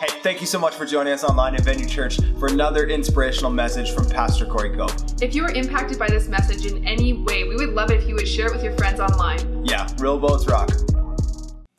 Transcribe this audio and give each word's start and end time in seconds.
Hey, 0.00 0.08
thank 0.22 0.40
you 0.40 0.46
so 0.46 0.58
much 0.58 0.74
for 0.74 0.84
joining 0.86 1.12
us 1.12 1.24
online 1.24 1.54
at 1.54 1.62
Venue 1.62 1.86
Church 1.86 2.18
for 2.38 2.48
another 2.48 2.86
inspirational 2.88 3.50
message 3.50 3.92
from 3.92 4.08
Pastor 4.08 4.46
Corey 4.46 4.76
Cope. 4.76 4.92
If 5.20 5.34
you 5.34 5.42
were 5.42 5.50
impacted 5.50 5.98
by 5.98 6.08
this 6.08 6.28
message 6.28 6.66
in 6.66 6.84
any 6.86 7.12
way, 7.12 7.44
we 7.44 7.56
would 7.56 7.70
love 7.70 7.90
it 7.90 8.02
if 8.02 8.08
you 8.08 8.14
would 8.14 8.26
share 8.26 8.46
it 8.46 8.52
with 8.52 8.62
your 8.62 8.76
friends 8.76 9.00
online. 9.00 9.64
Yeah, 9.64 9.88
real 9.98 10.18
boats 10.18 10.46
rock. 10.46 10.70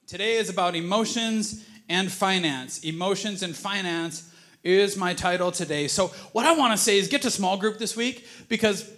Today 0.08 0.38
is 0.38 0.50
about 0.50 0.76
emotions 0.76 1.66
and 1.88 2.12
finance. 2.12 2.84
Emotions 2.84 3.44
and 3.44 3.56
finance 3.56 4.34
is 4.64 4.98
my 4.98 5.14
title 5.14 5.52
today. 5.52 5.88
So, 5.88 6.08
what 6.32 6.46
I 6.46 6.54
want 6.54 6.74
to 6.74 6.78
say 6.78 6.98
is 6.98 7.08
get 7.08 7.22
to 7.24 7.32
small 7.32 7.58
group 7.58 7.78
this 7.78 7.96
week 7.96 8.28
because 8.48 8.90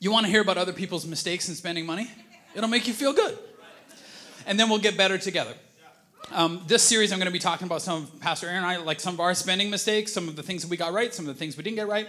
you 0.00 0.10
want 0.10 0.26
to 0.26 0.30
hear 0.30 0.42
about 0.42 0.58
other 0.58 0.72
people's 0.72 1.06
mistakes 1.06 1.48
in 1.48 1.54
spending 1.54 1.86
money. 1.86 2.10
It'll 2.54 2.68
make 2.68 2.86
you 2.86 2.94
feel 2.94 3.12
good. 3.12 3.38
And 4.46 4.58
then 4.58 4.68
we'll 4.68 4.80
get 4.80 4.96
better 4.96 5.18
together. 5.18 5.54
Um, 6.30 6.62
this 6.66 6.82
series, 6.82 7.12
I'm 7.12 7.18
going 7.18 7.26
to 7.26 7.32
be 7.32 7.38
talking 7.38 7.66
about 7.66 7.82
some 7.82 8.04
of 8.04 8.20
Pastor 8.20 8.46
Aaron 8.46 8.58
and 8.58 8.66
I, 8.66 8.76
like 8.76 9.00
some 9.00 9.14
of 9.14 9.20
our 9.20 9.34
spending 9.34 9.70
mistakes, 9.70 10.12
some 10.12 10.28
of 10.28 10.36
the 10.36 10.42
things 10.42 10.62
that 10.62 10.70
we 10.70 10.76
got 10.76 10.92
right, 10.92 11.12
some 11.12 11.28
of 11.28 11.34
the 11.34 11.38
things 11.38 11.56
we 11.56 11.62
didn't 11.62 11.76
get 11.76 11.88
right. 11.88 12.08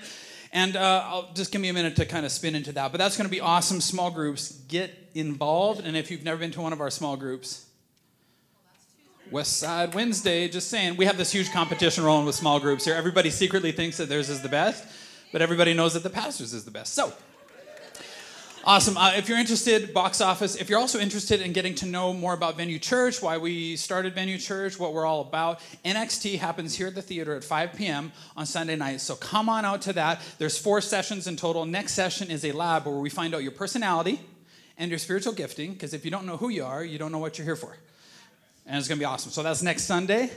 And 0.52 0.76
uh, 0.76 1.04
I'll 1.06 1.34
just 1.34 1.52
give 1.52 1.62
me 1.62 1.70
a 1.70 1.74
minute 1.74 1.96
to 1.96 2.06
kind 2.06 2.26
of 2.26 2.32
spin 2.32 2.56
into 2.56 2.72
that. 2.74 2.92
But 2.92 3.00
that's 3.00 3.18
going 3.18 3.28
to 3.28 3.32
be 3.32 3.42
awesome. 3.42 3.82
Small 3.82 4.12
groups, 4.12 4.52
get 4.68 4.92
involved. 5.16 5.82
And 5.86 5.98
if 5.98 6.12
you've 6.12 6.24
never 6.24 6.38
been 6.38 6.52
to 6.52 6.62
one 6.62 6.72
of 6.74 6.80
our 6.80 6.92
small 6.92 7.18
groups, 7.18 7.66
West 9.32 9.58
Side 9.58 9.96
Wednesday, 9.96 10.48
just 10.48 10.70
saying, 10.70 10.96
we 10.96 11.06
have 11.06 11.18
this 11.18 11.32
huge 11.32 11.52
competition 11.52 12.04
rolling 12.04 12.26
with 12.26 12.36
small 12.36 12.60
groups 12.60 12.86
here. 12.86 12.94
Everybody 12.94 13.32
secretly 13.32 13.72
thinks 13.72 13.98
that 13.98 14.10
theirs 14.10 14.30
is 14.30 14.42
the 14.42 14.50
best, 14.50 14.86
but 15.32 15.42
everybody 15.42 15.74
knows 15.74 15.96
that 15.96 16.04
the 16.04 16.10
pastor's 16.10 16.54
is 16.54 16.66
the 16.66 16.72
best. 16.72 16.94
So, 16.94 17.14
Awesome. 18.66 18.96
Uh, 18.96 19.12
if 19.18 19.28
you're 19.28 19.38
interested, 19.38 19.94
box 19.94 20.22
office. 20.22 20.56
If 20.56 20.70
you're 20.70 20.80
also 20.80 20.98
interested 20.98 21.42
in 21.42 21.52
getting 21.52 21.76
to 21.76 21.86
know 21.86 22.14
more 22.14 22.34
about 22.34 22.56
Venue 22.56 22.80
Church, 22.80 23.22
why 23.22 23.38
we 23.38 23.76
started 23.76 24.16
Venue 24.16 24.38
Church, 24.38 24.80
what 24.80 24.94
we're 24.94 25.06
all 25.06 25.20
about, 25.20 25.60
NXT 25.84 26.40
happens 26.40 26.74
here 26.74 26.88
at 26.88 26.96
the 26.96 27.02
theater 27.02 27.36
at 27.36 27.44
5 27.44 27.74
p.m. 27.74 28.14
on 28.38 28.46
Sunday 28.46 28.78
night. 28.78 29.02
So 29.02 29.16
come 29.16 29.50
on 29.50 29.66
out 29.66 29.82
to 29.82 29.94
that. 29.94 30.22
There's 30.38 30.58
four 30.58 30.80
sessions 30.80 31.28
in 31.28 31.36
total. 31.36 31.66
Next 31.66 31.92
session 31.92 32.32
is 32.32 32.46
a 32.46 32.54
lab 32.54 32.86
where 32.86 32.96
we 32.96 33.10
find 33.10 33.36
out 33.36 33.44
your 33.44 33.52
personality 33.52 34.22
and 34.78 34.90
your 34.90 34.98
spiritual 34.98 35.34
gifting, 35.34 35.74
because 35.74 35.94
if 35.94 36.06
you 36.06 36.12
don't 36.12 36.26
know 36.26 36.38
who 36.38 36.48
you 36.48 36.64
are, 36.64 36.86
you 36.86 36.98
don't 36.98 37.12
know 37.12 37.20
what 37.20 37.38
you're 37.38 37.46
here 37.46 37.58
for. 37.58 37.76
And 38.66 38.78
it's 38.78 38.88
going 38.88 38.98
to 38.98 39.02
be 39.02 39.06
awesome. 39.06 39.32
So 39.32 39.44
that's 39.44 39.62
next 39.62 39.84
Sunday, 39.84 40.32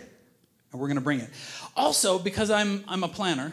and 0.72 0.80
we're 0.80 0.88
going 0.88 0.96
to 0.96 1.00
bring 1.00 1.20
it. 1.20 1.30
Also, 1.76 2.18
because 2.18 2.50
I'm, 2.50 2.82
I'm 2.88 3.04
a 3.04 3.08
planner, 3.08 3.52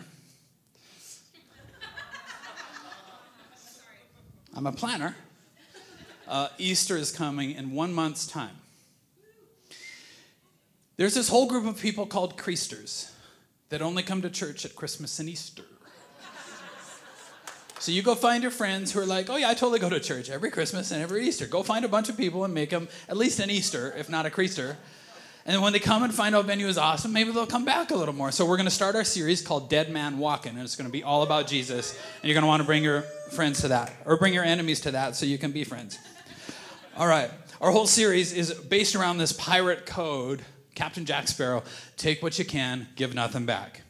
I'm 4.55 4.67
a 4.67 4.71
planner. 4.71 5.15
Uh, 6.27 6.47
Easter 6.57 6.95
is 6.95 7.11
coming 7.11 7.51
in 7.51 7.71
one 7.71 7.91
month's 7.91 8.27
time. 8.27 8.55
There's 10.95 11.15
this 11.15 11.27
whole 11.27 11.47
group 11.47 11.65
of 11.65 11.81
people 11.81 12.05
called 12.05 12.37
Creasters 12.37 13.11
that 13.69 13.81
only 13.81 14.03
come 14.03 14.21
to 14.21 14.29
church 14.29 14.63
at 14.63 14.75
Christmas 14.75 15.19
and 15.19 15.27
Easter. 15.27 15.63
So 17.79 17.91
you 17.91 18.01
go 18.01 18.15
find 18.15 18.43
your 18.43 18.51
friends 18.51 18.93
who 18.93 18.99
are 19.01 19.05
like, 19.05 19.29
oh 19.29 19.35
yeah, 19.35 19.49
I 19.49 19.55
totally 19.55 19.79
go 19.79 19.89
to 19.89 19.99
church 19.99 20.29
every 20.29 20.51
Christmas 20.51 20.91
and 20.91 21.01
every 21.01 21.27
Easter. 21.27 21.47
Go 21.47 21.63
find 21.63 21.83
a 21.83 21.89
bunch 21.89 22.07
of 22.07 22.15
people 22.15 22.45
and 22.45 22.53
make 22.53 22.69
them 22.69 22.87
at 23.09 23.17
least 23.17 23.39
an 23.39 23.49
Easter, 23.49 23.93
if 23.97 24.07
not 24.07 24.25
a 24.25 24.29
Creaster. 24.29 24.77
And 25.45 25.61
when 25.61 25.73
they 25.73 25.79
come 25.79 26.03
and 26.03 26.13
find 26.13 26.35
out 26.35 26.45
venue 26.45 26.67
is 26.67 26.77
awesome, 26.77 27.11
maybe 27.11 27.31
they'll 27.31 27.45
come 27.45 27.65
back 27.65 27.91
a 27.91 27.95
little 27.95 28.13
more. 28.13 28.31
So 28.31 28.45
we're 28.45 28.55
going 28.55 28.67
to 28.67 28.71
start 28.71 28.95
our 28.95 29.03
series 29.03 29.41
called 29.41 29.69
Dead 29.69 29.89
Man 29.89 30.17
Walking, 30.17 30.53
and 30.53 30.61
it's 30.61 30.77
going 30.77 30.87
to 30.87 30.91
be 30.91 31.03
all 31.03 31.21
about 31.21 31.47
Jesus. 31.47 31.91
And 32.21 32.29
you're 32.29 32.33
going 32.33 32.43
to 32.43 32.47
want 32.47 32.61
to 32.61 32.65
bring 32.65 32.81
your 32.81 33.01
friends 33.31 33.59
to 33.61 33.67
that, 33.67 33.93
or 34.05 34.15
bring 34.15 34.33
your 34.33 34.45
enemies 34.45 34.79
to 34.81 34.91
that, 34.91 35.17
so 35.17 35.25
you 35.25 35.37
can 35.37 35.51
be 35.51 35.65
friends. 35.65 35.99
All 36.95 37.07
right. 37.07 37.29
Our 37.59 37.71
whole 37.71 37.87
series 37.87 38.31
is 38.31 38.53
based 38.53 38.95
around 38.95 39.17
this 39.17 39.33
pirate 39.33 39.85
code, 39.85 40.43
Captain 40.75 41.05
Jack 41.05 41.27
Sparrow. 41.27 41.63
Take 41.97 42.23
what 42.23 42.39
you 42.39 42.45
can, 42.45 42.87
give 42.95 43.13
nothing 43.13 43.45
back. 43.45 43.81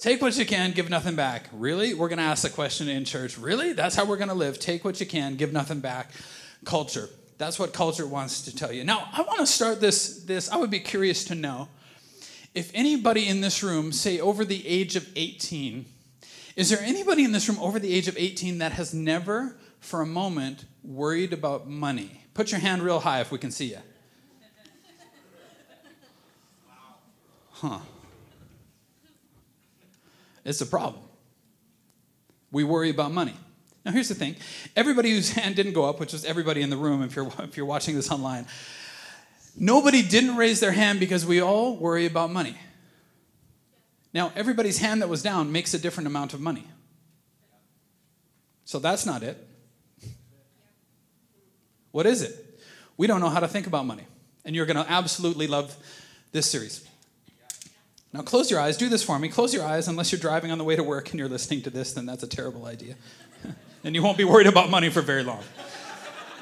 Take 0.00 0.22
what 0.22 0.36
you 0.38 0.46
can, 0.46 0.72
give 0.72 0.88
nothing 0.88 1.16
back. 1.16 1.48
Really? 1.52 1.94
We're 1.94 2.08
going 2.08 2.18
to 2.18 2.24
ask 2.24 2.42
the 2.42 2.50
question 2.50 2.88
in 2.88 3.04
church. 3.04 3.38
Really? 3.38 3.72
That's 3.72 3.96
how 3.96 4.04
we're 4.04 4.18
going 4.18 4.28
to 4.28 4.34
live. 4.34 4.60
Take 4.60 4.84
what 4.84 5.00
you 5.00 5.06
can, 5.06 5.36
give 5.36 5.52
nothing 5.52 5.80
back. 5.80 6.10
Culture. 6.64 7.08
That's 7.38 7.58
what 7.58 7.72
culture 7.72 8.06
wants 8.06 8.42
to 8.42 8.54
tell 8.54 8.72
you. 8.72 8.84
Now, 8.84 9.08
I 9.12 9.22
want 9.22 9.40
to 9.40 9.46
start 9.46 9.80
this 9.80 10.22
this 10.22 10.50
I 10.50 10.56
would 10.56 10.70
be 10.70 10.80
curious 10.80 11.24
to 11.24 11.34
know 11.34 11.68
if 12.54 12.70
anybody 12.72 13.28
in 13.28 13.42
this 13.42 13.62
room, 13.62 13.92
say 13.92 14.18
over 14.18 14.42
the 14.42 14.66
age 14.66 14.96
of 14.96 15.06
18, 15.14 15.84
is 16.56 16.70
there 16.70 16.80
anybody 16.80 17.22
in 17.22 17.32
this 17.32 17.46
room 17.50 17.58
over 17.60 17.78
the 17.78 17.92
age 17.92 18.08
of 18.08 18.16
18 18.16 18.58
that 18.58 18.72
has 18.72 18.94
never 18.94 19.58
for 19.78 20.00
a 20.00 20.06
moment 20.06 20.64
worried 20.82 21.34
about 21.34 21.68
money? 21.68 22.22
Put 22.32 22.50
your 22.50 22.60
hand 22.60 22.80
real 22.82 23.00
high 23.00 23.20
if 23.20 23.30
we 23.30 23.38
can 23.38 23.50
see 23.50 23.66
you. 23.66 23.78
Huh. 27.50 27.78
It's 30.44 30.60
a 30.60 30.66
problem. 30.66 31.02
We 32.52 32.64
worry 32.64 32.90
about 32.90 33.12
money. 33.12 33.34
Now, 33.86 33.92
here's 33.92 34.08
the 34.08 34.16
thing 34.16 34.34
everybody 34.74 35.12
whose 35.12 35.30
hand 35.32 35.54
didn't 35.54 35.72
go 35.72 35.84
up, 35.84 36.00
which 36.00 36.12
was 36.12 36.24
everybody 36.24 36.60
in 36.60 36.68
the 36.68 36.76
room 36.76 37.02
if 37.02 37.14
you're, 37.14 37.32
if 37.38 37.56
you're 37.56 37.64
watching 37.64 37.94
this 37.94 38.10
online, 38.10 38.46
nobody 39.56 40.02
didn't 40.02 40.36
raise 40.36 40.58
their 40.58 40.72
hand 40.72 40.98
because 40.98 41.24
we 41.24 41.40
all 41.40 41.76
worry 41.76 42.04
about 42.04 42.30
money. 42.30 42.56
Now, 44.12 44.32
everybody's 44.34 44.78
hand 44.78 45.02
that 45.02 45.08
was 45.08 45.22
down 45.22 45.52
makes 45.52 45.72
a 45.72 45.78
different 45.78 46.08
amount 46.08 46.34
of 46.34 46.40
money. 46.40 46.66
So 48.64 48.80
that's 48.80 49.06
not 49.06 49.22
it. 49.22 49.46
What 51.92 52.06
is 52.06 52.22
it? 52.22 52.60
We 52.96 53.06
don't 53.06 53.20
know 53.20 53.28
how 53.28 53.40
to 53.40 53.48
think 53.48 53.66
about 53.66 53.86
money. 53.86 54.04
And 54.44 54.56
you're 54.56 54.66
going 54.66 54.82
to 54.82 54.90
absolutely 54.90 55.46
love 55.46 55.76
this 56.32 56.46
series. 56.50 56.86
Now, 58.12 58.22
close 58.22 58.50
your 58.50 58.58
eyes. 58.58 58.76
Do 58.76 58.88
this 58.88 59.02
for 59.02 59.18
me. 59.18 59.28
Close 59.28 59.54
your 59.54 59.64
eyes 59.64 59.86
unless 59.86 60.10
you're 60.10 60.20
driving 60.20 60.50
on 60.50 60.58
the 60.58 60.64
way 60.64 60.74
to 60.74 60.82
work 60.82 61.10
and 61.10 61.18
you're 61.18 61.28
listening 61.28 61.62
to 61.62 61.70
this, 61.70 61.92
then 61.92 62.06
that's 62.06 62.22
a 62.22 62.28
terrible 62.28 62.64
idea. 62.64 62.96
and 63.86 63.94
you 63.94 64.02
won't 64.02 64.18
be 64.18 64.24
worried 64.24 64.48
about 64.48 64.68
money 64.68 64.90
for 64.90 65.00
very 65.00 65.22
long. 65.22 65.44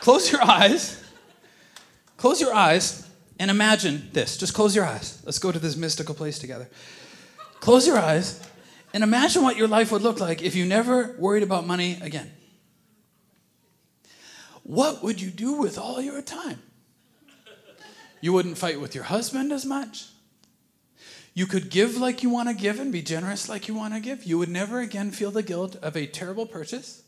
close 0.00 0.32
your 0.32 0.42
eyes. 0.42 1.04
Close 2.16 2.40
your 2.40 2.54
eyes 2.54 3.06
and 3.38 3.50
imagine 3.50 4.08
this. 4.14 4.38
Just 4.38 4.54
close 4.54 4.74
your 4.74 4.86
eyes. 4.86 5.20
Let's 5.26 5.38
go 5.38 5.52
to 5.52 5.58
this 5.58 5.76
mystical 5.76 6.14
place 6.14 6.38
together. 6.38 6.70
Close 7.60 7.86
your 7.86 7.98
eyes 7.98 8.40
and 8.94 9.04
imagine 9.04 9.42
what 9.42 9.58
your 9.58 9.68
life 9.68 9.92
would 9.92 10.00
look 10.00 10.20
like 10.20 10.42
if 10.42 10.56
you 10.56 10.64
never 10.64 11.14
worried 11.18 11.42
about 11.42 11.66
money 11.66 11.98
again. 12.00 12.32
What 14.62 15.02
would 15.02 15.20
you 15.20 15.30
do 15.30 15.52
with 15.52 15.76
all 15.76 16.00
your 16.00 16.22
time? 16.22 16.62
You 18.22 18.32
wouldn't 18.32 18.56
fight 18.56 18.80
with 18.80 18.94
your 18.94 19.04
husband 19.04 19.52
as 19.52 19.66
much. 19.66 20.06
You 21.34 21.44
could 21.44 21.68
give 21.68 21.98
like 21.98 22.22
you 22.22 22.30
want 22.30 22.48
to 22.48 22.54
give 22.54 22.80
and 22.80 22.90
be 22.90 23.02
generous 23.02 23.50
like 23.50 23.68
you 23.68 23.74
want 23.74 23.92
to 23.92 24.00
give. 24.00 24.24
You 24.24 24.38
would 24.38 24.48
never 24.48 24.80
again 24.80 25.10
feel 25.10 25.30
the 25.30 25.42
guilt 25.42 25.76
of 25.82 25.94
a 25.94 26.06
terrible 26.06 26.46
purchase. 26.46 27.03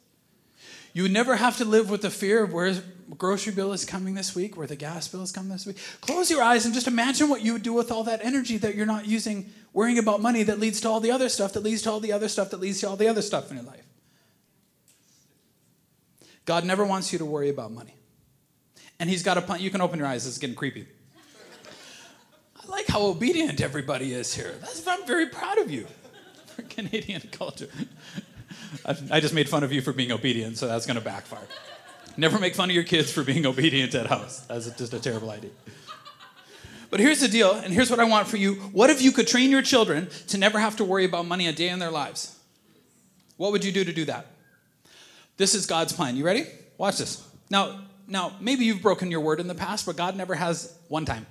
You 0.96 1.02
would 1.02 1.12
never 1.12 1.36
have 1.36 1.58
to 1.58 1.66
live 1.66 1.90
with 1.90 2.00
the 2.00 2.08
fear 2.08 2.42
of 2.42 2.54
where 2.54 2.74
grocery 3.18 3.52
bill 3.52 3.74
is 3.74 3.84
coming 3.84 4.14
this 4.14 4.34
week, 4.34 4.56
where 4.56 4.66
the 4.66 4.76
gas 4.76 5.06
bill 5.08 5.20
is 5.20 5.30
coming 5.30 5.50
this 5.50 5.66
week. 5.66 5.76
Close 6.00 6.30
your 6.30 6.42
eyes 6.42 6.64
and 6.64 6.72
just 6.72 6.86
imagine 6.86 7.28
what 7.28 7.42
you 7.42 7.52
would 7.52 7.62
do 7.62 7.74
with 7.74 7.92
all 7.92 8.04
that 8.04 8.24
energy 8.24 8.56
that 8.56 8.74
you're 8.74 8.86
not 8.86 9.04
using 9.06 9.52
worrying 9.74 9.98
about 9.98 10.22
money 10.22 10.42
that 10.44 10.58
leads 10.58 10.80
to 10.80 10.88
all 10.88 11.00
the 11.00 11.10
other 11.10 11.28
stuff, 11.28 11.52
that 11.52 11.62
leads 11.62 11.82
to 11.82 11.90
all 11.90 12.00
the 12.00 12.12
other 12.12 12.28
stuff, 12.28 12.48
that 12.48 12.60
leads 12.60 12.80
to 12.80 12.88
all 12.88 12.96
the 12.96 13.08
other 13.08 13.20
stuff 13.20 13.50
in 13.50 13.58
your 13.58 13.66
life. 13.66 13.84
God 16.46 16.64
never 16.64 16.82
wants 16.82 17.12
you 17.12 17.18
to 17.18 17.26
worry 17.26 17.50
about 17.50 17.72
money. 17.72 17.94
And 18.98 19.10
He's 19.10 19.22
got 19.22 19.36
a 19.36 19.42
plan. 19.42 19.60
You 19.60 19.70
can 19.70 19.82
open 19.82 19.98
your 19.98 20.08
eyes, 20.08 20.26
it's 20.26 20.38
getting 20.38 20.56
creepy. 20.56 20.86
I 22.56 22.70
like 22.70 22.86
how 22.86 23.02
obedient 23.02 23.60
everybody 23.60 24.14
is 24.14 24.34
here. 24.34 24.54
That's, 24.60 24.86
I'm 24.86 25.06
very 25.06 25.26
proud 25.26 25.58
of 25.58 25.70
you 25.70 25.88
for 26.46 26.62
Canadian 26.62 27.20
culture. 27.32 27.68
I 29.10 29.20
just 29.20 29.34
made 29.34 29.48
fun 29.48 29.62
of 29.62 29.72
you 29.72 29.80
for 29.80 29.92
being 29.92 30.12
obedient, 30.12 30.58
so 30.58 30.66
that's 30.66 30.86
going 30.86 30.98
to 30.98 31.04
backfire. 31.04 31.46
Never 32.16 32.38
make 32.38 32.54
fun 32.54 32.70
of 32.70 32.74
your 32.74 32.84
kids 32.84 33.12
for 33.12 33.22
being 33.22 33.46
obedient 33.46 33.94
at 33.94 34.06
house. 34.06 34.40
That's 34.40 34.70
just 34.70 34.94
a 34.94 35.00
terrible 35.00 35.30
idea. 35.30 35.50
But 36.90 37.00
here's 37.00 37.20
the 37.20 37.28
deal, 37.28 37.52
and 37.52 37.72
here's 37.72 37.90
what 37.90 38.00
I 38.00 38.04
want 38.04 38.28
for 38.28 38.36
you. 38.36 38.54
What 38.54 38.90
if 38.90 39.02
you 39.02 39.12
could 39.12 39.26
train 39.26 39.50
your 39.50 39.62
children 39.62 40.08
to 40.28 40.38
never 40.38 40.58
have 40.58 40.76
to 40.76 40.84
worry 40.84 41.04
about 41.04 41.26
money 41.26 41.46
a 41.46 41.52
day 41.52 41.68
in 41.68 41.78
their 41.78 41.90
lives? 41.90 42.38
What 43.36 43.52
would 43.52 43.64
you 43.64 43.72
do 43.72 43.84
to 43.84 43.92
do 43.92 44.04
that? 44.06 44.26
This 45.36 45.54
is 45.54 45.66
God's 45.66 45.92
plan. 45.92 46.16
You 46.16 46.24
ready? 46.24 46.46
Watch 46.78 46.98
this. 46.98 47.26
Now, 47.50 47.80
now 48.06 48.32
maybe 48.40 48.64
you've 48.64 48.82
broken 48.82 49.10
your 49.10 49.20
word 49.20 49.40
in 49.40 49.48
the 49.48 49.54
past, 49.54 49.84
but 49.84 49.96
God 49.96 50.16
never 50.16 50.34
has 50.34 50.74
one 50.88 51.04
time. 51.04 51.26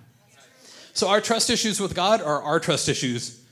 So 0.94 1.08
our 1.08 1.20
trust 1.20 1.50
issues 1.50 1.80
with 1.80 1.96
God 1.96 2.22
are 2.22 2.42
our 2.42 2.60
trust 2.60 2.88
issues 2.88 3.45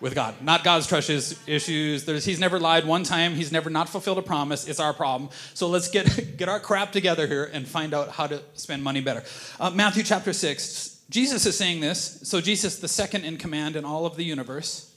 with 0.00 0.14
God, 0.14 0.34
not 0.42 0.62
God's 0.62 0.86
trust 0.86 1.08
issues. 1.48 2.04
There's, 2.04 2.24
he's 2.24 2.38
never 2.38 2.60
lied 2.60 2.86
one 2.86 3.02
time. 3.02 3.34
He's 3.34 3.50
never 3.50 3.70
not 3.70 3.88
fulfilled 3.88 4.18
a 4.18 4.22
promise. 4.22 4.68
It's 4.68 4.80
our 4.80 4.92
problem. 4.92 5.30
So 5.54 5.68
let's 5.68 5.88
get 5.88 6.36
get 6.36 6.48
our 6.48 6.60
crap 6.60 6.92
together 6.92 7.26
here 7.26 7.44
and 7.44 7.66
find 7.66 7.94
out 7.94 8.10
how 8.10 8.26
to 8.26 8.42
spend 8.54 8.82
money 8.82 9.00
better. 9.00 9.24
Uh, 9.58 9.70
Matthew 9.70 10.02
chapter 10.02 10.32
six. 10.32 10.92
Jesus 11.08 11.46
is 11.46 11.56
saying 11.56 11.80
this. 11.80 12.20
So 12.24 12.40
Jesus, 12.40 12.80
the 12.80 12.88
second 12.88 13.24
in 13.24 13.36
command 13.36 13.76
in 13.76 13.84
all 13.84 14.06
of 14.06 14.16
the 14.16 14.24
universe, 14.24 14.92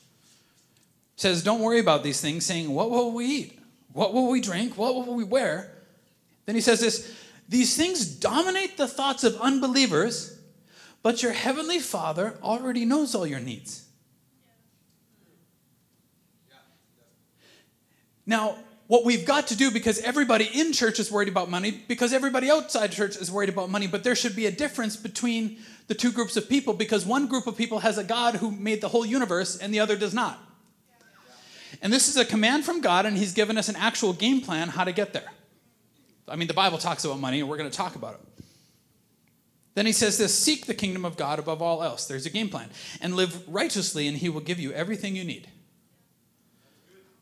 says, 1.15 1.43
"Don't 1.43 1.61
worry 1.61 1.79
about 1.79 2.03
these 2.03 2.19
things." 2.19 2.45
Saying, 2.45 2.69
"What 2.71 2.89
will 2.89 3.11
we 3.11 3.25
eat? 3.25 3.59
What 3.93 4.13
will 4.13 4.27
we 4.29 4.41
drink? 4.41 4.77
What 4.77 4.95
will 4.95 5.15
we 5.15 5.23
wear?" 5.23 5.71
Then 6.45 6.55
he 6.55 6.61
says 6.61 6.79
this: 6.79 7.11
"These 7.47 7.77
things 7.77 8.05
dominate 8.05 8.77
the 8.77 8.87
thoughts 8.87 9.23
of 9.23 9.39
unbelievers." 9.39 10.35
but 11.01 11.23
your 11.23 11.31
heavenly 11.31 11.79
Father 11.79 12.37
already 12.43 12.85
knows 12.85 13.15
all 13.15 13.25
your 13.25 13.39
needs. 13.39 13.85
Now, 18.29 18.57
what 18.85 19.05
we've 19.05 19.25
got 19.25 19.47
to 19.47 19.55
do 19.55 19.71
because 19.71 19.99
everybody 20.01 20.47
in 20.53 20.71
church 20.71 20.99
is 20.99 21.11
worried 21.11 21.29
about 21.29 21.49
money, 21.49 21.71
because 21.87 22.13
everybody 22.13 22.51
outside 22.51 22.91
church 22.91 23.17
is 23.17 23.31
worried 23.31 23.49
about 23.49 23.71
money, 23.71 23.87
but 23.87 24.03
there 24.03 24.15
should 24.15 24.35
be 24.35 24.45
a 24.45 24.51
difference 24.51 24.95
between 24.95 25.57
the 25.87 25.95
two 25.95 26.11
groups 26.11 26.37
of 26.37 26.47
people 26.47 26.75
because 26.75 27.07
one 27.07 27.25
group 27.25 27.47
of 27.47 27.57
people 27.57 27.79
has 27.79 27.97
a 27.97 28.03
God 28.03 28.35
who 28.35 28.51
made 28.51 28.81
the 28.81 28.87
whole 28.87 29.03
universe 29.03 29.57
and 29.57 29.73
the 29.73 29.79
other 29.79 29.95
does 29.95 30.13
not. 30.13 30.37
And 31.81 31.91
this 31.91 32.07
is 32.07 32.17
a 32.17 32.25
command 32.25 32.65
from 32.65 32.81
God, 32.81 33.07
and 33.07 33.17
He's 33.17 33.33
given 33.33 33.57
us 33.57 33.67
an 33.67 33.75
actual 33.75 34.13
game 34.13 34.41
plan 34.41 34.69
how 34.69 34.83
to 34.83 34.91
get 34.91 35.11
there. 35.11 35.31
I 36.27 36.35
mean, 36.35 36.47
the 36.47 36.53
Bible 36.53 36.77
talks 36.77 37.03
about 37.03 37.19
money, 37.19 37.39
and 37.39 37.49
we're 37.49 37.57
going 37.57 37.69
to 37.69 37.75
talk 37.75 37.95
about 37.95 38.13
it. 38.13 38.43
Then 39.73 39.87
he 39.87 39.91
says 39.91 40.19
this 40.19 40.37
Seek 40.37 40.67
the 40.67 40.75
kingdom 40.75 41.03
of 41.03 41.17
God 41.17 41.39
above 41.39 41.63
all 41.63 41.81
else. 41.81 42.05
There's 42.05 42.27
a 42.27 42.29
game 42.29 42.49
plan. 42.49 42.69
And 43.01 43.15
live 43.15 43.47
righteously, 43.47 44.07
and 44.07 44.17
He 44.17 44.29
will 44.29 44.41
give 44.41 44.59
you 44.59 44.71
everything 44.71 45.15
you 45.15 45.23
need. 45.23 45.47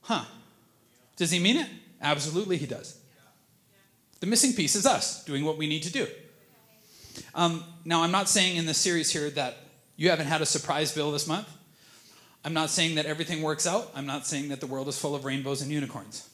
Huh. 0.02 0.26
Does 1.18 1.32
He 1.32 1.40
mean 1.40 1.58
it? 1.58 1.68
Absolutely, 2.02 2.58
He 2.58 2.66
does. 2.66 3.00
The 4.20 4.28
missing 4.28 4.54
piece 4.54 4.76
is 4.76 4.86
us 4.86 5.24
doing 5.26 5.44
what 5.44 5.58
we 5.58 5.68
need 5.68 5.84
to 5.84 5.92
do. 5.92 6.08
Um, 7.36 7.64
now, 7.86 8.04
I'm 8.04 8.12
not 8.12 8.30
saying 8.30 8.58
in 8.58 8.66
this 8.66 8.78
series 8.78 9.12
here 9.12 9.30
that 9.32 9.58
you 9.96 10.10
haven't 10.10 10.28
had 10.28 10.42
a 10.42 10.46
surprise 10.46 10.94
bill 10.94 11.12
this 11.12 11.28
month. 11.28 11.48
I'm 12.46 12.54
not 12.54 12.70
saying 12.70 12.96
that 12.96 13.06
everything 13.06 13.42
works 13.42 13.68
out. 13.68 13.92
I'm 13.96 14.06
not 14.06 14.26
saying 14.26 14.50
that 14.50 14.60
the 14.60 14.68
world 14.68 14.88
is 14.88 14.98
full 14.98 15.16
of 15.16 15.26
rainbows 15.26 15.62
and 15.62 15.72
unicorns. 15.72 16.30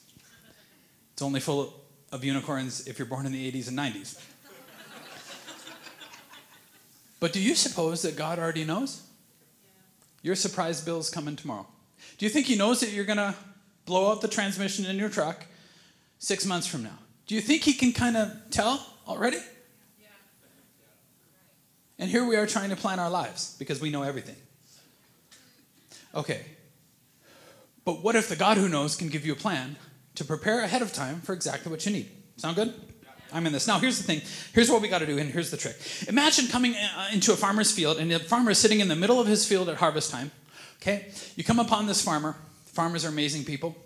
It's 1.12 1.22
only 1.22 1.40
full 1.40 1.74
of 2.12 2.24
unicorns 2.24 2.86
if 2.86 2.98
you're 2.98 3.06
born 3.06 3.26
in 3.26 3.32
the 3.32 3.50
80s 3.50 3.68
and 3.68 3.78
90s. 3.78 4.20
But 7.20 7.32
do 7.32 7.40
you 7.40 7.54
suppose 7.54 8.02
that 8.02 8.16
God 8.16 8.38
already 8.38 8.64
knows? 8.64 9.02
Your 10.22 10.34
surprise 10.34 10.82
bill 10.82 10.98
is 10.98 11.08
coming 11.08 11.36
tomorrow. 11.36 11.66
Do 12.18 12.26
you 12.26 12.30
think 12.30 12.46
He 12.46 12.56
knows 12.56 12.80
that 12.80 12.90
you're 12.90 13.04
going 13.04 13.16
to 13.16 13.34
blow 13.84 14.10
out 14.10 14.20
the 14.20 14.28
transmission 14.28 14.84
in 14.86 14.96
your 14.96 15.08
truck 15.08 15.46
six 16.18 16.44
months 16.44 16.66
from 16.66 16.82
now? 16.82 16.98
Do 17.26 17.34
you 17.34 17.40
think 17.40 17.62
He 17.62 17.72
can 17.72 17.92
kind 17.92 18.16
of 18.16 18.30
tell 18.50 18.86
already? 19.06 19.38
And 21.98 22.10
here 22.10 22.26
we 22.26 22.36
are 22.36 22.46
trying 22.46 22.70
to 22.70 22.76
plan 22.76 22.98
our 22.98 23.10
lives 23.10 23.56
because 23.58 23.80
we 23.80 23.90
know 23.90 24.02
everything. 24.02 24.36
Okay. 26.14 26.40
But 27.84 28.02
what 28.02 28.16
if 28.16 28.28
the 28.28 28.36
God 28.36 28.56
who 28.56 28.68
knows 28.68 28.96
can 28.96 29.08
give 29.08 29.24
you 29.24 29.32
a 29.32 29.36
plan 29.36 29.76
to 30.16 30.24
prepare 30.24 30.60
ahead 30.60 30.82
of 30.82 30.92
time 30.92 31.20
for 31.20 31.32
exactly 31.32 31.70
what 31.70 31.84
you 31.86 31.92
need? 31.92 32.10
Sound 32.36 32.56
good? 32.56 32.74
I'm 33.32 33.46
in 33.46 33.52
this. 33.52 33.66
Now, 33.66 33.78
here's 33.78 33.98
the 33.98 34.04
thing. 34.04 34.22
Here's 34.52 34.70
what 34.70 34.80
we 34.80 34.88
got 34.88 35.00
to 35.00 35.06
do, 35.06 35.18
and 35.18 35.28
here's 35.28 35.50
the 35.50 35.56
trick. 35.56 35.76
Imagine 36.08 36.46
coming 36.46 36.74
uh, 36.74 37.08
into 37.12 37.32
a 37.32 37.36
farmer's 37.36 37.72
field, 37.72 37.98
and 37.98 38.10
the 38.10 38.20
farmer 38.20 38.52
is 38.52 38.58
sitting 38.58 38.78
in 38.80 38.86
the 38.86 38.94
middle 38.94 39.18
of 39.18 39.26
his 39.26 39.46
field 39.46 39.68
at 39.68 39.76
harvest 39.76 40.10
time. 40.12 40.30
Okay? 40.80 41.08
You 41.34 41.42
come 41.42 41.58
upon 41.58 41.86
this 41.86 42.00
farmer. 42.00 42.36
Farmers 42.74 43.04
are 43.04 43.08
amazing 43.08 43.44
people. 43.44 43.76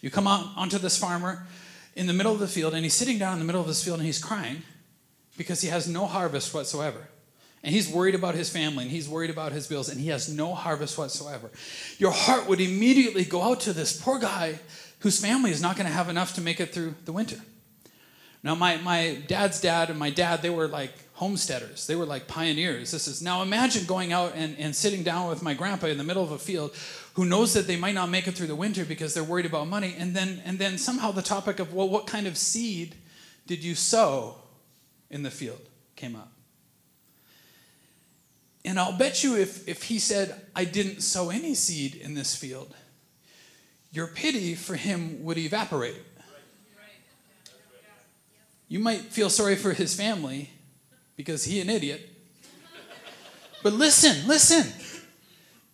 You 0.00 0.10
come 0.10 0.26
out 0.26 0.46
onto 0.56 0.78
this 0.78 0.98
farmer 0.98 1.46
in 1.94 2.06
the 2.06 2.12
middle 2.12 2.32
of 2.32 2.38
the 2.38 2.48
field, 2.48 2.74
and 2.74 2.82
he's 2.82 2.94
sitting 2.94 3.18
down 3.18 3.34
in 3.34 3.38
the 3.38 3.44
middle 3.44 3.60
of 3.60 3.66
his 3.66 3.82
field, 3.82 3.98
and 3.98 4.06
he's 4.06 4.22
crying 4.22 4.62
because 5.36 5.60
he 5.60 5.68
has 5.68 5.88
no 5.88 6.06
harvest 6.06 6.52
whatsoever. 6.52 7.08
And 7.62 7.74
he's 7.74 7.88
worried 7.88 8.14
about 8.14 8.34
his 8.34 8.50
family 8.50 8.84
and 8.84 8.90
he's 8.90 9.08
worried 9.08 9.30
about 9.30 9.52
his 9.52 9.66
bills 9.66 9.88
and 9.88 10.00
he 10.00 10.08
has 10.08 10.28
no 10.28 10.54
harvest 10.54 10.96
whatsoever. 10.96 11.50
Your 11.98 12.12
heart 12.12 12.48
would 12.48 12.60
immediately 12.60 13.24
go 13.24 13.42
out 13.42 13.60
to 13.60 13.72
this 13.72 14.00
poor 14.00 14.18
guy 14.18 14.60
whose 15.00 15.20
family 15.20 15.50
is 15.50 15.60
not 15.60 15.76
going 15.76 15.86
to 15.86 15.92
have 15.92 16.08
enough 16.08 16.34
to 16.34 16.40
make 16.40 16.60
it 16.60 16.72
through 16.72 16.94
the 17.04 17.12
winter. 17.12 17.40
Now, 18.44 18.54
my, 18.54 18.76
my 18.76 19.18
dad's 19.26 19.60
dad 19.60 19.90
and 19.90 19.98
my 19.98 20.10
dad, 20.10 20.42
they 20.42 20.50
were 20.50 20.68
like 20.68 20.92
homesteaders. 21.14 21.88
They 21.88 21.96
were 21.96 22.06
like 22.06 22.28
pioneers. 22.28 22.92
This 22.92 23.08
is 23.08 23.20
now 23.20 23.42
imagine 23.42 23.84
going 23.84 24.12
out 24.12 24.34
and, 24.36 24.56
and 24.58 24.74
sitting 24.74 25.02
down 25.02 25.28
with 25.28 25.42
my 25.42 25.54
grandpa 25.54 25.88
in 25.88 25.98
the 25.98 26.04
middle 26.04 26.22
of 26.22 26.30
a 26.30 26.38
field 26.38 26.72
who 27.18 27.24
knows 27.24 27.52
that 27.52 27.66
they 27.66 27.74
might 27.74 27.96
not 27.96 28.08
make 28.08 28.28
it 28.28 28.36
through 28.36 28.46
the 28.46 28.54
winter 28.54 28.84
because 28.84 29.12
they're 29.12 29.24
worried 29.24 29.44
about 29.44 29.66
money. 29.66 29.92
And 29.98 30.14
then 30.14 30.40
and 30.44 30.56
then 30.56 30.78
somehow 30.78 31.10
the 31.10 31.20
topic 31.20 31.58
of, 31.58 31.74
well, 31.74 31.88
what 31.88 32.06
kind 32.06 32.28
of 32.28 32.38
seed 32.38 32.94
did 33.48 33.64
you 33.64 33.74
sow 33.74 34.36
in 35.10 35.24
the 35.24 35.30
field 35.32 35.60
came 35.96 36.14
up. 36.14 36.30
And 38.64 38.78
I'll 38.78 38.96
bet 38.96 39.24
you 39.24 39.36
if, 39.36 39.66
if 39.66 39.82
he 39.82 39.98
said, 39.98 40.40
I 40.54 40.64
didn't 40.64 41.00
sow 41.00 41.30
any 41.30 41.56
seed 41.56 41.96
in 41.96 42.14
this 42.14 42.36
field, 42.36 42.72
your 43.90 44.06
pity 44.06 44.54
for 44.54 44.76
him 44.76 45.24
would 45.24 45.38
evaporate. 45.38 46.00
You 48.68 48.78
might 48.78 49.00
feel 49.00 49.28
sorry 49.28 49.56
for 49.56 49.72
his 49.72 49.92
family 49.92 50.50
because 51.16 51.42
he 51.42 51.60
an 51.60 51.68
idiot. 51.68 52.10
But 53.64 53.72
listen, 53.72 54.28
listen. 54.28 54.72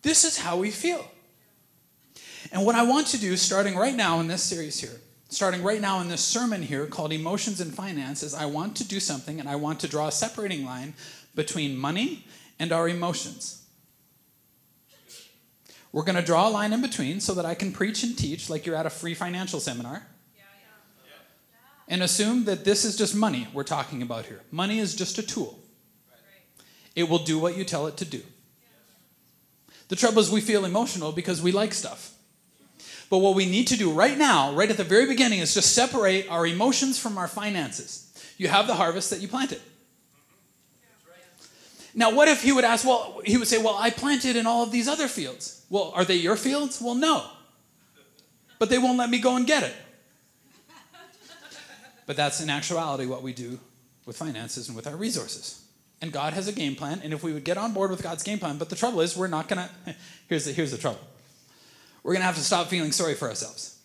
This 0.01 0.23
is 0.23 0.39
how 0.39 0.57
we 0.57 0.71
feel. 0.71 1.07
And 2.55 2.65
what 2.65 2.75
I 2.75 2.83
want 2.83 3.07
to 3.07 3.17
do, 3.17 3.35
starting 3.35 3.75
right 3.75 3.93
now 3.93 4.21
in 4.21 4.29
this 4.29 4.41
series 4.41 4.79
here, 4.79 5.01
starting 5.27 5.61
right 5.61 5.81
now 5.81 5.99
in 5.99 6.07
this 6.07 6.23
sermon 6.23 6.61
here 6.61 6.85
called 6.85 7.11
Emotions 7.11 7.59
and 7.59 7.75
Finance, 7.75 8.23
is 8.23 8.33
I 8.33 8.45
want 8.45 8.77
to 8.77 8.87
do 8.87 9.01
something 9.01 9.41
and 9.41 9.49
I 9.49 9.57
want 9.57 9.81
to 9.81 9.89
draw 9.89 10.07
a 10.07 10.11
separating 10.11 10.63
line 10.63 10.93
between 11.35 11.77
money 11.77 12.25
and 12.57 12.71
our 12.71 12.87
emotions. 12.87 13.65
We're 15.91 16.05
going 16.05 16.15
to 16.15 16.21
draw 16.21 16.47
a 16.47 16.49
line 16.49 16.71
in 16.71 16.81
between 16.81 17.19
so 17.19 17.33
that 17.33 17.45
I 17.45 17.55
can 17.55 17.73
preach 17.73 18.03
and 18.03 18.17
teach 18.17 18.49
like 18.49 18.65
you're 18.65 18.77
at 18.77 18.85
a 18.85 18.89
free 18.89 19.15
financial 19.15 19.59
seminar. 19.59 20.07
And 21.89 22.01
assume 22.01 22.45
that 22.45 22.63
this 22.63 22.85
is 22.85 22.95
just 22.95 23.13
money 23.13 23.49
we're 23.51 23.63
talking 23.63 24.01
about 24.01 24.27
here. 24.27 24.39
Money 24.49 24.79
is 24.79 24.95
just 24.95 25.17
a 25.17 25.23
tool, 25.23 25.59
it 26.95 27.09
will 27.09 27.19
do 27.19 27.37
what 27.37 27.57
you 27.57 27.65
tell 27.65 27.85
it 27.87 27.97
to 27.97 28.05
do. 28.05 28.21
The 29.89 29.97
trouble 29.97 30.19
is, 30.19 30.31
we 30.31 30.39
feel 30.39 30.63
emotional 30.63 31.11
because 31.11 31.41
we 31.41 31.51
like 31.51 31.73
stuff. 31.73 32.14
But 33.15 33.19
what 33.19 33.35
we 33.35 33.45
need 33.45 33.67
to 33.67 33.77
do 33.77 33.93
right 33.93 34.17
now, 34.17 34.51
right 34.51 34.69
at 34.69 34.75
the 34.75 34.83
very 34.83 35.05
beginning, 35.05 35.39
is 35.39 35.53
just 35.53 35.73
separate 35.73 36.29
our 36.29 36.45
emotions 36.45 36.99
from 36.99 37.17
our 37.17 37.29
finances. 37.29 38.11
You 38.37 38.49
have 38.49 38.67
the 38.67 38.73
harvest 38.73 39.09
that 39.11 39.21
you 39.21 39.29
planted. 39.29 39.61
Now, 41.93 42.13
what 42.13 42.27
if 42.27 42.43
he 42.43 42.51
would 42.51 42.65
ask, 42.65 42.85
well, 42.85 43.21
he 43.23 43.37
would 43.37 43.47
say, 43.47 43.57
well, 43.57 43.77
I 43.79 43.89
planted 43.89 44.35
in 44.35 44.45
all 44.45 44.63
of 44.63 44.71
these 44.73 44.89
other 44.89 45.07
fields. 45.07 45.65
Well, 45.69 45.93
are 45.95 46.03
they 46.03 46.17
your 46.17 46.35
fields? 46.35 46.81
Well, 46.81 46.93
no. 46.93 47.23
But 48.59 48.69
they 48.69 48.79
won't 48.79 48.97
let 48.97 49.09
me 49.09 49.19
go 49.19 49.37
and 49.37 49.47
get 49.47 49.63
it. 49.63 49.75
But 52.05 52.17
that's 52.17 52.41
in 52.41 52.49
actuality 52.49 53.05
what 53.05 53.23
we 53.23 53.31
do 53.31 53.59
with 54.05 54.17
finances 54.17 54.67
and 54.67 54.75
with 54.75 54.87
our 54.87 54.97
resources. 54.97 55.63
And 56.01 56.11
God 56.11 56.33
has 56.33 56.49
a 56.49 56.51
game 56.51 56.75
plan, 56.75 56.99
and 57.01 57.13
if 57.13 57.23
we 57.23 57.31
would 57.31 57.45
get 57.45 57.57
on 57.57 57.71
board 57.71 57.91
with 57.91 58.03
God's 58.03 58.23
game 58.23 58.39
plan, 58.39 58.57
but 58.57 58.67
the 58.67 58.75
trouble 58.75 58.99
is, 58.99 59.15
we're 59.15 59.27
not 59.27 59.47
gonna, 59.47 59.69
here's 60.27 60.43
the, 60.43 60.51
here's 60.51 60.71
the 60.71 60.77
trouble. 60.77 60.99
We're 62.05 62.13
gonna 62.13 62.25
have 62.25 62.35
to 62.35 62.43
stop 62.43 62.67
feeling 62.67 62.91
sorry 62.91 63.15
for 63.15 63.27
ourselves. 63.27 63.79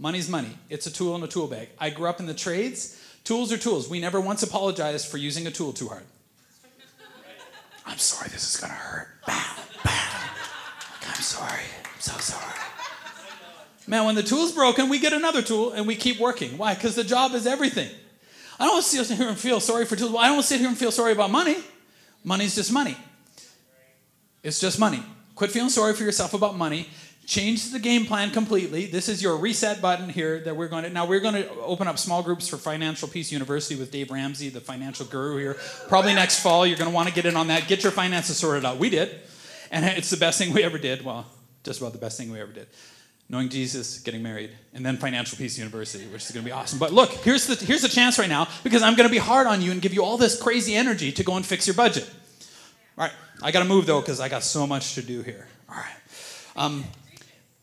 Money's 0.00 0.28
money, 0.28 0.50
it's 0.68 0.88
a 0.88 0.92
tool 0.92 1.14
in 1.14 1.22
a 1.22 1.28
tool 1.28 1.46
bag. 1.46 1.68
I 1.78 1.90
grew 1.90 2.08
up 2.08 2.18
in 2.18 2.26
the 2.26 2.34
trades. 2.34 3.00
Tools 3.22 3.52
are 3.52 3.56
tools. 3.56 3.88
We 3.88 4.00
never 4.00 4.20
once 4.20 4.42
apologized 4.42 5.06
for 5.06 5.16
using 5.16 5.46
a 5.46 5.52
tool 5.52 5.72
too 5.72 5.86
hard. 5.86 6.02
I'm 7.86 7.98
sorry, 7.98 8.30
this 8.30 8.52
is 8.52 8.60
gonna 8.60 8.72
hurt. 8.72 9.06
Bam, 9.28 9.36
bam. 9.84 10.30
I'm 11.06 11.20
sorry. 11.20 11.62
I'm 11.84 12.00
so 12.00 12.18
sorry. 12.18 12.58
Man, 13.86 14.04
when 14.04 14.16
the 14.16 14.24
tool's 14.24 14.50
broken, 14.50 14.88
we 14.88 14.98
get 14.98 15.12
another 15.12 15.42
tool 15.42 15.70
and 15.70 15.86
we 15.86 15.94
keep 15.94 16.18
working. 16.18 16.58
Why? 16.58 16.74
Because 16.74 16.96
the 16.96 17.04
job 17.04 17.34
is 17.34 17.46
everything. 17.46 17.90
I 18.58 18.64
don't 18.64 18.74
want 18.74 18.84
to 18.86 19.04
sit 19.04 19.16
here 19.16 19.28
and 19.28 19.38
feel 19.38 19.60
sorry 19.60 19.84
for 19.84 19.94
tools. 19.94 20.16
I 20.18 20.26
don't 20.26 20.42
sit 20.42 20.58
here 20.58 20.68
and 20.68 20.76
feel 20.76 20.90
sorry 20.90 21.12
about 21.12 21.30
money. 21.30 21.58
Money's 22.24 22.56
just 22.56 22.72
money. 22.72 22.96
It's 24.42 24.58
just 24.58 24.80
money. 24.80 25.04
Quit 25.36 25.50
feeling 25.50 25.68
sorry 25.68 25.92
for 25.92 26.02
yourself 26.02 26.32
about 26.32 26.56
money. 26.56 26.88
Change 27.26 27.70
the 27.70 27.78
game 27.78 28.06
plan 28.06 28.30
completely. 28.30 28.86
This 28.86 29.08
is 29.08 29.22
your 29.22 29.36
reset 29.36 29.82
button 29.82 30.08
here 30.08 30.40
that 30.40 30.56
we're 30.56 30.68
going 30.68 30.84
to. 30.84 30.90
Now 30.90 31.04
we're 31.04 31.20
going 31.20 31.34
to 31.34 31.50
open 31.56 31.86
up 31.86 31.98
small 31.98 32.22
groups 32.22 32.48
for 32.48 32.56
Financial 32.56 33.06
Peace 33.06 33.30
University 33.30 33.78
with 33.78 33.90
Dave 33.90 34.10
Ramsey, 34.10 34.48
the 34.48 34.62
financial 34.62 35.04
guru 35.04 35.36
here. 35.36 35.56
Probably 35.88 36.14
next 36.14 36.40
fall, 36.40 36.66
you're 36.66 36.78
going 36.78 36.88
to 36.88 36.94
want 36.94 37.08
to 37.08 37.14
get 37.14 37.26
in 37.26 37.36
on 37.36 37.48
that. 37.48 37.68
Get 37.68 37.82
your 37.82 37.92
finances 37.92 38.38
sorted 38.38 38.64
out. 38.64 38.78
We 38.78 38.88
did, 38.88 39.20
and 39.70 39.84
it's 39.84 40.08
the 40.08 40.16
best 40.16 40.38
thing 40.38 40.54
we 40.54 40.62
ever 40.62 40.78
did. 40.78 41.04
Well, 41.04 41.26
just 41.64 41.80
about 41.80 41.92
the 41.92 41.98
best 41.98 42.16
thing 42.16 42.32
we 42.32 42.40
ever 42.40 42.52
did. 42.52 42.68
Knowing 43.28 43.50
Jesus, 43.50 43.98
getting 43.98 44.22
married, 44.22 44.52
and 44.72 44.86
then 44.86 44.96
Financial 44.96 45.36
Peace 45.36 45.58
University, 45.58 46.06
which 46.06 46.22
is 46.22 46.30
going 46.30 46.44
to 46.44 46.48
be 46.48 46.52
awesome. 46.52 46.78
But 46.78 46.94
look, 46.94 47.10
here's 47.10 47.46
the 47.46 47.62
here's 47.62 47.82
the 47.82 47.88
chance 47.88 48.18
right 48.18 48.28
now 48.28 48.48
because 48.62 48.82
I'm 48.82 48.94
going 48.94 49.08
to 49.08 49.12
be 49.12 49.18
hard 49.18 49.48
on 49.48 49.60
you 49.60 49.72
and 49.72 49.82
give 49.82 49.92
you 49.92 50.02
all 50.02 50.16
this 50.16 50.40
crazy 50.40 50.76
energy 50.76 51.12
to 51.12 51.24
go 51.24 51.36
and 51.36 51.44
fix 51.44 51.66
your 51.66 51.74
budget. 51.74 52.08
All 52.98 53.04
right, 53.04 53.12
I 53.42 53.50
got 53.50 53.60
to 53.60 53.68
move 53.68 53.86
though 53.86 54.00
because 54.00 54.20
I 54.20 54.28
got 54.28 54.42
so 54.42 54.66
much 54.66 54.94
to 54.94 55.02
do 55.02 55.22
here. 55.22 55.46
All 55.68 55.76
right. 55.76 55.96
Um, 56.56 56.84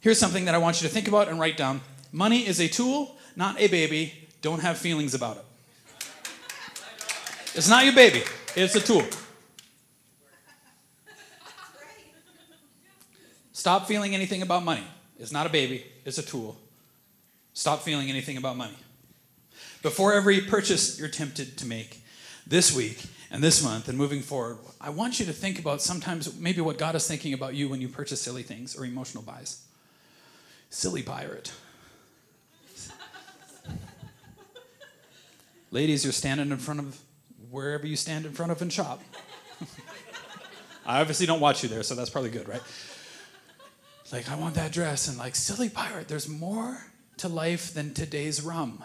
Here's 0.03 0.19
something 0.19 0.43
that 0.45 0.53
I 0.53 0.57
want 0.57 0.81
you 0.81 0.87
to 0.89 0.93
think 0.93 1.07
about 1.07 1.29
and 1.29 1.39
write 1.39 1.55
down 1.55 1.79
money 2.11 2.45
is 2.45 2.59
a 2.59 2.67
tool, 2.67 3.15
not 3.37 3.57
a 3.57 3.67
baby. 3.67 4.27
Don't 4.41 4.59
have 4.59 4.77
feelings 4.77 5.13
about 5.13 5.37
it. 5.37 5.45
It's 7.55 7.69
not 7.69 7.85
your 7.85 7.95
baby, 7.95 8.23
it's 8.53 8.75
a 8.75 8.81
tool. 8.81 9.03
Stop 13.53 13.87
feeling 13.87 14.13
anything 14.13 14.41
about 14.41 14.65
money. 14.65 14.83
It's 15.17 15.31
not 15.31 15.45
a 15.45 15.49
baby, 15.49 15.85
it's 16.03 16.17
a 16.17 16.23
tool. 16.23 16.57
Stop 17.53 17.81
feeling 17.81 18.09
anything 18.09 18.35
about 18.35 18.57
money. 18.57 18.75
Before 19.81 20.11
every 20.11 20.41
purchase 20.41 20.99
you're 20.99 21.07
tempted 21.07 21.57
to 21.59 21.65
make 21.65 22.03
this 22.45 22.75
week, 22.75 23.05
And 23.33 23.43
this 23.43 23.63
month 23.63 23.89
and 23.89 23.97
moving 23.97 24.21
forward, 24.21 24.59
I 24.79 24.91
want 24.91 25.19
you 25.19 25.25
to 25.25 25.33
think 25.33 25.57
about 25.57 25.81
sometimes 25.81 26.39
maybe 26.39 26.61
what 26.61 26.77
God 26.77 26.93
is 26.93 27.07
thinking 27.07 27.33
about 27.33 27.55
you 27.55 27.67
when 27.67 27.81
you 27.81 27.87
purchase 27.87 28.21
silly 28.21 28.43
things 28.43 28.75
or 28.75 28.85
emotional 28.85 29.23
buys. 29.23 29.65
Silly 30.69 31.01
pirate. 31.01 31.51
Ladies, 35.71 36.03
you're 36.03 36.13
standing 36.13 36.51
in 36.51 36.57
front 36.57 36.79
of 36.79 36.99
wherever 37.49 37.87
you 37.87 37.95
stand 37.95 38.27
in 38.27 38.33
front 38.33 38.51
of 38.51 38.61
and 38.61 38.71
shop. 38.71 39.01
I 40.85 41.01
obviously 41.01 41.25
don't 41.25 41.39
watch 41.39 41.63
you 41.63 41.69
there, 41.69 41.81
so 41.81 41.95
that's 41.95 42.11
probably 42.11 42.29
good, 42.29 42.47
right? 42.47 42.61
Like, 44.11 44.29
I 44.29 44.35
want 44.35 44.53
that 44.55 44.71
dress, 44.71 45.07
and 45.07 45.17
like, 45.17 45.35
silly 45.35 45.69
pirate, 45.69 46.07
there's 46.07 46.29
more 46.29 46.85
to 47.17 47.27
life 47.27 47.73
than 47.73 47.95
today's 47.95 48.43
rum. 48.43 48.83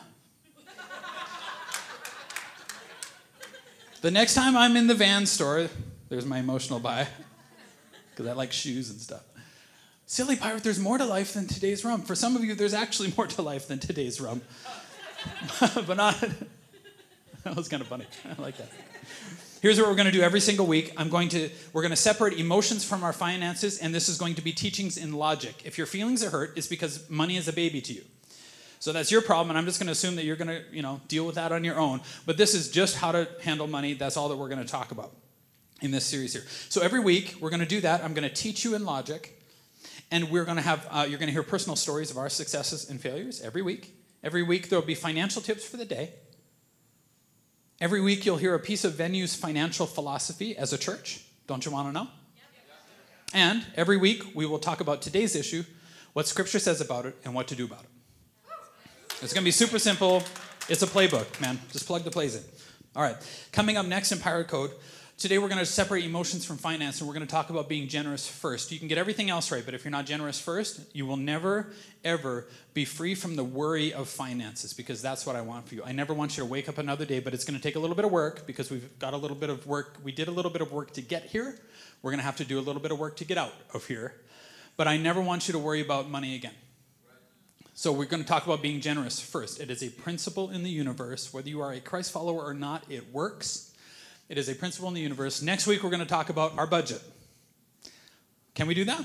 The 4.00 4.10
next 4.10 4.34
time 4.34 4.56
I'm 4.56 4.76
in 4.76 4.86
the 4.86 4.94
van 4.94 5.26
store, 5.26 5.68
there's 6.08 6.26
my 6.26 6.38
emotional 6.38 6.80
buy, 6.80 7.08
because 8.10 8.26
I 8.26 8.32
like 8.32 8.52
shoes 8.52 8.90
and 8.90 9.00
stuff. 9.00 9.22
Silly 10.06 10.36
pirate, 10.36 10.62
there's 10.62 10.78
more 10.78 10.96
to 10.96 11.04
life 11.04 11.34
than 11.34 11.46
today's 11.46 11.84
rum. 11.84 12.02
For 12.02 12.14
some 12.14 12.34
of 12.34 12.42
you, 12.42 12.54
there's 12.54 12.74
actually 12.74 13.12
more 13.16 13.26
to 13.26 13.42
life 13.42 13.68
than 13.68 13.78
today's 13.78 14.20
rum. 14.20 14.40
but 15.60 15.96
not. 15.96 16.18
that 17.44 17.56
was 17.56 17.68
kind 17.68 17.82
of 17.82 17.88
funny. 17.88 18.06
I 18.24 18.40
like 18.40 18.56
that. 18.56 18.70
Here's 19.60 19.78
what 19.78 19.88
we're 19.88 19.96
going 19.96 20.06
to 20.06 20.12
do 20.12 20.22
every 20.22 20.40
single 20.40 20.66
week. 20.66 20.92
I'm 20.96 21.08
going 21.08 21.28
to 21.30 21.50
we're 21.72 21.82
going 21.82 21.90
to 21.90 21.96
separate 21.96 22.38
emotions 22.38 22.84
from 22.84 23.02
our 23.02 23.12
finances 23.12 23.78
and 23.78 23.92
this 23.92 24.08
is 24.08 24.16
going 24.16 24.36
to 24.36 24.42
be 24.42 24.52
teachings 24.52 24.96
in 24.96 25.12
logic. 25.12 25.62
If 25.64 25.76
your 25.76 25.86
feelings 25.86 26.22
are 26.22 26.30
hurt, 26.30 26.56
it's 26.56 26.68
because 26.68 27.10
money 27.10 27.36
is 27.36 27.48
a 27.48 27.52
baby 27.52 27.80
to 27.80 27.92
you. 27.92 28.02
So 28.80 28.92
that's 28.92 29.10
your 29.10 29.22
problem 29.22 29.50
and 29.50 29.58
I'm 29.58 29.64
just 29.64 29.78
going 29.80 29.86
to 29.86 29.92
assume 29.92 30.16
that 30.16 30.24
you're 30.24 30.36
going 30.36 30.48
to, 30.48 30.62
you 30.72 30.82
know, 30.82 31.00
deal 31.08 31.26
with 31.26 31.34
that 31.34 31.52
on 31.52 31.64
your 31.64 31.78
own. 31.78 32.00
But 32.26 32.36
this 32.36 32.54
is 32.54 32.70
just 32.70 32.96
how 32.96 33.12
to 33.12 33.28
handle 33.42 33.66
money. 33.66 33.94
That's 33.94 34.16
all 34.16 34.28
that 34.28 34.36
we're 34.36 34.48
going 34.48 34.64
to 34.64 34.70
talk 34.70 34.92
about 34.92 35.12
in 35.80 35.90
this 35.90 36.04
series 36.04 36.32
here. 36.32 36.44
So 36.68 36.80
every 36.80 37.00
week 37.00 37.36
we're 37.40 37.50
going 37.50 37.60
to 37.60 37.66
do 37.66 37.80
that. 37.80 38.04
I'm 38.04 38.14
going 38.14 38.28
to 38.28 38.34
teach 38.34 38.64
you 38.64 38.74
in 38.74 38.84
logic 38.84 39.42
and 40.10 40.30
we're 40.30 40.44
going 40.44 40.56
to 40.56 40.62
have 40.62 40.86
uh, 40.90 41.06
you're 41.08 41.18
going 41.18 41.28
to 41.28 41.32
hear 41.32 41.42
personal 41.42 41.76
stories 41.76 42.10
of 42.10 42.18
our 42.18 42.28
successes 42.28 42.88
and 42.88 43.00
failures 43.00 43.40
every 43.40 43.62
week. 43.62 43.94
Every 44.22 44.42
week 44.42 44.68
there'll 44.68 44.84
be 44.84 44.94
financial 44.94 45.42
tips 45.42 45.64
for 45.66 45.76
the 45.76 45.84
day. 45.84 46.12
Every 47.80 48.00
week, 48.00 48.26
you'll 48.26 48.38
hear 48.38 48.54
a 48.54 48.58
piece 48.58 48.84
of 48.84 48.94
Venue's 48.94 49.36
financial 49.36 49.86
philosophy 49.86 50.56
as 50.56 50.72
a 50.72 50.78
church. 50.78 51.24
Don't 51.46 51.64
you 51.64 51.70
want 51.70 51.88
to 51.88 51.92
know? 51.92 52.08
And 53.32 53.64
every 53.76 53.96
week, 53.96 54.34
we 54.34 54.46
will 54.46 54.58
talk 54.58 54.80
about 54.80 55.00
today's 55.00 55.36
issue, 55.36 55.62
what 56.12 56.26
Scripture 56.26 56.58
says 56.58 56.80
about 56.80 57.06
it, 57.06 57.14
and 57.24 57.34
what 57.34 57.46
to 57.48 57.54
do 57.54 57.64
about 57.64 57.84
it. 57.84 57.90
It's 59.20 59.32
going 59.32 59.42
to 59.42 59.46
be 59.46 59.50
super 59.50 59.78
simple. 59.78 60.22
It's 60.68 60.82
a 60.82 60.86
playbook, 60.86 61.40
man. 61.40 61.58
Just 61.72 61.86
plug 61.86 62.04
the 62.04 62.10
plays 62.10 62.36
in. 62.36 62.42
All 62.94 63.02
right. 63.02 63.16
Coming 63.52 63.76
up 63.76 63.84
next 63.84 64.12
in 64.12 64.18
Pirate 64.18 64.48
Code, 64.48 64.70
Today, 65.18 65.38
we're 65.38 65.48
going 65.48 65.58
to 65.58 65.66
separate 65.66 66.04
emotions 66.04 66.44
from 66.44 66.58
finance 66.58 67.00
and 67.00 67.08
we're 67.08 67.14
going 67.14 67.26
to 67.26 67.30
talk 67.30 67.50
about 67.50 67.68
being 67.68 67.88
generous 67.88 68.28
first. 68.28 68.70
You 68.70 68.78
can 68.78 68.86
get 68.86 68.98
everything 68.98 69.30
else 69.30 69.50
right, 69.50 69.64
but 69.64 69.74
if 69.74 69.84
you're 69.84 69.90
not 69.90 70.06
generous 70.06 70.38
first, 70.38 70.78
you 70.94 71.06
will 71.06 71.16
never, 71.16 71.72
ever 72.04 72.46
be 72.72 72.84
free 72.84 73.16
from 73.16 73.34
the 73.34 73.42
worry 73.42 73.92
of 73.92 74.08
finances 74.08 74.72
because 74.72 75.02
that's 75.02 75.26
what 75.26 75.34
I 75.34 75.40
want 75.40 75.66
for 75.66 75.74
you. 75.74 75.82
I 75.84 75.90
never 75.90 76.14
want 76.14 76.36
you 76.36 76.44
to 76.44 76.48
wake 76.48 76.68
up 76.68 76.78
another 76.78 77.04
day, 77.04 77.18
but 77.18 77.34
it's 77.34 77.44
going 77.44 77.56
to 77.56 77.60
take 77.60 77.74
a 77.74 77.80
little 77.80 77.96
bit 77.96 78.04
of 78.04 78.12
work 78.12 78.46
because 78.46 78.70
we've 78.70 78.96
got 79.00 79.12
a 79.12 79.16
little 79.16 79.36
bit 79.36 79.50
of 79.50 79.66
work. 79.66 79.96
We 80.04 80.12
did 80.12 80.28
a 80.28 80.30
little 80.30 80.52
bit 80.52 80.62
of 80.62 80.70
work 80.70 80.92
to 80.92 81.02
get 81.02 81.24
here. 81.24 81.58
We're 82.00 82.12
going 82.12 82.20
to 82.20 82.24
have 82.24 82.36
to 82.36 82.44
do 82.44 82.60
a 82.60 82.62
little 82.62 82.80
bit 82.80 82.92
of 82.92 83.00
work 83.00 83.16
to 83.16 83.24
get 83.24 83.38
out 83.38 83.54
of 83.74 83.88
here. 83.88 84.14
But 84.76 84.86
I 84.86 84.98
never 84.98 85.20
want 85.20 85.48
you 85.48 85.52
to 85.52 85.58
worry 85.58 85.80
about 85.80 86.08
money 86.08 86.36
again. 86.36 86.54
So, 87.80 87.92
we're 87.92 88.06
going 88.06 88.24
to 88.24 88.28
talk 88.28 88.44
about 88.44 88.60
being 88.60 88.80
generous 88.80 89.20
first. 89.20 89.60
It 89.60 89.70
is 89.70 89.84
a 89.84 89.88
principle 89.88 90.50
in 90.50 90.64
the 90.64 90.68
universe. 90.68 91.32
Whether 91.32 91.48
you 91.48 91.60
are 91.60 91.72
a 91.72 91.78
Christ 91.78 92.10
follower 92.10 92.42
or 92.42 92.52
not, 92.52 92.82
it 92.88 93.12
works. 93.12 93.72
It 94.28 94.36
is 94.36 94.48
a 94.48 94.54
principle 94.56 94.88
in 94.88 94.94
the 94.94 95.00
universe. 95.00 95.42
Next 95.42 95.68
week, 95.68 95.84
we're 95.84 95.90
going 95.90 96.00
to 96.00 96.04
talk 96.04 96.28
about 96.28 96.58
our 96.58 96.66
budget. 96.66 97.00
Can 98.56 98.66
we 98.66 98.74
do 98.74 98.84
that? 98.86 99.04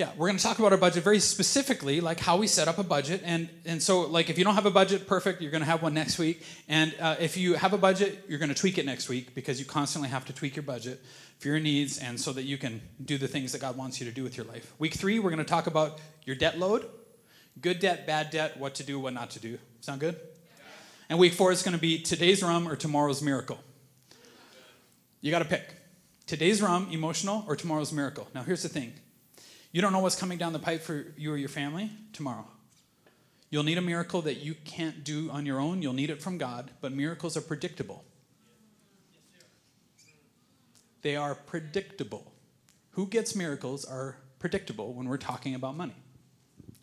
Yeah, 0.00 0.08
we're 0.16 0.28
going 0.28 0.38
to 0.38 0.42
talk 0.42 0.58
about 0.58 0.72
our 0.72 0.78
budget 0.78 1.04
very 1.04 1.20
specifically, 1.20 2.00
like 2.00 2.20
how 2.20 2.38
we 2.38 2.46
set 2.46 2.68
up 2.68 2.78
a 2.78 2.82
budget. 2.82 3.20
And, 3.22 3.50
and 3.66 3.82
so, 3.82 4.00
like, 4.00 4.30
if 4.30 4.38
you 4.38 4.44
don't 4.44 4.54
have 4.54 4.64
a 4.64 4.70
budget, 4.70 5.06
perfect, 5.06 5.42
you're 5.42 5.50
going 5.50 5.60
to 5.60 5.66
have 5.66 5.82
one 5.82 5.92
next 5.92 6.18
week. 6.18 6.42
And 6.68 6.94
uh, 6.98 7.16
if 7.20 7.36
you 7.36 7.52
have 7.52 7.74
a 7.74 7.76
budget, 7.76 8.24
you're 8.26 8.38
going 8.38 8.48
to 8.48 8.54
tweak 8.54 8.78
it 8.78 8.86
next 8.86 9.10
week 9.10 9.34
because 9.34 9.60
you 9.60 9.66
constantly 9.66 10.08
have 10.08 10.24
to 10.24 10.32
tweak 10.32 10.56
your 10.56 10.62
budget 10.62 11.04
for 11.38 11.48
your 11.48 11.60
needs 11.60 11.98
and 11.98 12.18
so 12.18 12.32
that 12.32 12.44
you 12.44 12.56
can 12.56 12.80
do 13.04 13.18
the 13.18 13.28
things 13.28 13.52
that 13.52 13.60
God 13.60 13.76
wants 13.76 14.00
you 14.00 14.06
to 14.06 14.10
do 14.10 14.22
with 14.22 14.38
your 14.38 14.46
life. 14.46 14.72
Week 14.78 14.94
three, 14.94 15.18
we're 15.18 15.28
going 15.28 15.44
to 15.44 15.44
talk 15.44 15.66
about 15.66 16.00
your 16.24 16.34
debt 16.34 16.58
load 16.58 16.88
good 17.60 17.78
debt, 17.78 18.06
bad 18.06 18.30
debt, 18.30 18.56
what 18.56 18.76
to 18.76 18.82
do, 18.82 18.98
what 18.98 19.12
not 19.12 19.28
to 19.32 19.38
do. 19.38 19.58
Sound 19.82 20.00
good? 20.00 20.18
And 21.10 21.18
week 21.18 21.34
four 21.34 21.52
is 21.52 21.62
going 21.62 21.74
to 21.74 21.80
be 21.80 22.00
today's 22.00 22.42
rum 22.42 22.66
or 22.66 22.74
tomorrow's 22.74 23.20
miracle. 23.20 23.58
You 25.20 25.30
got 25.30 25.40
to 25.40 25.44
pick 25.44 25.74
today's 26.26 26.62
rum, 26.62 26.88
emotional, 26.90 27.44
or 27.46 27.54
tomorrow's 27.54 27.92
miracle. 27.92 28.28
Now, 28.34 28.44
here's 28.44 28.62
the 28.62 28.70
thing 28.70 28.94
you 29.72 29.80
don't 29.80 29.92
know 29.92 30.00
what's 30.00 30.16
coming 30.16 30.38
down 30.38 30.52
the 30.52 30.58
pipe 30.58 30.82
for 30.82 31.06
you 31.16 31.32
or 31.32 31.36
your 31.36 31.48
family 31.48 31.90
tomorrow. 32.12 32.46
You'll 33.50 33.64
need 33.64 33.78
a 33.78 33.82
miracle 33.82 34.22
that 34.22 34.36
you 34.36 34.54
can't 34.64 35.02
do 35.02 35.30
on 35.30 35.44
your 35.46 35.60
own. 35.60 35.82
You'll 35.82 35.92
need 35.92 36.10
it 36.10 36.22
from 36.22 36.38
God, 36.38 36.70
but 36.80 36.92
miracles 36.92 37.36
are 37.36 37.40
predictable. 37.40 38.04
They 41.02 41.16
are 41.16 41.34
predictable. 41.34 42.32
Who 42.92 43.06
gets 43.06 43.34
miracles 43.34 43.84
are 43.84 44.16
predictable 44.40 44.92
when 44.94 45.08
we're 45.08 45.18
talking 45.18 45.54
about 45.54 45.76
money. 45.76 45.94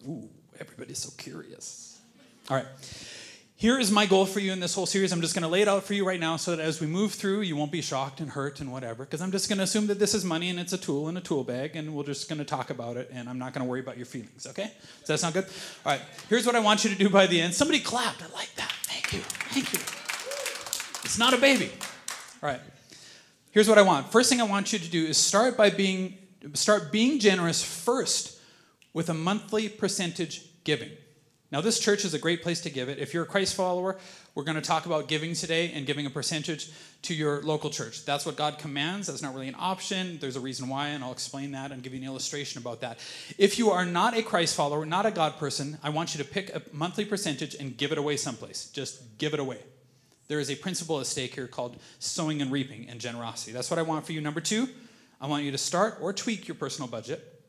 Ooh, 0.07 0.29
everybody's 0.59 0.99
so 0.99 1.09
curious. 1.17 1.99
All 2.49 2.55
right. 2.55 2.65
Here 3.59 3.79
is 3.79 3.89
my 3.89 4.05
goal 4.05 4.27
for 4.27 4.39
you 4.39 4.51
in 4.51 4.59
this 4.59 4.75
whole 4.75 4.85
series. 4.85 5.11
I'm 5.11 5.19
just 5.19 5.33
going 5.33 5.41
to 5.41 5.47
lay 5.47 5.63
it 5.63 5.67
out 5.67 5.83
for 5.83 5.95
you 5.95 6.05
right 6.05 6.19
now 6.19 6.37
so 6.37 6.55
that 6.55 6.61
as 6.61 6.79
we 6.79 6.85
move 6.85 7.13
through, 7.13 7.41
you 7.41 7.55
won't 7.55 7.71
be 7.71 7.81
shocked 7.81 8.19
and 8.19 8.29
hurt 8.29 8.59
and 8.59 8.71
whatever. 8.71 9.03
Because 9.03 9.19
I'm 9.19 9.31
just 9.31 9.49
going 9.49 9.57
to 9.57 9.63
assume 9.63 9.87
that 9.87 9.97
this 9.97 10.13
is 10.13 10.23
money 10.23 10.51
and 10.51 10.59
it's 10.59 10.73
a 10.73 10.77
tool 10.77 11.09
in 11.09 11.17
a 11.17 11.21
tool 11.21 11.43
bag, 11.43 11.75
and 11.75 11.95
we're 11.95 12.03
just 12.03 12.29
going 12.29 12.37
to 12.37 12.45
talk 12.45 12.69
about 12.69 12.97
it, 12.97 13.09
and 13.11 13.27
I'm 13.27 13.39
not 13.39 13.53
going 13.53 13.65
to 13.65 13.67
worry 13.67 13.79
about 13.79 13.97
your 13.97 14.05
feelings, 14.05 14.45
okay? 14.45 14.71
Does 14.99 15.07
that 15.07 15.19
sound 15.19 15.33
good? 15.33 15.45
All 15.83 15.91
right, 15.91 16.01
here's 16.29 16.45
what 16.45 16.55
I 16.55 16.59
want 16.59 16.83
you 16.83 16.91
to 16.91 16.95
do 16.95 17.09
by 17.09 17.25
the 17.25 17.41
end. 17.41 17.51
Somebody 17.51 17.79
clapped. 17.79 18.21
I 18.21 18.27
like 18.27 18.53
that. 18.57 18.71
Thank 18.83 19.13
you. 19.13 19.21
Thank 19.21 19.73
you. 19.73 19.79
It's 21.03 21.17
not 21.17 21.33
a 21.33 21.37
baby. 21.37 21.71
All 22.43 22.49
right. 22.51 22.61
Here's 23.49 23.67
what 23.67 23.79
I 23.79 23.81
want. 23.81 24.11
First 24.11 24.29
thing 24.29 24.39
I 24.39 24.43
want 24.43 24.71
you 24.71 24.77
to 24.77 24.87
do 24.87 25.03
is 25.03 25.17
start 25.17 25.57
by 25.57 25.71
being 25.71 26.15
start 26.53 26.91
being 26.91 27.17
generous 27.17 27.63
first 27.63 28.39
with 28.93 29.09
a 29.09 29.15
monthly 29.15 29.67
percentage 29.67 30.45
giving. 30.63 30.91
Now, 31.49 31.61
this 31.61 31.79
church 31.79 32.03
is 32.03 32.13
a 32.13 32.19
great 32.19 32.43
place 32.43 32.59
to 32.61 32.69
give 32.69 32.89
it. 32.89 32.99
If 32.99 33.13
you're 33.13 33.23
a 33.23 33.27
Christ 33.27 33.55
follower, 33.55 33.97
we're 34.35 34.43
going 34.43 34.55
to 34.55 34.61
talk 34.61 34.85
about 34.85 35.07
giving 35.07 35.33
today 35.33 35.71
and 35.73 35.85
giving 35.85 36.05
a 36.05 36.09
percentage 36.09 36.69
to 37.03 37.13
your 37.13 37.41
local 37.41 37.69
church. 37.69 38.03
That's 38.03 38.25
what 38.25 38.35
God 38.35 38.59
commands. 38.59 39.07
That's 39.07 39.21
not 39.21 39.33
really 39.33 39.47
an 39.47 39.55
option. 39.57 40.17
There's 40.19 40.35
a 40.35 40.41
reason 40.41 40.67
why, 40.67 40.89
and 40.89 41.05
I'll 41.05 41.13
explain 41.13 41.51
that 41.53 41.71
and 41.71 41.81
give 41.81 41.93
you 41.93 42.01
an 42.01 42.05
illustration 42.05 42.61
about 42.61 42.81
that. 42.81 42.99
If 43.37 43.57
you 43.57 43.69
are 43.69 43.85
not 43.85 44.17
a 44.17 44.23
Christ 44.23 44.55
follower, 44.55 44.85
not 44.85 45.05
a 45.05 45.11
God 45.11 45.37
person, 45.37 45.77
I 45.81 45.89
want 45.89 46.13
you 46.13 46.21
to 46.21 46.29
pick 46.29 46.53
a 46.53 46.61
monthly 46.73 47.05
percentage 47.05 47.55
and 47.55 47.77
give 47.77 47.93
it 47.93 47.97
away 47.97 48.17
someplace. 48.17 48.69
Just 48.71 49.17
give 49.17 49.33
it 49.33 49.39
away. 49.39 49.59
There 50.27 50.41
is 50.41 50.51
a 50.51 50.55
principle 50.55 50.99
at 50.99 51.05
stake 51.05 51.35
here 51.35 51.47
called 51.47 51.77
sowing 51.99 52.41
and 52.41 52.51
reaping 52.51 52.89
and 52.89 52.99
generosity. 52.99 53.53
That's 53.53 53.69
what 53.69 53.79
I 53.79 53.83
want 53.83 54.05
for 54.05 54.11
you. 54.11 54.19
Number 54.19 54.41
two, 54.41 54.67
I 55.21 55.27
want 55.27 55.45
you 55.45 55.51
to 55.51 55.57
start 55.57 55.99
or 56.01 56.11
tweak 56.11 56.49
your 56.49 56.55
personal 56.55 56.89
budget. 56.89 57.41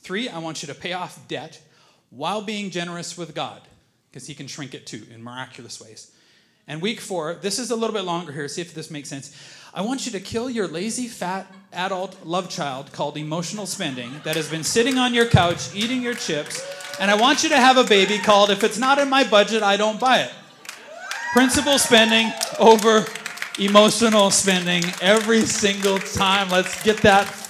Three, 0.00 0.28
I 0.28 0.38
want 0.40 0.62
you 0.62 0.68
to 0.68 0.74
pay 0.74 0.92
off 0.92 1.26
debt 1.26 1.60
while 2.16 2.42
being 2.42 2.70
generous 2.70 3.16
with 3.16 3.34
God, 3.34 3.60
because 4.10 4.26
He 4.26 4.34
can 4.34 4.46
shrink 4.46 4.74
it 4.74 4.86
too 4.86 5.02
in 5.14 5.22
miraculous 5.22 5.80
ways. 5.80 6.12
And 6.68 6.82
week 6.82 7.00
four, 7.00 7.34
this 7.34 7.58
is 7.58 7.70
a 7.70 7.76
little 7.76 7.94
bit 7.94 8.04
longer 8.04 8.32
here, 8.32 8.48
see 8.48 8.60
if 8.60 8.74
this 8.74 8.90
makes 8.90 9.08
sense. 9.08 9.36
I 9.72 9.82
want 9.82 10.06
you 10.06 10.12
to 10.12 10.20
kill 10.20 10.50
your 10.50 10.66
lazy, 10.66 11.06
fat, 11.06 11.46
adult 11.72 12.16
love 12.24 12.48
child 12.48 12.92
called 12.92 13.16
emotional 13.16 13.66
spending 13.66 14.10
that 14.24 14.34
has 14.34 14.50
been 14.50 14.64
sitting 14.64 14.98
on 14.98 15.14
your 15.14 15.26
couch 15.26 15.74
eating 15.74 16.02
your 16.02 16.14
chips. 16.14 16.66
And 16.98 17.10
I 17.10 17.14
want 17.14 17.42
you 17.42 17.50
to 17.50 17.56
have 17.56 17.76
a 17.76 17.84
baby 17.84 18.18
called 18.18 18.50
If 18.50 18.64
It's 18.64 18.78
Not 18.78 18.98
in 18.98 19.10
My 19.10 19.22
Budget, 19.22 19.62
I 19.62 19.76
Don't 19.76 20.00
Buy 20.00 20.20
It. 20.20 20.32
Principal 21.32 21.78
spending 21.78 22.32
over 22.58 23.04
emotional 23.58 24.30
spending 24.30 24.82
every 25.02 25.42
single 25.42 25.98
time. 25.98 26.48
Let's 26.48 26.82
get 26.82 26.96
that 27.02 27.45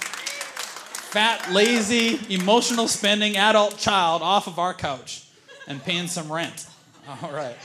fat, 1.17 1.51
lazy, 1.51 2.21
emotional 2.29 2.87
spending 2.87 3.39
adult 3.39 3.79
child 3.79 4.21
off 4.21 4.47
of 4.47 4.59
our 4.59 4.75
couch 4.75 5.27
and 5.67 5.83
paying 5.83 6.09
some 6.09 6.31
rent. 6.31 6.67
All 7.23 7.33
right. 7.33 7.57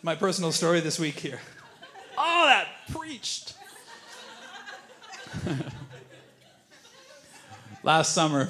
My 0.00 0.14
personal 0.14 0.50
story 0.50 0.80
this 0.80 0.98
week 0.98 1.20
here. 1.20 1.38
Oh, 2.16 2.46
that 2.46 2.68
preached. 2.90 3.52
Last 7.82 8.14
summer, 8.14 8.48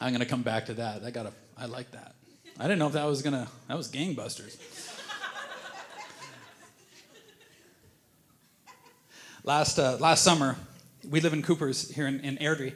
I'm 0.00 0.10
gonna 0.10 0.26
come 0.26 0.42
back 0.42 0.66
to 0.66 0.74
that. 0.74 1.04
I 1.04 1.12
got 1.12 1.26
a, 1.26 1.32
I 1.56 1.66
like 1.66 1.92
that. 1.92 2.16
I 2.58 2.64
didn't 2.64 2.80
know 2.80 2.88
if 2.88 2.94
that 2.94 3.06
was 3.06 3.22
gonna, 3.22 3.46
that 3.68 3.76
was 3.76 3.88
gangbusters. 3.88 4.56
last, 9.44 9.78
uh, 9.78 9.96
last 10.00 10.24
summer, 10.24 10.56
we 11.08 11.20
live 11.20 11.32
in 11.32 11.42
Coopers 11.42 11.90
here 11.90 12.06
in, 12.06 12.20
in 12.20 12.36
Airdrie. 12.38 12.74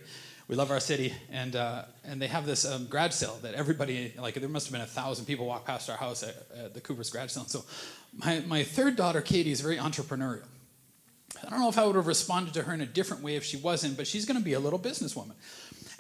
we 0.49 0.57
love 0.57 0.71
our 0.71 0.81
city, 0.81 1.15
and 1.31 1.57
uh, 1.57 1.83
and 2.05 2.21
they 2.21 2.27
have 2.27 2.47
this 2.47 2.65
um, 2.65 2.87
garage 2.87 3.13
sale 3.13 3.39
that 3.43 3.55
everybody 3.55 4.13
like. 4.19 4.35
There 4.35 4.49
must 4.49 4.67
have 4.67 4.73
been 4.73 4.81
a 4.81 4.87
thousand 4.87 5.27
people 5.27 5.47
walk 5.47 5.65
past 5.65 5.91
our 5.91 5.97
house 5.97 6.23
at, 6.23 6.35
at 6.57 6.75
the 6.75 6.81
Cooper's 6.81 7.11
grad 7.11 7.31
sale. 7.31 7.45
So, 7.45 7.65
my 8.13 8.41
my 8.47 8.63
third 8.63 8.97
daughter, 8.97 9.21
Katie, 9.21 9.53
is 9.53 9.61
very 9.61 9.77
entrepreneurial. 9.77 10.45
I 11.47 11.51
don't 11.51 11.61
know 11.61 11.69
if 11.69 11.79
I 11.79 11.85
would 11.85 11.97
have 11.97 12.07
responded 12.07 12.55
to 12.55 12.63
her 12.63 12.73
in 12.73 12.81
a 12.81 12.87
different 12.87 13.23
way 13.23 13.37
if 13.37 13.45
she 13.45 13.57
wasn't, 13.57 13.97
but 13.97 14.07
she's 14.07 14.25
going 14.25 14.39
to 14.39 14.45
be 14.45 14.53
a 14.53 14.61
little 14.61 14.79
businesswoman. 14.79 15.35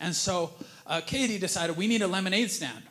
And 0.00 0.14
so, 0.14 0.52
uh, 0.86 1.00
Katie 1.04 1.38
decided 1.38 1.76
we 1.76 1.86
need 1.86 2.02
a 2.02 2.06
lemonade 2.06 2.50
stand. 2.50 2.82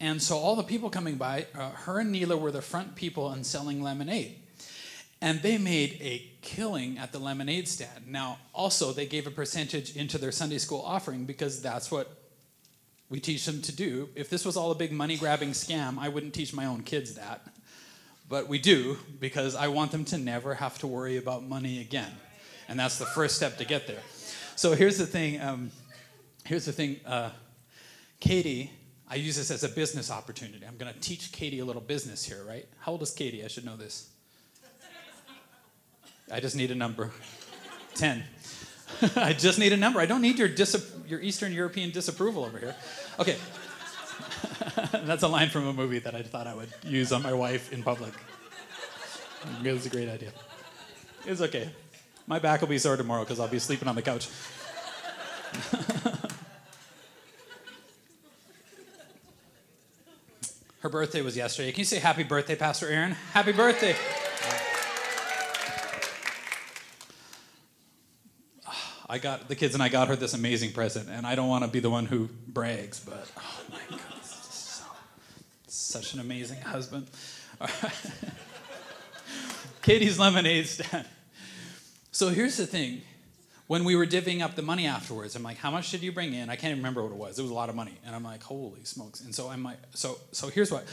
And 0.00 0.20
so, 0.20 0.36
all 0.36 0.56
the 0.56 0.62
people 0.62 0.90
coming 0.90 1.16
by, 1.16 1.46
uh, 1.54 1.70
her 1.70 2.00
and 2.00 2.12
Neela 2.12 2.36
were 2.36 2.50
the 2.50 2.62
front 2.62 2.96
people 2.96 3.30
and 3.30 3.46
selling 3.46 3.82
lemonade. 3.82 4.41
And 5.22 5.40
they 5.40 5.56
made 5.56 5.98
a 6.00 6.28
killing 6.42 6.98
at 6.98 7.12
the 7.12 7.20
lemonade 7.20 7.68
stand. 7.68 8.08
Now, 8.08 8.38
also, 8.52 8.92
they 8.92 9.06
gave 9.06 9.28
a 9.28 9.30
percentage 9.30 9.94
into 9.94 10.18
their 10.18 10.32
Sunday 10.32 10.58
school 10.58 10.82
offering 10.84 11.26
because 11.26 11.62
that's 11.62 11.92
what 11.92 12.10
we 13.08 13.20
teach 13.20 13.46
them 13.46 13.62
to 13.62 13.70
do. 13.70 14.08
If 14.16 14.28
this 14.28 14.44
was 14.44 14.56
all 14.56 14.72
a 14.72 14.74
big 14.74 14.90
money 14.90 15.16
grabbing 15.16 15.50
scam, 15.50 15.96
I 15.96 16.08
wouldn't 16.08 16.34
teach 16.34 16.52
my 16.52 16.66
own 16.66 16.82
kids 16.82 17.14
that. 17.14 17.46
But 18.28 18.48
we 18.48 18.58
do 18.58 18.98
because 19.20 19.54
I 19.54 19.68
want 19.68 19.92
them 19.92 20.04
to 20.06 20.18
never 20.18 20.54
have 20.54 20.78
to 20.80 20.88
worry 20.88 21.18
about 21.18 21.44
money 21.44 21.80
again. 21.80 22.10
And 22.68 22.80
that's 22.80 22.98
the 22.98 23.06
first 23.06 23.36
step 23.36 23.58
to 23.58 23.64
get 23.64 23.86
there. 23.86 24.02
So 24.56 24.72
here's 24.74 24.98
the 24.98 25.06
thing. 25.06 25.40
Um, 25.40 25.70
here's 26.44 26.64
the 26.64 26.72
thing. 26.72 26.98
Uh, 27.06 27.30
Katie, 28.18 28.72
I 29.08 29.16
use 29.16 29.36
this 29.36 29.52
as 29.52 29.62
a 29.62 29.68
business 29.68 30.10
opportunity. 30.10 30.66
I'm 30.66 30.78
going 30.78 30.92
to 30.92 30.98
teach 30.98 31.30
Katie 31.30 31.60
a 31.60 31.64
little 31.64 31.82
business 31.82 32.24
here, 32.24 32.42
right? 32.44 32.66
How 32.80 32.92
old 32.92 33.02
is 33.02 33.12
Katie? 33.12 33.44
I 33.44 33.48
should 33.48 33.64
know 33.64 33.76
this. 33.76 34.11
I 36.30 36.40
just 36.40 36.56
need 36.56 36.70
a 36.70 36.74
number 36.74 37.10
10. 37.94 38.22
I 39.16 39.32
just 39.32 39.58
need 39.58 39.72
a 39.72 39.76
number. 39.76 40.00
I 40.00 40.06
don't 40.06 40.22
need 40.22 40.38
your, 40.38 40.48
dis- 40.48 40.94
your 41.06 41.20
Eastern 41.20 41.52
European 41.52 41.90
disapproval 41.90 42.44
over 42.44 42.58
here. 42.58 42.74
Okay. 43.18 43.36
That's 45.04 45.22
a 45.22 45.28
line 45.28 45.48
from 45.50 45.66
a 45.66 45.72
movie 45.72 45.98
that 45.98 46.14
I 46.14 46.22
thought 46.22 46.46
I 46.46 46.54
would 46.54 46.72
use 46.84 47.12
on 47.12 47.22
my 47.22 47.32
wife 47.32 47.72
in 47.72 47.82
public. 47.82 48.12
It 49.64 49.72
was 49.72 49.86
a 49.86 49.90
great 49.90 50.08
idea. 50.08 50.30
It's 51.26 51.40
okay. 51.40 51.70
My 52.26 52.38
back 52.38 52.60
will 52.60 52.68
be 52.68 52.78
sore 52.78 52.96
tomorrow 52.96 53.24
because 53.24 53.40
I'll 53.40 53.48
be 53.48 53.58
sleeping 53.58 53.88
on 53.88 53.96
the 53.96 54.02
couch. 54.02 54.28
Her 60.80 60.88
birthday 60.88 61.22
was 61.22 61.36
yesterday. 61.36 61.70
Can 61.70 61.80
you 61.80 61.84
say 61.84 61.98
happy 61.98 62.24
birthday, 62.24 62.56
Pastor 62.56 62.88
Aaron? 62.88 63.12
Happy 63.32 63.52
birthday. 63.52 63.94
I 69.12 69.18
got 69.18 69.46
the 69.46 69.54
kids 69.54 69.74
and 69.74 69.82
I 69.82 69.90
got 69.90 70.08
her 70.08 70.16
this 70.16 70.32
amazing 70.32 70.72
present, 70.72 71.10
and 71.10 71.26
I 71.26 71.34
don't 71.34 71.48
want 71.48 71.64
to 71.64 71.70
be 71.70 71.80
the 71.80 71.90
one 71.90 72.06
who 72.06 72.30
brags, 72.48 72.98
but 72.98 73.30
oh 73.36 73.60
my 73.70 73.78
goodness, 73.90 74.78
so, 74.78 74.84
such 75.66 76.14
an 76.14 76.20
amazing 76.20 76.62
husband. 76.62 77.08
Katie's 79.82 80.18
lemonade 80.18 80.66
stand. 80.66 81.06
So 82.10 82.30
here's 82.30 82.56
the 82.56 82.66
thing. 82.66 83.02
When 83.66 83.84
we 83.84 83.96
were 83.96 84.06
divvying 84.06 84.40
up 84.40 84.54
the 84.54 84.62
money 84.62 84.86
afterwards, 84.86 85.36
I'm 85.36 85.42
like, 85.42 85.58
"How 85.58 85.70
much 85.70 85.90
did 85.90 86.02
you 86.02 86.10
bring 86.10 86.32
in?" 86.32 86.48
I 86.48 86.56
can't 86.56 86.70
even 86.70 86.78
remember 86.78 87.02
what 87.02 87.12
it 87.12 87.18
was. 87.18 87.38
It 87.38 87.42
was 87.42 87.50
a 87.50 87.54
lot 87.54 87.68
of 87.68 87.74
money, 87.74 87.98
and 88.06 88.16
I'm 88.16 88.24
like, 88.24 88.42
"Holy 88.42 88.82
smokes!" 88.84 89.20
And 89.20 89.34
so 89.34 89.50
I'm 89.50 89.62
like, 89.62 89.76
"So, 89.92 90.16
so 90.30 90.48
here's 90.48 90.70
what, 90.70 90.86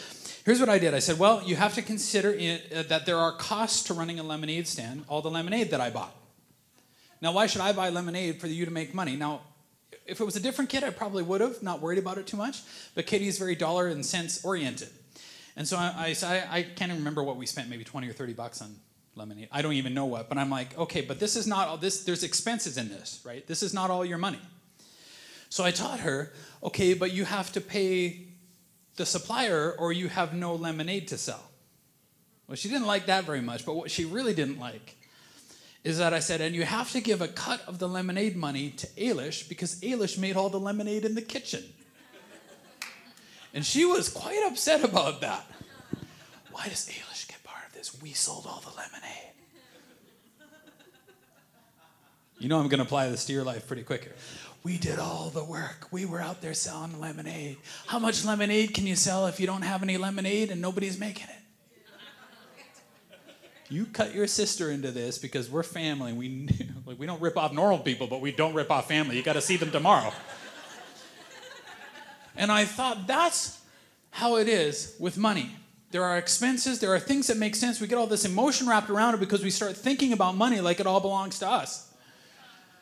here's 0.44 0.60
what 0.60 0.68
I 0.68 0.78
did. 0.78 0.94
I 0.94 1.00
said, 1.00 1.20
well, 1.20 1.42
you 1.44 1.56
have 1.56 1.74
to 1.76 1.82
consider 1.82 2.34
it, 2.34 2.74
uh, 2.74 2.84
that 2.84 3.06
there 3.06 3.18
are 3.18 3.32
costs 3.32 3.84
to 3.84 3.94
running 3.94 4.20
a 4.20 4.24
lemonade 4.24 4.68
stand. 4.68 5.06
All 5.08 5.22
the 5.22 5.32
lemonade 5.32 5.72
that 5.72 5.80
I 5.80 5.90
bought. 5.90 6.19
Now, 7.22 7.34
why 7.34 7.48
should 7.48 7.62
I 7.62 7.74
buy 7.74 7.90
lemonade 7.90 8.40
for 8.40 8.48
you 8.48 8.66
to 8.66 8.72
make 8.72 8.94
money? 8.94 9.16
Now, 9.16 9.42
if 10.06 10.20
it 10.20 10.24
was 10.24 10.36
a 10.36 10.40
different 10.40 10.70
kid, 10.70 10.84
I 10.84 10.90
probably 10.90 11.24
would 11.24 11.42
have, 11.42 11.62
not 11.62 11.82
worried 11.82 12.00
about 12.00 12.18
it 12.18 12.28
too 12.28 12.38
much. 12.38 12.62
But 12.96 13.06
Katie's 13.06 13.38
very 13.38 13.56
dollar 13.56 13.88
and 13.88 14.06
cents 14.06 14.44
oriented. 14.44 14.90
And 15.56 15.68
so 15.68 15.78
I, 15.78 16.16
I, 16.24 16.44
I 16.50 16.64
can't 16.64 16.92
even 16.92 16.98
remember 16.98 17.24
what 17.24 17.36
we 17.36 17.46
spent, 17.46 17.70
maybe 17.70 17.84
20 17.84 18.08
or 18.08 18.14
30 18.14 18.34
bucks 18.34 18.62
on 18.62 18.76
lemonade. 19.16 19.50
I 19.52 19.62
don't 19.62 19.74
even 19.74 19.94
know 19.94 20.06
what, 20.06 20.30
but 20.30 20.38
I'm 20.38 20.50
like, 20.50 20.78
okay, 20.78 21.02
but 21.02 21.20
this 21.20 21.36
is 21.36 21.46
not 21.46 21.68
all 21.68 21.78
this, 21.78 22.06
there's 22.06 22.24
expenses 22.24 22.78
in 22.78 22.90
this, 22.90 23.22
right? 23.26 23.46
This 23.46 23.62
is 23.62 23.74
not 23.74 23.90
all 23.90 24.06
your 24.06 24.18
money. 24.18 24.40
So 25.50 25.64
I 25.64 25.72
taught 25.72 26.00
her, 26.02 26.32
okay, 26.64 26.94
but 26.94 27.12
you 27.12 27.26
have 27.26 27.52
to 27.54 27.62
pay 27.62 28.28
the 28.96 29.06
supplier 29.06 29.76
or 29.78 29.92
you 29.92 30.08
have 30.08 30.34
no 30.34 30.56
lemonade 30.56 31.08
to 31.10 31.18
sell. 31.18 31.44
Well, 32.48 32.56
she 32.56 32.70
didn't 32.70 32.88
like 32.88 33.08
that 33.08 33.26
very 33.26 33.42
much, 33.42 33.66
but 33.66 33.74
what 33.74 33.92
she 33.92 34.06
really 34.06 34.34
didn't 34.34 34.60
like 34.60 34.96
is 35.84 35.98
that 35.98 36.14
I 36.14 36.20
said, 36.20 36.42
and 36.42 36.54
you 36.54 36.64
have 36.64 36.92
to 36.92 37.02
give 37.02 37.22
a 37.22 37.28
cut 37.28 37.62
of 37.68 37.80
the 37.80 37.88
lemonade 37.88 38.36
money 38.36 38.72
to 38.72 38.88
Ailish 38.88 39.48
because 39.48 39.80
Ailish 39.82 40.18
made 40.18 40.36
all 40.36 40.50
the 40.50 40.60
lemonade 40.60 41.06
in 41.06 41.16
the 41.16 41.22
kitchen. 41.22 41.64
And 43.54 43.66
she 43.66 43.86
was 43.86 44.10
quite 44.10 44.44
upset 44.46 44.84
about 44.84 45.22
that. 45.22 45.46
Why 46.52 46.68
does 46.68 46.90
Ailish 46.90 47.28
get 47.28 47.44
part 47.44 47.66
of 47.68 47.74
this? 47.74 48.00
We 48.02 48.12
sold 48.12 48.46
all 48.46 48.62
the 48.62 48.76
lemonade. 48.76 49.30
You 52.38 52.48
know, 52.48 52.60
I'm 52.60 52.68
going 52.68 52.80
to 52.80 52.86
apply 52.86 53.10
this 53.10 53.26
to 53.26 53.34
your 53.34 53.44
life 53.44 53.68
pretty 53.68 53.84
quick 53.84 54.04
here. 54.04 54.16
We 54.64 54.78
did 54.78 55.00
all 55.00 55.30
the 55.30 55.44
work. 55.44 55.88
We 55.92 56.06
were 56.06 56.22
out 56.22 56.42
there 56.42 56.54
selling 56.54 57.00
lemonade. 57.00 57.58
How 57.88 58.00
much 58.00 58.26
lemonade 58.26 58.74
can 58.74 58.86
you 58.86 58.96
sell 58.96 59.28
if 59.28 59.40
you 59.40 59.48
don't 59.48 59.62
have 59.62 59.84
any 59.84 59.98
lemonade 59.98 60.52
and 60.52 60.62
nobody's 60.62 61.00
making 61.00 61.28
it? 61.28 61.39
You 63.70 63.86
cut 63.86 64.16
your 64.16 64.28
sister 64.28 64.72
into 64.72 64.92
this 64.92 65.18
because 65.18 65.50
we're 65.50 65.64
family. 65.64 66.12
We 66.12 66.50
like 66.86 67.00
we 67.00 67.06
don't 67.06 67.22
rip 67.22 67.38
off 67.38 67.54
normal 67.54 67.80
people, 67.80 68.08
but 68.08 68.22
we 68.22 68.32
don't 68.32 68.54
rip 68.54 68.72
off 68.72 68.88
family. 68.88 69.16
You 69.16 69.24
got 69.24 69.34
to 69.34 69.42
see 69.42 69.58
them 69.58 69.72
tomorrow. 69.72 70.12
and 72.36 72.52
I 72.52 72.66
thought 72.66 73.06
that's 73.08 73.60
how 74.12 74.38
it 74.38 74.48
is 74.48 74.96
with 75.00 75.18
money. 75.18 75.52
There 75.92 76.04
are 76.04 76.18
expenses, 76.18 76.80
there 76.80 76.94
are 76.94 77.00
things 77.00 77.28
that 77.28 77.38
make 77.38 77.56
sense. 77.56 77.82
We 77.82 77.88
get 77.88 77.98
all 77.98 78.08
this 78.08 78.26
emotion 78.26 78.68
wrapped 78.68 78.90
around 78.90 79.16
it 79.16 79.20
because 79.20 79.44
we 79.44 79.50
start 79.50 79.76
thinking 79.76 80.14
about 80.14 80.36
money 80.36 80.62
like 80.62 80.80
it 80.80 80.88
all 80.88 81.00
belongs 81.00 81.40
to 81.40 81.48
us. 81.48 81.92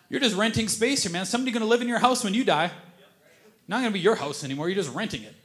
You're 0.09 0.19
just 0.19 0.35
renting 0.35 0.67
space 0.67 1.03
here, 1.03 1.11
man. 1.11 1.25
Somebody's 1.25 1.53
going 1.53 1.63
to 1.63 1.69
live 1.69 1.81
in 1.81 1.87
your 1.87 1.99
house 1.99 2.23
when 2.23 2.33
you 2.33 2.43
die. 2.43 2.71
Not 3.67 3.77
going 3.79 3.91
to 3.91 3.93
be 3.93 3.99
your 3.99 4.15
house 4.15 4.43
anymore. 4.43 4.69
You're 4.69 4.81
just 4.81 4.93
renting 4.93 5.23
it. 5.23 5.35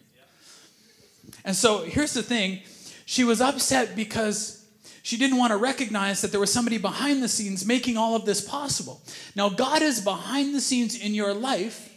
And 1.45 1.55
so 1.57 1.79
here's 1.79 2.15
the 2.15 2.23
thing 2.23 2.61
she 3.05 3.25
was 3.25 3.41
upset 3.41 3.97
because 3.97 4.62
she 5.03 5.17
didn't 5.17 5.37
want 5.37 5.51
to 5.51 5.57
recognize 5.57 6.21
that 6.21 6.31
there 6.31 6.41
was 6.41 6.53
somebody 6.53 6.79
behind 6.79 7.23
the 7.23 7.29
scenes 7.29 7.67
making 7.67 7.97
all 7.97 8.15
of 8.15 8.25
this 8.25 8.41
possible. 8.41 9.03
Now, 9.35 9.49
God 9.49 9.83
is 9.83 10.01
behind 10.01 10.55
the 10.55 10.61
scenes 10.61 10.99
in 10.99 11.13
your 11.13 11.35
life, 11.35 11.93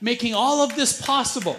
making 0.00 0.34
all 0.34 0.62
of 0.62 0.74
this 0.74 1.00
possible. 1.00 1.56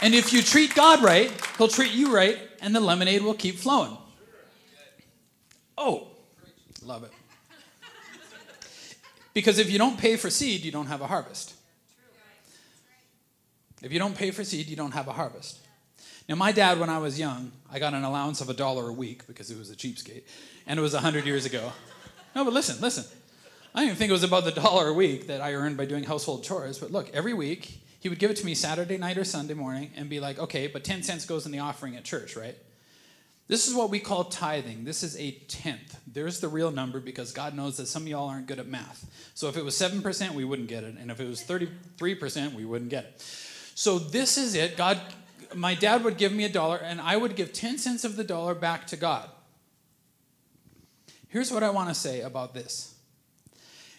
And 0.00 0.14
if 0.14 0.32
you 0.32 0.42
treat 0.42 0.74
God 0.74 1.02
right, 1.02 1.30
He'll 1.58 1.68
treat 1.68 1.92
you 1.92 2.14
right, 2.14 2.38
and 2.62 2.74
the 2.74 2.80
lemonade 2.80 3.22
will 3.22 3.34
keep 3.34 3.56
flowing. 3.56 3.96
Oh, 5.76 6.08
love 6.82 7.04
it. 7.04 7.12
Because 9.34 9.58
if 9.58 9.70
you 9.70 9.78
don't 9.78 9.98
pay 9.98 10.16
for 10.16 10.30
seed, 10.30 10.64
you 10.64 10.72
don't 10.72 10.86
have 10.86 11.00
a 11.00 11.06
harvest. 11.06 11.54
If 13.82 13.92
you 13.92 13.98
don't 13.98 14.14
pay 14.14 14.30
for 14.30 14.44
seed, 14.44 14.68
you 14.68 14.76
don't 14.76 14.92
have 14.92 15.08
a 15.08 15.12
harvest. 15.12 15.58
Now, 16.28 16.36
my 16.36 16.52
dad, 16.52 16.78
when 16.78 16.88
I 16.88 16.98
was 16.98 17.18
young, 17.18 17.52
I 17.70 17.78
got 17.78 17.94
an 17.94 18.04
allowance 18.04 18.40
of 18.40 18.48
a 18.48 18.54
dollar 18.54 18.88
a 18.88 18.92
week 18.92 19.26
because 19.26 19.50
it 19.50 19.58
was 19.58 19.70
a 19.70 19.76
cheapskate, 19.76 20.22
and 20.66 20.78
it 20.78 20.82
was 20.82 20.94
100 20.94 21.26
years 21.26 21.44
ago. 21.44 21.72
No, 22.34 22.44
but 22.44 22.52
listen, 22.52 22.80
listen. 22.80 23.04
I 23.74 23.80
didn't 23.80 23.90
even 23.90 23.98
think 23.98 24.10
it 24.10 24.12
was 24.12 24.22
about 24.22 24.44
the 24.44 24.52
dollar 24.52 24.88
a 24.88 24.92
week 24.92 25.26
that 25.28 25.40
I 25.40 25.54
earned 25.54 25.76
by 25.76 25.86
doing 25.86 26.04
household 26.04 26.44
chores, 26.44 26.78
but 26.78 26.92
look, 26.92 27.10
every 27.14 27.34
week, 27.34 27.80
he 28.00 28.08
would 28.08 28.18
give 28.18 28.30
it 28.30 28.36
to 28.38 28.46
me 28.46 28.54
Saturday 28.54 28.98
night 28.98 29.16
or 29.16 29.24
Sunday 29.24 29.54
morning 29.54 29.90
and 29.96 30.10
be 30.10 30.20
like, 30.20 30.38
okay, 30.38 30.66
but 30.66 30.84
10 30.84 31.02
cents 31.02 31.24
goes 31.24 31.46
in 31.46 31.52
the 31.52 31.60
offering 31.60 31.96
at 31.96 32.04
church, 32.04 32.36
right? 32.36 32.56
This 33.48 33.68
is 33.68 33.74
what 33.74 33.90
we 33.90 34.00
call 34.00 34.24
tithing. 34.24 34.84
This 34.84 35.02
is 35.02 35.16
a 35.18 35.32
tenth. 35.48 35.98
There's 36.06 36.40
the 36.40 36.48
real 36.48 36.70
number 36.70 37.00
because 37.00 37.32
God 37.32 37.54
knows 37.54 37.76
that 37.76 37.86
some 37.86 38.02
of 38.02 38.08
y'all 38.08 38.28
aren't 38.28 38.46
good 38.46 38.58
at 38.58 38.66
math. 38.66 39.06
So 39.34 39.48
if 39.48 39.56
it 39.56 39.64
was 39.64 39.74
7%, 39.78 40.34
we 40.34 40.44
wouldn't 40.44 40.68
get 40.68 40.84
it. 40.84 40.96
And 40.98 41.10
if 41.10 41.20
it 41.20 41.28
was 41.28 41.42
33%, 41.42 42.54
we 42.54 42.64
wouldn't 42.64 42.90
get 42.90 43.04
it. 43.04 43.20
So 43.74 43.98
this 43.98 44.36
is 44.38 44.54
it. 44.54 44.76
God 44.76 45.00
my 45.54 45.74
dad 45.74 46.04
would 46.04 46.16
give 46.16 46.32
me 46.32 46.44
a 46.44 46.48
dollar, 46.48 46.76
and 46.76 47.00
I 47.00 47.16
would 47.16 47.36
give 47.36 47.52
10 47.52 47.78
cents 47.78 48.04
of 48.04 48.16
the 48.16 48.24
dollar 48.24 48.54
back 48.54 48.86
to 48.88 48.96
God. 48.96 49.28
Here's 51.28 51.50
what 51.50 51.62
I 51.62 51.70
want 51.70 51.88
to 51.88 51.94
say 51.94 52.20
about 52.20 52.52
this. 52.52 52.94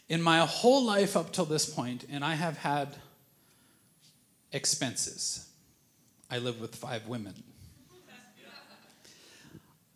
In 0.07 0.21
my 0.21 0.39
whole 0.39 0.83
life 0.83 1.17
up 1.17 1.31
till 1.31 1.45
this 1.45 1.67
point, 1.67 2.05
and 2.11 2.23
I 2.23 2.35
have 2.35 2.57
had 2.57 2.95
expenses, 4.51 5.49
I 6.29 6.37
live 6.37 6.61
with 6.61 6.75
five 6.75 7.07
women. 7.07 7.33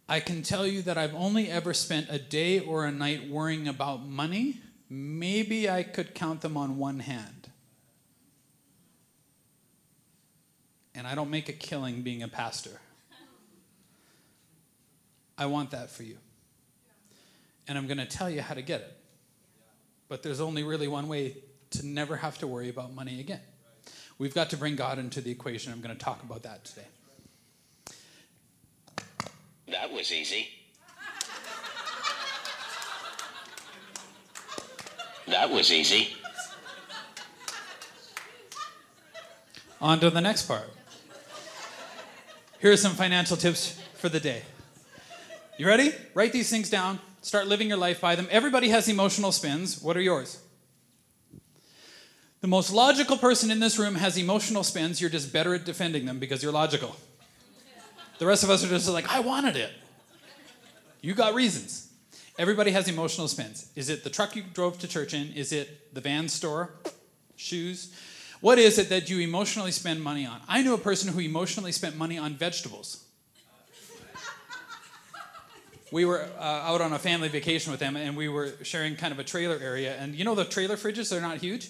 I 0.09 0.19
can 0.19 0.41
tell 0.41 0.65
you 0.65 0.81
that 0.83 0.97
I've 0.97 1.13
only 1.13 1.51
ever 1.51 1.73
spent 1.73 2.07
a 2.09 2.17
day 2.17 2.59
or 2.59 2.85
a 2.85 2.91
night 2.91 3.29
worrying 3.29 3.67
about 3.67 4.07
money. 4.07 4.61
Maybe 4.89 5.69
I 5.69 5.83
could 5.83 6.15
count 6.15 6.41
them 6.41 6.55
on 6.55 6.77
one 6.77 7.01
hand. 7.01 7.36
And 10.97 11.05
I 11.05 11.13
don't 11.13 11.29
make 11.29 11.47
a 11.47 11.53
killing 11.53 12.01
being 12.01 12.23
a 12.23 12.27
pastor. 12.27 12.81
I 15.37 15.45
want 15.45 15.69
that 15.71 15.91
for 15.91 16.01
you. 16.01 16.17
And 17.67 17.77
I'm 17.77 17.85
going 17.85 17.99
to 17.99 18.05
tell 18.05 18.31
you 18.31 18.41
how 18.41 18.55
to 18.55 18.63
get 18.63 18.81
it. 18.81 18.97
But 20.09 20.23
there's 20.23 20.41
only 20.41 20.63
really 20.63 20.87
one 20.87 21.07
way 21.07 21.37
to 21.71 21.85
never 21.85 22.15
have 22.15 22.39
to 22.39 22.47
worry 22.47 22.69
about 22.69 22.95
money 22.95 23.19
again. 23.19 23.41
We've 24.17 24.33
got 24.33 24.49
to 24.49 24.57
bring 24.57 24.75
God 24.75 24.97
into 24.97 25.21
the 25.21 25.29
equation. 25.29 25.71
I'm 25.71 25.81
going 25.81 25.95
to 25.95 26.03
talk 26.03 26.23
about 26.23 26.41
that 26.43 26.65
today. 26.65 26.87
That 29.67 29.91
was 29.91 30.11
easy. 30.11 30.47
That 35.27 35.51
was 35.51 35.71
easy. 35.71 36.15
On 39.79 39.99
to 39.99 40.09
the 40.09 40.21
next 40.21 40.47
part. 40.47 40.71
Here 42.59 42.71
are 42.71 42.77
some 42.77 42.93
financial 42.93 43.37
tips 43.37 43.79
for 43.95 44.09
the 44.09 44.19
day. 44.19 44.41
You 45.57 45.67
ready? 45.67 45.91
Write 46.15 46.33
these 46.33 46.49
things 46.49 46.69
down. 46.69 46.99
Start 47.21 47.47
living 47.47 47.67
your 47.67 47.77
life 47.77 48.01
by 48.01 48.15
them. 48.15 48.27
Everybody 48.31 48.69
has 48.69 48.87
emotional 48.87 49.31
spins. 49.31 49.81
What 49.81 49.95
are 49.95 50.01
yours? 50.01 50.41
The 52.41 52.47
most 52.47 52.71
logical 52.71 53.17
person 53.17 53.51
in 53.51 53.59
this 53.59 53.77
room 53.77 53.95
has 53.95 54.17
emotional 54.17 54.63
spins. 54.63 54.99
You're 54.99 55.09
just 55.09 55.31
better 55.31 55.53
at 55.53 55.65
defending 55.65 56.05
them 56.05 56.19
because 56.19 56.41
you're 56.41 56.51
logical. 56.51 56.95
The 58.17 58.25
rest 58.25 58.43
of 58.43 58.49
us 58.49 58.63
are 58.63 58.69
just 58.69 58.89
like, 58.89 59.11
I 59.11 59.19
wanted 59.19 59.55
it. 59.55 59.71
You 61.01 61.13
got 61.13 61.35
reasons. 61.35 61.91
Everybody 62.39 62.71
has 62.71 62.87
emotional 62.87 63.27
spins. 63.27 63.71
Is 63.75 63.89
it 63.89 64.03
the 64.03 64.09
truck 64.09 64.35
you 64.35 64.43
drove 64.53 64.79
to 64.79 64.87
church 64.87 65.13
in? 65.13 65.33
Is 65.33 65.51
it 65.51 65.93
the 65.93 66.01
van 66.01 66.27
store? 66.27 66.71
Shoes? 67.35 67.93
What 68.39 68.59
is 68.59 68.77
it 68.77 68.89
that 68.89 69.09
you 69.09 69.19
emotionally 69.19 69.71
spend 69.71 70.03
money 70.03 70.25
on? 70.25 70.39
I 70.47 70.61
knew 70.61 70.73
a 70.73 70.77
person 70.77 71.11
who 71.11 71.19
emotionally 71.19 71.71
spent 71.71 71.95
money 71.95 72.17
on 72.17 72.35
vegetables. 72.35 73.03
We 75.91 76.05
were 76.05 76.27
uh, 76.37 76.41
out 76.41 76.81
on 76.81 76.91
a 76.93 76.99
family 76.99 77.29
vacation 77.29 77.71
with 77.71 77.79
them, 77.79 77.95
and 77.95 78.17
we 78.17 78.27
were 78.27 78.51
sharing 78.61 78.95
kind 78.95 79.13
of 79.13 79.19
a 79.19 79.23
trailer 79.23 79.57
area. 79.61 79.95
And 79.95 80.15
you 80.15 80.25
know 80.25 80.35
the 80.35 80.43
trailer 80.43 80.75
fridges, 80.75 81.09
they're 81.09 81.21
not 81.21 81.37
huge. 81.37 81.69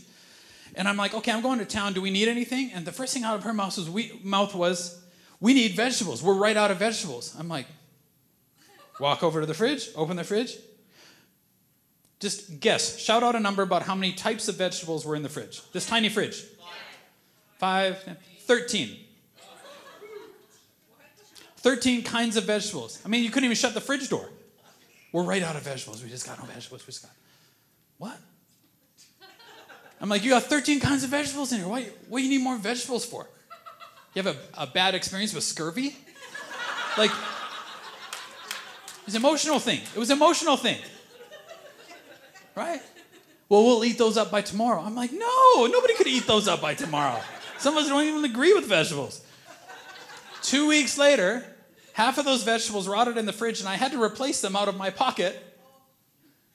And 0.75 0.87
I'm 0.87 0.97
like, 0.97 1.13
okay, 1.13 1.31
I'm 1.31 1.41
going 1.41 1.59
to 1.59 1.65
town. 1.65 1.93
Do 1.93 2.01
we 2.01 2.09
need 2.09 2.27
anything? 2.27 2.71
And 2.73 2.85
the 2.85 2.91
first 2.91 3.13
thing 3.13 3.23
out 3.23 3.35
of 3.35 3.43
her 3.43 3.53
mouth 3.53 3.77
was, 3.77 3.89
we, 3.89 4.19
mouth 4.23 4.53
was, 4.55 5.01
we 5.39 5.53
need 5.53 5.75
vegetables. 5.75 6.23
We're 6.23 6.33
right 6.33 6.57
out 6.57 6.71
of 6.71 6.77
vegetables. 6.77 7.35
I'm 7.39 7.47
like, 7.47 7.67
walk 8.99 9.23
over 9.23 9.39
to 9.39 9.45
the 9.45 9.53
fridge, 9.53 9.89
open 9.95 10.17
the 10.17 10.23
fridge. 10.23 10.57
Just 12.19 12.59
guess. 12.59 12.97
Shout 12.97 13.21
out 13.21 13.35
a 13.35 13.39
number 13.39 13.61
about 13.61 13.83
how 13.83 13.93
many 13.93 14.13
types 14.13 14.47
of 14.47 14.55
vegetables 14.55 15.05
were 15.05 15.15
in 15.15 15.21
the 15.21 15.29
fridge. 15.29 15.61
This 15.71 15.85
tiny 15.85 16.09
fridge. 16.09 16.43
Five, 17.57 18.17
13. 18.41 18.97
13 21.57 22.03
kinds 22.03 22.37
of 22.37 22.45
vegetables. 22.45 23.01
I 23.03 23.09
mean, 23.09 23.23
you 23.23 23.29
couldn't 23.29 23.45
even 23.45 23.57
shut 23.57 23.73
the 23.73 23.81
fridge 23.81 24.07
door. 24.09 24.29
We're 25.11 25.23
right 25.23 25.41
out 25.41 25.55
of 25.55 25.63
vegetables. 25.63 26.03
We 26.03 26.09
just 26.09 26.25
got 26.25 26.39
no 26.39 26.45
vegetables. 26.45 26.85
We 26.85 26.91
just 26.91 27.03
got. 27.03 27.11
What? 27.97 28.17
I'm 29.99 30.09
like, 30.09 30.23
you 30.23 30.29
got 30.29 30.43
13 30.43 30.79
kinds 30.79 31.03
of 31.03 31.09
vegetables 31.09 31.51
in 31.51 31.59
here. 31.59 31.67
Why, 31.67 31.89
what 32.07 32.19
do 32.19 32.23
you 32.23 32.29
need 32.29 32.43
more 32.43 32.57
vegetables 32.57 33.03
for? 33.03 33.27
You 34.13 34.23
have 34.23 34.35
a, 34.35 34.63
a 34.63 34.67
bad 34.67 34.95
experience 34.95 35.33
with 35.33 35.43
scurvy? 35.43 35.95
Like, 36.97 37.11
it's 39.05 39.15
an 39.15 39.21
emotional 39.21 39.59
thing. 39.59 39.81
It 39.95 39.99
was 39.99 40.09
an 40.09 40.17
emotional 40.17 40.57
thing. 40.57 40.77
Right? 42.55 42.81
Well, 43.49 43.63
we'll 43.63 43.85
eat 43.85 43.97
those 43.97 44.17
up 44.17 44.29
by 44.29 44.41
tomorrow. 44.41 44.81
I'm 44.81 44.95
like, 44.95 45.11
no, 45.11 45.67
nobody 45.67 45.95
could 45.95 46.07
eat 46.07 46.27
those 46.27 46.47
up 46.47 46.61
by 46.61 46.73
tomorrow. 46.73 47.19
Some 47.59 47.75
of 47.75 47.83
us 47.83 47.89
don't 47.89 48.03
even 48.05 48.25
agree 48.25 48.53
with 48.53 48.65
vegetables. 48.65 49.25
Two 50.41 50.67
weeks 50.67 50.97
later, 50.97 51.43
half 51.93 52.17
of 52.17 52.25
those 52.25 52.43
vegetables 52.43 52.87
rotted 52.87 53.17
in 53.17 53.25
the 53.25 53.33
fridge, 53.33 53.59
and 53.59 53.67
I 53.67 53.75
had 53.75 53.91
to 53.91 54.01
replace 54.01 54.41
them 54.41 54.55
out 54.55 54.67
of 54.67 54.77
my 54.77 54.89
pocket 54.89 55.43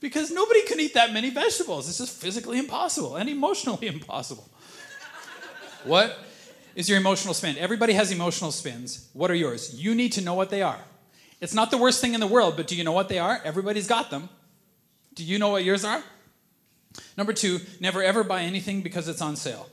because 0.01 0.31
nobody 0.31 0.63
can 0.63 0.81
eat 0.81 0.95
that 0.95 1.13
many 1.13 1.31
vegetables. 1.31 1.89
It's 1.89 1.99
just 1.99 2.21
physically 2.21 2.59
impossible 2.59 3.17
and 3.17 3.29
emotionally 3.29 3.87
impossible. 3.97 4.49
what 5.85 6.19
is 6.75 6.89
your 6.89 6.99
emotional 6.99 7.35
spin? 7.35 7.57
Everybody 7.59 7.93
has 7.93 8.11
emotional 8.11 8.51
spins. 8.51 9.09
What 9.13 9.31
are 9.31 9.35
yours? 9.35 9.75
You 9.75 9.95
need 9.95 10.13
to 10.13 10.21
know 10.21 10.35
what 10.35 10.51
they 10.51 10.63
are. 10.63 10.81
It's 11.41 11.55
not 11.55 11.71
the 11.71 11.79
worst 11.79 12.01
thing 12.01 12.15
in 12.15 12.21
the 12.21 12.27
world, 12.27 12.57
but 12.57 12.67
do 12.69 12.77
you 12.77 12.85
know 12.85 12.93
what 12.93 13.09
they 13.09 13.19
are? 13.19 13.41
Everybody's 13.45 13.89
got 13.89 14.11
them. 14.11 14.29
Do 15.15 15.25
you 15.25 15.39
know 15.39 15.49
what 15.49 15.65
yours 15.65 15.85
are? 15.85 16.03
Number 17.17 17.33
two, 17.33 17.61
never 17.81 18.03
ever 18.03 18.23
buy 18.23 18.43
anything 18.43 18.83
because 18.83 19.09
it's 19.09 19.21
on 19.21 19.37
sale. 19.37 19.69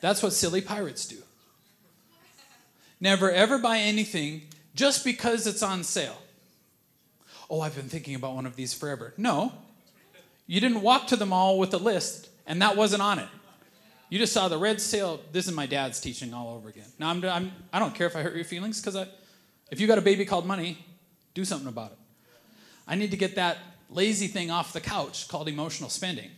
That's 0.00 0.22
what 0.22 0.32
silly 0.32 0.60
pirates 0.60 1.06
do. 1.06 1.16
Never 3.00 3.30
ever 3.30 3.58
buy 3.58 3.78
anything 3.78 4.42
just 4.74 5.04
because 5.04 5.46
it's 5.46 5.62
on 5.62 5.84
sale. 5.84 6.18
Oh, 7.48 7.60
I've 7.60 7.76
been 7.76 7.88
thinking 7.88 8.14
about 8.14 8.34
one 8.34 8.46
of 8.46 8.56
these 8.56 8.74
forever. 8.74 9.14
No, 9.16 9.52
you 10.46 10.60
didn't 10.60 10.82
walk 10.82 11.06
to 11.08 11.16
the 11.16 11.26
mall 11.26 11.58
with 11.58 11.72
a 11.74 11.78
list 11.78 12.28
and 12.46 12.62
that 12.62 12.76
wasn't 12.76 13.02
on 13.02 13.18
it. 13.18 13.28
You 14.08 14.18
just 14.18 14.32
saw 14.32 14.48
the 14.48 14.58
red 14.58 14.80
sale. 14.80 15.20
This 15.32 15.46
is 15.48 15.52
my 15.52 15.66
dad's 15.66 16.00
teaching 16.00 16.32
all 16.32 16.54
over 16.54 16.68
again. 16.68 16.86
Now, 16.98 17.10
I'm, 17.10 17.24
I'm, 17.24 17.52
I 17.72 17.78
don't 17.78 17.94
care 17.94 18.06
if 18.06 18.14
I 18.14 18.22
hurt 18.22 18.36
your 18.36 18.44
feelings 18.44 18.80
because 18.80 19.08
if 19.70 19.80
you 19.80 19.86
got 19.88 19.98
a 19.98 20.02
baby 20.02 20.24
called 20.24 20.46
money, 20.46 20.78
do 21.34 21.44
something 21.44 21.68
about 21.68 21.92
it. 21.92 21.98
I 22.86 22.94
need 22.94 23.10
to 23.10 23.16
get 23.16 23.34
that 23.34 23.58
lazy 23.90 24.28
thing 24.28 24.50
off 24.50 24.72
the 24.72 24.80
couch 24.80 25.26
called 25.26 25.48
emotional 25.48 25.90
spending. 25.90 26.30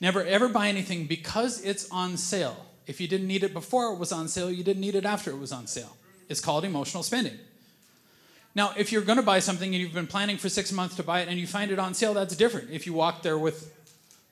Never 0.00 0.24
ever 0.24 0.48
buy 0.48 0.68
anything 0.68 1.06
because 1.06 1.62
it's 1.62 1.88
on 1.90 2.16
sale. 2.16 2.66
If 2.86 3.00
you 3.00 3.08
didn't 3.08 3.26
need 3.26 3.42
it 3.42 3.52
before 3.52 3.92
it 3.92 3.98
was 3.98 4.12
on 4.12 4.28
sale, 4.28 4.50
you 4.50 4.62
didn't 4.62 4.80
need 4.80 4.94
it 4.94 5.04
after 5.04 5.30
it 5.30 5.38
was 5.38 5.52
on 5.52 5.66
sale. 5.66 5.96
It's 6.28 6.40
called 6.40 6.64
emotional 6.64 7.02
spending. 7.02 7.38
Now, 8.54 8.72
if 8.76 8.92
you're 8.92 9.02
going 9.02 9.18
to 9.18 9.24
buy 9.24 9.40
something 9.40 9.74
and 9.74 9.82
you've 9.82 9.94
been 9.94 10.06
planning 10.06 10.36
for 10.36 10.48
six 10.48 10.70
months 10.70 10.94
to 10.96 11.02
buy 11.02 11.20
it 11.20 11.28
and 11.28 11.38
you 11.38 11.46
find 11.46 11.70
it 11.70 11.78
on 11.78 11.94
sale, 11.94 12.14
that's 12.14 12.36
different. 12.36 12.70
If 12.70 12.86
you 12.86 12.92
walk 12.92 13.22
there 13.22 13.38
with 13.38 13.72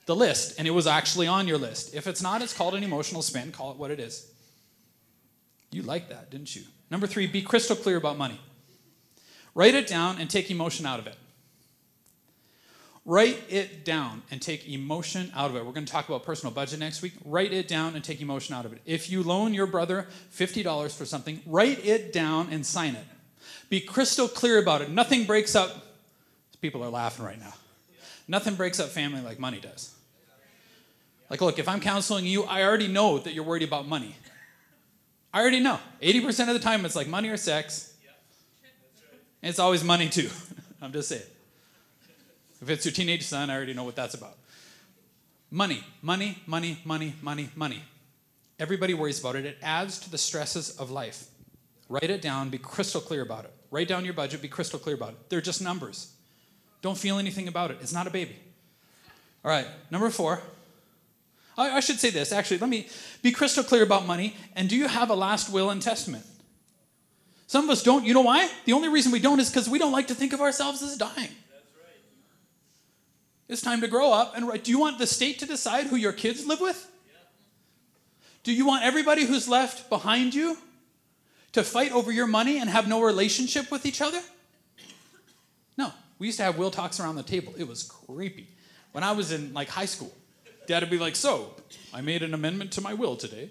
the 0.07 0.15
list 0.15 0.59
and 0.59 0.69
it 0.69 0.73
was 0.73 0.87
actually 0.87 1.27
on 1.27 1.49
your 1.49 1.59
list. 1.59 1.95
If 1.95 2.07
it's 2.07 2.23
not, 2.23 2.43
it's 2.43 2.53
called 2.55 2.75
an 2.75 2.85
emotional 2.85 3.23
spend. 3.23 3.53
Call 3.53 3.71
it 3.73 3.77
what 3.77 3.91
it 3.91 4.01
is. 4.01 4.31
You 5.71 5.83
like 5.83 6.09
that, 6.09 6.31
didn't 6.31 6.55
you? 6.55 6.62
Number 6.91 7.07
three, 7.07 7.27
be 7.27 7.43
crystal 7.43 7.77
clear 7.77 7.97
about 7.97 8.19
money. 8.19 8.38
Write 9.55 9.75
it 9.75 9.87
down 9.87 10.19
and 10.21 10.29
take 10.29 10.51
emotion 10.51 10.87
out 10.87 10.99
of 10.99 11.07
it. 11.07 11.17
Write 13.05 13.43
it 13.49 13.85
down 13.85 14.23
and 14.31 14.41
take 14.41 14.69
emotion 14.69 15.33
out 15.35 15.51
of 15.51 15.57
it. 15.57 15.67
We're 15.67 15.73
going 15.73 15.87
to 15.87 15.93
talk 15.93 16.09
about 16.09 16.23
personal 16.23 16.55
budget 16.55 16.79
next 16.79 17.03
week. 17.03 17.15
Write 17.25 17.53
it 17.53 17.67
down 17.67 17.97
and 17.97 18.05
take 18.05 18.21
emotion 18.21 18.55
out 18.55 18.65
of 18.65 18.73
it. 18.73 18.81
If 18.87 19.11
you 19.11 19.25
loan 19.25 19.55
your 19.55 19.67
brother 19.67 20.07
$50 20.33 20.97
for 20.97 21.05
something, 21.05 21.41
write 21.45 21.85
it 21.85 22.12
down 22.12 22.49
and 22.53 22.65
sign 22.65 22.95
it. 22.95 23.05
Be 23.69 23.81
crystal 23.81 24.29
clear 24.29 24.62
about 24.62 24.83
it. 24.83 24.91
Nothing 24.91 25.25
breaks 25.25 25.57
up, 25.57 25.85
people 26.61 26.85
are 26.85 26.91
laughing 26.91 27.25
right 27.25 27.41
now. 27.41 27.55
Nothing 28.29 28.55
breaks 28.55 28.79
up 28.79 28.91
family 28.91 29.21
like 29.21 29.41
money 29.41 29.59
does. 29.59 29.93
Like, 31.29 31.41
look, 31.41 31.59
if 31.59 31.69
I'm 31.69 31.81
counseling 31.81 32.25
you, 32.25 32.45
I 32.45 32.62
already 32.62 32.88
know 32.88 33.19
that 33.19 33.33
you're 33.33 33.43
worried 33.43 33.62
about 33.62 33.88
money. 33.88 34.15
I 35.35 35.41
already 35.41 35.61
know. 35.61 35.79
80% 36.03 36.49
of 36.49 36.55
the 36.55 36.61
time, 36.61 36.85
it's 36.85 36.95
like 36.95 37.09
money 37.09 37.31
or 37.31 37.37
sex. 37.37 37.95
And 39.43 39.49
it's 39.49 39.59
always 39.59 39.83
money, 39.83 40.09
too. 40.09 40.29
I'm 40.83 40.93
just 40.93 41.09
saying. 41.09 41.23
If 42.62 42.70
it's 42.70 42.85
your 42.85 42.92
teenage 42.92 43.27
son, 43.27 43.51
I 43.51 43.57
already 43.57 43.75
know 43.75 43.83
what 43.83 43.96
that's 43.96 44.14
about. 44.14 44.38
Money, 45.51 45.85
money, 46.01 46.38
money, 46.46 46.79
money, 46.85 47.14
money, 47.20 47.51
money. 47.57 47.83
Everybody 48.61 48.94
worries 48.94 49.18
about 49.18 49.35
it. 49.35 49.44
It 49.44 49.59
adds 49.61 49.98
to 49.98 50.11
the 50.11 50.16
stresses 50.16 50.79
of 50.79 50.90
life. 50.90 51.25
Write 51.88 52.05
it 52.09 52.22
down, 52.22 52.48
be 52.48 52.59
crystal 52.59 53.01
clear 53.01 53.22
about 53.22 53.44
it. 53.44 53.53
Write 53.70 53.88
down 53.88 54.05
your 54.05 54.14
budget, 54.14 54.40
be 54.40 54.48
crystal 54.48 54.79
clear 54.79 54.94
about 54.94 55.11
it. 55.11 55.29
They're 55.29 55.40
just 55.40 55.61
numbers. 55.61 56.12
Don't 56.81 56.96
feel 56.96 57.18
anything 57.18 57.48
about 57.48 57.70
it. 57.72 57.79
It's 57.81 57.92
not 57.92 58.07
a 58.07 58.11
baby. 58.11 58.37
All 59.44 59.51
right, 59.51 59.66
number 59.90 60.09
four. 60.09 60.40
I, 61.59 61.77
I 61.77 61.81
should 61.81 61.98
say 61.98 62.11
this, 62.11 62.33
actually. 62.33 62.59
Let 62.59 62.70
me 62.70 62.88
be 63.22 63.33
crystal 63.33 63.64
clear 63.64 63.83
about 63.83 64.07
money. 64.07 64.37
And 64.55 64.68
do 64.68 64.77
you 64.77 64.87
have 64.87 65.11
a 65.11 65.14
last 65.14 65.51
will 65.53 65.70
and 65.70 65.83
testament? 65.83 66.25
Some 67.48 67.64
of 67.64 67.70
us 67.70 67.83
don't. 67.83 68.05
You 68.05 68.14
know 68.14 68.22
why? 68.22 68.48
The 68.64 68.72
only 68.72 68.88
reason 68.88 69.12
we 69.12 69.18
don't 69.18 69.40
is 69.40 69.51
because 69.51 69.68
we 69.68 69.79
don't 69.79 69.92
like 69.92 70.07
to 70.07 70.14
think 70.14 70.33
of 70.33 70.40
ourselves 70.40 70.83
as 70.83 70.96
dying. 70.96 71.29
It's 73.53 73.61
time 73.61 73.83
to 73.83 73.88
grow 73.88 74.12
up 74.12 74.35
and 74.35 74.49
write. 74.49 74.65
Do 74.65 74.71
you 74.71 74.79
want 74.79 74.99
the 74.99 75.07
state 75.07 75.38
to 75.41 75.47
decide 75.47 75.87
who 75.87 75.97
your 75.97 76.15
kids 76.15 76.47
live 76.47 76.62
with? 76.62 76.91
Do 78.45 78.53
you 78.53 78.67
want 78.67 78.83
everybody 78.83 79.27
who's 79.27 79.47
left 79.47 79.91
behind 79.91 80.35
you 80.35 80.57
to 81.53 81.62
fight 81.62 81.93
over 81.93 82.11
your 82.11 82.27
money 82.27 82.59
and 82.59 82.71
have 82.71 82.88
no 82.88 83.03
relationship 83.03 83.71
with 83.71 83.85
each 83.85 84.01
other? 84.01 84.21
No. 85.77 85.93
We 86.19 86.29
used 86.29 86.38
to 86.38 86.45
have 86.45 86.57
will 86.57 86.71
talks 86.71 86.99
around 86.99 87.17
the 87.17 87.23
table. 87.23 87.53
It 87.59 87.69
was 87.69 87.83
creepy. 87.83 88.49
When 88.93 89.05
I 89.05 89.12
was 89.12 89.33
in 89.33 89.53
like 89.53 89.69
high 89.69 89.85
school, 89.85 90.12
dad 90.67 90.83
would 90.83 90.91
be 90.91 90.99
like, 90.99 91.15
So, 91.15 91.55
I 91.93 92.01
made 92.01 92.23
an 92.23 92.33
amendment 92.33 92.73
to 92.73 92.81
my 92.81 92.95
will 92.95 93.17
today. 93.17 93.51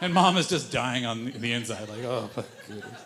And 0.00 0.12
mom 0.12 0.38
is 0.38 0.48
just 0.48 0.72
dying 0.72 1.06
on 1.06 1.26
the 1.26 1.52
inside, 1.52 1.88
like, 1.88 2.02
Oh, 2.02 2.28
my 2.36 2.42
goodness. 2.66 3.00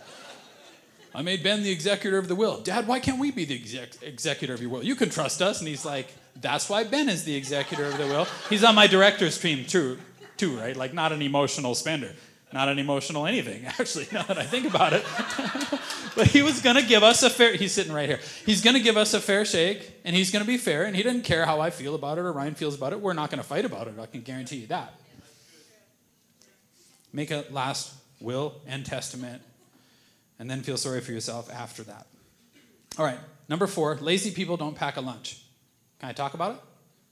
I 1.14 1.22
made 1.22 1.42
Ben 1.44 1.62
the 1.62 1.70
executor 1.70 2.18
of 2.18 2.26
the 2.26 2.34
will. 2.34 2.60
Dad, 2.60 2.88
why 2.88 2.98
can't 2.98 3.20
we 3.20 3.30
be 3.30 3.44
the 3.44 3.54
exec- 3.54 4.02
executor 4.02 4.52
of 4.52 4.60
your 4.60 4.70
will? 4.70 4.82
You 4.82 4.96
can 4.96 5.10
trust 5.10 5.40
us. 5.40 5.60
And 5.60 5.68
he's 5.68 5.84
like, 5.84 6.08
That's 6.40 6.68
why 6.68 6.82
Ben 6.84 7.08
is 7.08 7.22
the 7.24 7.36
executor 7.36 7.84
of 7.84 7.96
the 7.96 8.06
will. 8.06 8.26
He's 8.50 8.64
on 8.64 8.74
my 8.74 8.88
director's 8.88 9.38
team 9.38 9.64
too, 9.64 9.98
too, 10.36 10.58
right? 10.58 10.76
Like, 10.76 10.92
not 10.92 11.12
an 11.12 11.22
emotional 11.22 11.76
spender. 11.76 12.12
not 12.52 12.68
an 12.68 12.78
emotional 12.78 13.26
anything, 13.26 13.66
actually, 13.78 14.06
now 14.12 14.22
that 14.22 14.38
I 14.38 14.44
think 14.44 14.66
about 14.66 14.92
it. 14.92 15.04
but 16.16 16.28
he 16.28 16.42
was 16.42 16.60
to 16.76 16.82
give 16.82 17.02
us 17.02 17.22
a 17.22 17.30
fair, 17.30 17.54
he's 17.54 17.72
sitting 17.72 17.92
right 17.92 18.08
here. 18.08 18.20
He's 18.46 18.60
to 18.74 18.82
give 18.82 18.96
us 18.96 19.12
a 19.14 19.20
fair 19.20 19.44
shake, 19.44 20.00
and 20.04 20.14
he's 20.14 20.30
to 20.44 20.46
be 20.46 20.56
fair, 20.56 20.84
and 20.84 20.94
he 20.94 21.02
didn't 21.02 21.22
care 21.22 21.46
how 21.46 21.60
I 21.60 21.70
feel 21.70 21.94
about 21.94 22.18
it 22.18 22.22
or 22.22 22.32
Ryan 22.32 22.54
feels 22.54 22.76
about 22.76 22.92
it. 22.92 23.00
We're 23.00 23.12
not 23.12 23.30
to 23.38 23.46
fight 23.46 23.64
about 23.64 23.88
it, 23.88 23.94
I 23.98 24.06
can 24.06 24.22
guarantee 24.22 24.56
you 24.56 24.66
that. 24.68 24.94
Make 27.12 27.30
a 27.30 27.44
last 27.50 27.94
will 28.20 28.60
and 28.66 28.84
testament, 28.84 29.42
and 30.38 30.50
then 30.50 30.62
feel 30.62 30.76
sorry 30.76 31.00
for 31.00 31.12
yourself 31.12 31.50
after 31.52 31.82
that. 31.84 32.06
All 32.98 33.04
right, 33.04 33.18
number 33.48 33.66
four 33.66 33.96
lazy 33.96 34.30
people 34.30 34.56
don't 34.56 34.74
pack 34.76 34.96
a 34.96 35.00
lunch. 35.00 35.42
Can 36.00 36.08
I 36.08 36.12
talk 36.12 36.34
about 36.34 36.56
it? 36.56 36.60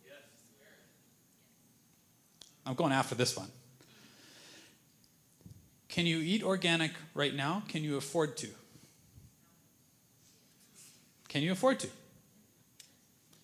Yes. 0.04 0.14
I'm 2.66 2.74
going 2.74 2.92
after 2.92 3.14
this 3.14 3.36
one. 3.36 3.48
Can 5.88 6.06
you 6.06 6.18
eat 6.18 6.42
organic 6.42 6.92
right 7.14 7.34
now? 7.34 7.62
Can 7.68 7.84
you 7.84 7.96
afford 7.96 8.36
to? 8.38 8.48
Can 11.28 11.42
you 11.42 11.52
afford 11.52 11.80
to? 11.80 11.88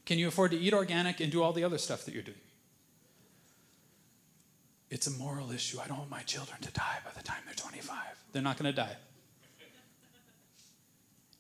Can 0.07 0.19
you 0.19 0.29
afford 0.29 0.53
to 0.53 0.59
eat 0.59 0.73
organic 0.73 1.21
and 1.21 1.31
do 1.31 1.43
all 1.43 1.53
the 1.53 1.65
other 1.65 1.77
stuff 1.77 2.05
that 2.07 2.15
you're 2.15 2.23
doing? 2.23 2.39
It's 4.91 5.07
a 5.07 5.11
moral 5.11 5.51
issue. 5.51 5.79
I 5.79 5.87
don't 5.87 5.99
want 5.99 6.11
my 6.11 6.23
children 6.23 6.59
to 6.63 6.71
die 6.73 6.99
by 7.05 7.11
the 7.15 7.23
time 7.23 7.43
they're 7.45 7.55
25. 7.55 7.97
They're 8.33 8.43
not 8.43 8.57
going 8.57 8.73
to 8.73 8.77
die. 8.77 8.97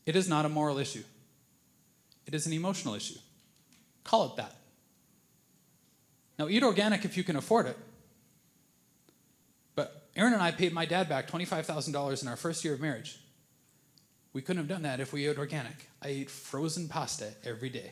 It 0.08 0.16
is 0.16 0.26
not 0.26 0.46
a 0.46 0.48
moral 0.48 0.78
issue, 0.78 1.04
it 2.26 2.34
is 2.34 2.46
an 2.46 2.54
emotional 2.54 2.94
issue. 2.94 3.18
Call 4.04 4.24
it 4.24 4.36
that. 4.36 4.56
Now, 6.38 6.48
eat 6.48 6.62
organic 6.62 7.04
if 7.04 7.18
you 7.18 7.22
can 7.22 7.36
afford 7.36 7.66
it. 7.66 7.76
But 9.74 10.08
Aaron 10.16 10.32
and 10.32 10.40
I 10.40 10.50
paid 10.50 10.72
my 10.72 10.86
dad 10.86 11.10
back 11.10 11.30
$25,000 11.30 12.22
in 12.22 12.28
our 12.28 12.36
first 12.36 12.64
year 12.64 12.72
of 12.72 12.80
marriage. 12.80 13.18
We 14.32 14.40
couldn't 14.40 14.62
have 14.62 14.68
done 14.68 14.82
that 14.84 14.98
if 14.98 15.12
we 15.12 15.26
ate 15.26 15.36
organic. 15.36 15.76
I 16.00 16.08
ate 16.08 16.30
frozen 16.30 16.88
pasta 16.88 17.26
every 17.44 17.68
day. 17.68 17.90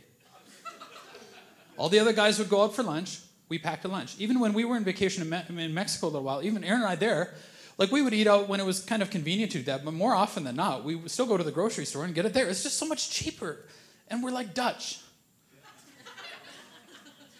All 1.76 1.90
the 1.90 1.98
other 1.98 2.14
guys 2.14 2.38
would 2.38 2.48
go 2.48 2.62
out 2.62 2.74
for 2.74 2.82
lunch. 2.82 3.20
We 3.50 3.58
packed 3.58 3.84
a 3.84 3.88
lunch. 3.88 4.16
Even 4.18 4.40
when 4.40 4.54
we 4.54 4.64
were 4.64 4.78
in 4.78 4.84
vacation 4.84 5.30
in, 5.30 5.58
in 5.58 5.74
Mexico 5.74 6.06
a 6.06 6.08
little 6.08 6.22
while, 6.22 6.42
even 6.42 6.64
Aaron 6.64 6.80
and 6.80 6.88
I 6.88 6.94
there, 6.94 7.34
like 7.78 7.92
we 7.92 8.00
would 8.02 8.14
eat 8.14 8.26
out 8.26 8.48
when 8.48 8.58
it 8.58 8.66
was 8.66 8.80
kind 8.80 9.02
of 9.02 9.10
convenient 9.10 9.52
to 9.52 9.58
do 9.58 9.64
that, 9.64 9.84
but 9.84 9.92
more 9.92 10.14
often 10.14 10.44
than 10.44 10.56
not, 10.56 10.84
we 10.84 10.94
would 10.94 11.10
still 11.10 11.26
go 11.26 11.36
to 11.36 11.44
the 11.44 11.52
grocery 11.52 11.84
store 11.84 12.04
and 12.04 12.14
get 12.14 12.24
it 12.24 12.32
there. 12.32 12.48
It's 12.48 12.62
just 12.62 12.78
so 12.78 12.86
much 12.86 13.10
cheaper. 13.10 13.64
And 14.08 14.22
we're 14.22 14.30
like 14.30 14.54
Dutch. 14.54 15.00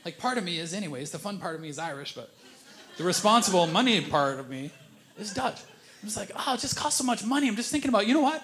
like 0.04 0.18
part 0.18 0.36
of 0.36 0.44
me 0.44 0.58
is, 0.58 0.74
anyways, 0.74 1.10
the 1.10 1.18
fun 1.18 1.38
part 1.38 1.54
of 1.54 1.60
me 1.62 1.68
is 1.68 1.78
Irish, 1.78 2.14
but 2.14 2.30
the 2.98 3.04
responsible 3.04 3.66
money 3.66 4.00
part 4.02 4.38
of 4.38 4.50
me 4.50 4.70
is 5.18 5.32
Dutch. 5.32 5.60
I'm 6.02 6.08
just 6.08 6.16
like, 6.16 6.30
oh, 6.36 6.54
it 6.54 6.60
just 6.60 6.76
costs 6.76 6.98
so 6.98 7.04
much 7.04 7.24
money. 7.24 7.48
I'm 7.48 7.56
just 7.56 7.70
thinking 7.70 7.88
about, 7.88 8.06
you 8.06 8.12
know 8.12 8.20
what? 8.20 8.42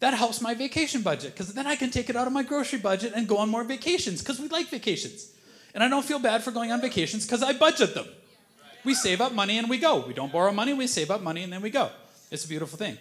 That 0.00 0.14
helps 0.14 0.40
my 0.40 0.54
vacation 0.54 1.02
budget 1.02 1.32
because 1.32 1.54
then 1.54 1.66
I 1.66 1.76
can 1.76 1.90
take 1.90 2.10
it 2.10 2.16
out 2.16 2.26
of 2.26 2.32
my 2.32 2.42
grocery 2.42 2.80
budget 2.80 3.12
and 3.14 3.28
go 3.28 3.38
on 3.38 3.48
more 3.48 3.62
vacations 3.62 4.20
because 4.20 4.40
we 4.40 4.48
like 4.48 4.68
vacations. 4.68 5.30
And 5.74 5.82
I 5.82 5.88
don't 5.88 6.04
feel 6.04 6.18
bad 6.18 6.42
for 6.42 6.50
going 6.50 6.72
on 6.72 6.80
vacations 6.80 7.24
because 7.24 7.42
I 7.42 7.52
budget 7.52 7.94
them. 7.94 8.06
We 8.84 8.94
save 8.94 9.20
up 9.20 9.32
money 9.32 9.58
and 9.58 9.68
we 9.70 9.78
go. 9.78 10.04
We 10.06 10.14
don't 10.14 10.32
borrow 10.32 10.52
money, 10.52 10.72
we 10.74 10.86
save 10.86 11.10
up 11.10 11.22
money 11.22 11.42
and 11.42 11.52
then 11.52 11.62
we 11.62 11.70
go. 11.70 11.90
It's 12.30 12.44
a 12.44 12.48
beautiful 12.48 12.78
thing. 12.78 12.98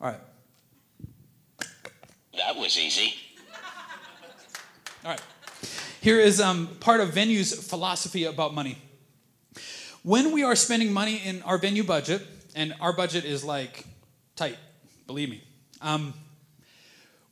All 0.00 0.08
right. 0.08 0.20
That 2.36 2.56
was 2.56 2.78
easy. 2.78 3.14
All 5.04 5.10
right. 5.10 5.22
Here 6.00 6.20
is 6.20 6.40
um, 6.40 6.68
part 6.80 7.00
of 7.00 7.10
Venue's 7.10 7.52
philosophy 7.52 8.24
about 8.24 8.54
money. 8.54 8.78
When 10.02 10.32
we 10.32 10.44
are 10.44 10.54
spending 10.54 10.92
money 10.92 11.16
in 11.16 11.42
our 11.42 11.58
venue 11.58 11.82
budget, 11.82 12.22
and 12.56 12.74
our 12.80 12.92
budget 12.92 13.24
is 13.24 13.44
like 13.44 13.84
tight, 14.34 14.56
believe 15.06 15.28
me. 15.28 15.42
Um, 15.82 16.14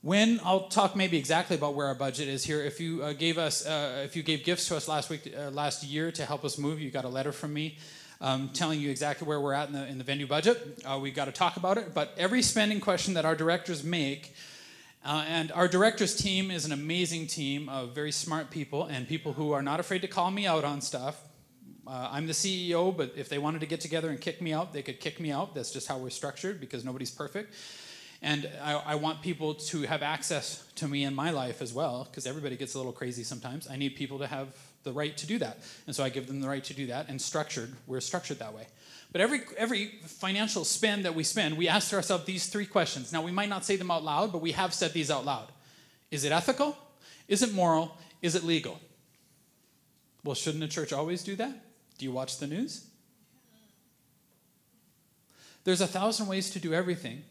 when 0.05 0.39
I'll 0.45 0.69
talk 0.69 0.95
maybe 0.95 1.17
exactly 1.17 1.57
about 1.57 1.73
where 1.73 1.87
our 1.87 1.95
budget 1.95 2.29
is 2.29 2.45
here. 2.45 2.63
If 2.63 2.79
you 2.79 3.03
uh, 3.03 3.15
gave 3.15 3.39
us, 3.39 3.65
uh, 3.65 4.03
if 4.05 4.15
you 4.15 4.23
gave 4.23 4.45
gifts 4.45 4.69
to 4.69 4.77
us 4.77 4.87
last 4.87 5.09
week, 5.09 5.35
uh, 5.35 5.49
last 5.49 5.83
year 5.83 6.13
to 6.13 6.27
help 6.27 6.45
us 6.45 6.59
move, 6.59 6.79
you 6.79 6.91
got 6.91 7.07
a 7.07 7.09
letter 7.09 7.33
from 7.33 7.55
me 7.55 7.79
um, 8.21 8.51
telling 8.51 8.81
you 8.81 8.91
exactly 8.91 9.27
where 9.27 9.41
we're 9.41 9.55
at 9.55 9.69
in 9.69 9.73
the 9.73 9.87
in 9.87 9.97
the 9.97 10.05
venue 10.05 10.27
budget. 10.27 10.83
Uh, 10.85 10.99
we've 11.01 11.15
got 11.15 11.25
to 11.25 11.33
talk 11.33 11.57
about 11.57 11.79
it. 11.79 11.95
But 11.95 12.13
every 12.19 12.43
spending 12.43 12.81
question 12.81 13.15
that 13.15 13.25
our 13.25 13.35
directors 13.35 13.83
make, 13.83 14.35
uh, 15.07 15.25
and 15.27 15.51
our 15.53 15.69
directors 15.69 16.15
team 16.15 16.51
is 16.51 16.67
an 16.67 16.73
amazing 16.73 17.27
team 17.27 17.71
of 17.71 17.95
very 17.95 18.13
smart 18.13 18.51
people 18.51 18.85
and 18.85 19.09
people 19.09 19.33
who 19.33 19.53
are 19.53 19.63
not 19.63 19.81
afraid 19.81 20.03
to 20.03 20.09
call 20.09 20.31
me 20.31 20.47
out 20.47 20.65
on 20.65 20.83
stuff. 20.83 21.19
Uh, 21.87 22.11
I'm 22.13 22.27
the 22.27 22.35
CEO, 22.35 22.95
but 22.95 23.15
if 23.17 23.31
they 23.31 23.39
wanted 23.39 23.61
to 23.61 23.67
get 23.67 23.81
together 23.81 24.11
and 24.11 24.21
kick 24.21 24.43
me 24.43 24.53
out, 24.53 24.75
they 24.75 24.83
could 24.83 25.01
kick 25.01 25.19
me 25.19 25.33
out. 25.33 25.55
That's 25.55 25.71
just 25.71 25.89
how 25.89 25.97
we're 25.97 26.11
structured 26.11 26.61
because 26.61 26.85
nobody's 26.85 27.11
perfect. 27.11 27.55
And 28.25 28.49
I, 28.63 28.73
I, 28.73 28.95
want 28.95 29.21
people 29.21 29.53
to 29.55 29.83
have 29.83 30.03
access 30.03 30.67
to 30.77 30.89
me 30.89 31.05
in 31.05 31.15
my 31.15 31.31
life 31.31 31.61
as 31.61 31.75
well, 31.75 32.09
because 32.11 32.27
everybody 32.27 32.57
gets 32.57 32.73
a 32.73 32.79
little 32.79 32.91
crazy 32.91 33.23
sometimes. 33.23 33.69
I 33.69 33.77
need 33.77 33.97
people 33.97 34.19
to 34.21 34.27
have 34.27 34.49
the 34.83 34.93
right 34.93 35.15
to 35.19 35.27
do 35.27 35.37
that. 35.41 35.59
And 35.87 35.95
so 35.95 36.03
I 36.03 36.09
give 36.09 36.27
them 36.27 36.41
the 36.41 36.49
right 36.49 36.65
to 36.65 36.73
do 36.73 36.87
that, 36.87 37.11
and 37.11 37.21
structured, 37.21 37.75
we're 37.87 38.01
structured 38.01 38.39
that 38.39 38.55
way. 38.55 38.67
But 39.13 39.21
every, 39.21 39.43
every 39.59 39.99
financial 40.07 40.65
spend 40.65 41.05
that 41.05 41.15
we 41.15 41.23
spend, 41.23 41.59
we 41.59 41.69
ask 41.69 41.93
ourselves 41.93 42.25
these 42.25 42.47
three 42.47 42.65
questions. 42.65 43.13
Now, 43.13 43.21
we 43.21 43.31
might 43.31 43.51
not 43.51 43.63
say 43.63 43.77
them 43.77 43.91
out 43.91 44.03
loud, 44.03 44.33
but 44.33 44.41
we 44.41 44.53
have 44.53 44.73
said 44.73 44.95
these 44.95 45.11
out 45.11 45.27
loud 45.27 45.49
Is 46.11 46.25
it 46.25 46.33
ethical? 46.33 46.79
Is 47.29 47.43
it 47.43 47.53
moral? 47.53 47.95
Is 48.23 48.35
it 48.35 48.43
legal? 48.43 48.81
Well, 50.25 50.35
shouldn't 50.35 50.65
a 50.65 50.69
church 50.69 50.95
always 50.95 51.23
do 51.23 51.37
that? 51.37 51.53
Do 51.99 52.07
you 52.07 52.13
watch 52.13 52.39
the 52.39 52.47
news? 52.47 52.87
There's 55.65 55.83
a 55.83 55.87
thousand 55.87 56.27
ways 56.27 56.49
to 56.51 56.59
do 56.59 56.73
everything, 56.73 57.23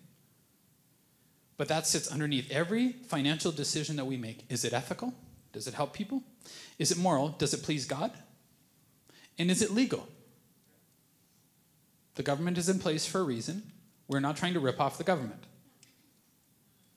but 1.63 1.69
that 1.69 1.87
sits 1.87 2.09
underneath 2.09 2.51
every 2.51 2.91
financial 3.07 3.49
decision 3.49 3.95
that 3.95 4.03
we 4.03 4.17
make. 4.17 4.43
Is 4.49 4.65
it 4.65 4.73
ethical? 4.73 5.13
Does 5.53 5.65
it 5.65 5.73
help 5.73 5.93
people? 5.93 6.21
Is 6.77 6.91
it 6.91 6.97
moral? 6.97 7.29
Does 7.29 7.53
it 7.53 7.63
please 7.63 7.85
God? 7.85 8.11
And 9.39 9.49
is 9.49 9.61
it 9.61 9.71
legal? 9.71 10.05
The 12.15 12.21
government 12.21 12.57
is 12.57 12.67
in 12.67 12.79
place 12.79 13.05
for 13.05 13.21
a 13.21 13.23
reason. 13.23 13.63
We're 14.09 14.19
not 14.19 14.35
trying 14.35 14.55
to 14.55 14.59
rip 14.59 14.81
off 14.81 14.97
the 14.97 15.05
government. 15.05 15.41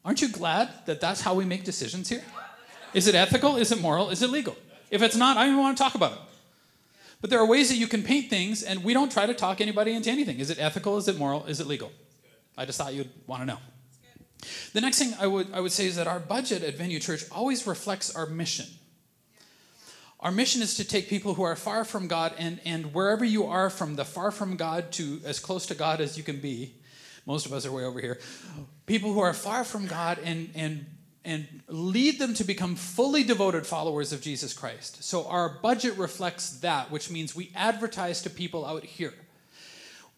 Aren't 0.05 0.20
you 0.20 0.31
glad 0.31 0.68
that 0.87 1.00
that's 1.00 1.20
how 1.20 1.35
we 1.35 1.44
make 1.44 1.62
decisions 1.62 2.09
here? 2.09 2.24
Is 2.92 3.07
it 3.07 3.14
ethical? 3.14 3.55
Is 3.59 3.70
it 3.70 3.81
moral? 3.81 4.11
Is 4.11 4.20
it 4.20 4.31
legal? 4.31 4.57
If 4.90 5.00
it's 5.00 5.14
not, 5.14 5.37
I 5.37 5.44
don't 5.44 5.52
even 5.52 5.62
want 5.62 5.79
to 5.79 5.85
talk 5.85 5.94
about 5.94 6.11
it. 6.11 6.18
But 7.20 7.31
there 7.31 7.38
are 7.38 7.46
ways 7.46 7.68
that 7.68 7.76
you 7.76 7.87
can 7.87 8.02
paint 8.02 8.31
things, 8.31 8.64
and 8.64 8.83
we 8.83 8.94
don't 8.94 9.12
try 9.12 9.26
to 9.26 9.35
talk 9.35 9.61
anybody 9.61 9.92
into 9.92 10.11
anything. 10.11 10.40
Is 10.40 10.50
it 10.50 10.59
ethical? 10.59 10.96
Is 10.96 11.07
it 11.07 11.16
moral? 11.16 11.46
Is 11.46 11.61
it 11.61 11.68
legal? 11.68 11.92
I 12.59 12.64
just 12.64 12.79
thought 12.79 12.94
you'd 12.94 13.11
want 13.29 13.42
to 13.42 13.46
know. 13.46 13.59
The 14.72 14.81
next 14.81 14.99
thing 14.99 15.14
I 15.20 15.27
would, 15.27 15.53
I 15.53 15.61
would 15.61 15.72
say 15.72 15.87
is 15.87 15.96
that 15.96 16.07
our 16.07 16.20
budget 16.20 16.62
at 16.62 16.77
Venue 16.77 17.01
Church 17.01 17.25
always 17.31 17.66
reflects 17.66 18.14
our 18.14 18.27
mission. 18.27 18.66
Our 20.20 20.31
mission 20.31 20.62
is 20.62 20.77
to 20.77 20.85
take 20.85 21.09
people 21.09 21.35
who 21.35 21.42
are 21.42 21.57
far 21.57 21.85
from 21.85 22.09
God, 22.09 22.33
and, 22.38 22.61
and 22.64 22.94
wherever 22.94 23.25
you 23.25 23.46
are, 23.46 23.70
from 23.70 23.96
the 23.96 24.05
far 24.05 24.31
from 24.31 24.57
God 24.57 24.92
to 24.92 25.20
as 25.25 25.38
close 25.38 25.66
to 25.66 25.75
God 25.75 26.01
as 26.01 26.16
you 26.16 26.25
can 26.25 26.40
be, 26.40 26.75
most 27.27 27.44
of 27.44 27.53
us 27.53 27.66
are 27.66 27.72
way 27.72 27.85
over 27.85 28.01
here, 28.01 28.18
people 28.87 29.12
who 29.12 29.20
are 29.20 29.35
far 29.35 29.64
from 29.64 29.87
God 29.87 30.18
and, 30.25 30.51
and, 30.55 30.87
and 31.25 31.46
lead 31.68 32.18
them 32.18 32.35
to 32.35 32.44
become 32.44 32.77
fully 32.77 33.25
devoted 33.25 33.66
followers 33.66 34.12
of 34.12 34.22
Jesus 34.22 34.53
Christ. 34.53 35.03
So 35.05 35.27
our 35.27 35.59
budget 35.61 35.96
reflects 35.99 36.51
that, 36.61 36.90
which 36.90 37.11
means 37.11 37.37
we 37.37 37.53
advertise 37.55 38.22
to 38.22 38.31
people 38.31 38.64
out 38.64 38.85
here. 38.85 39.12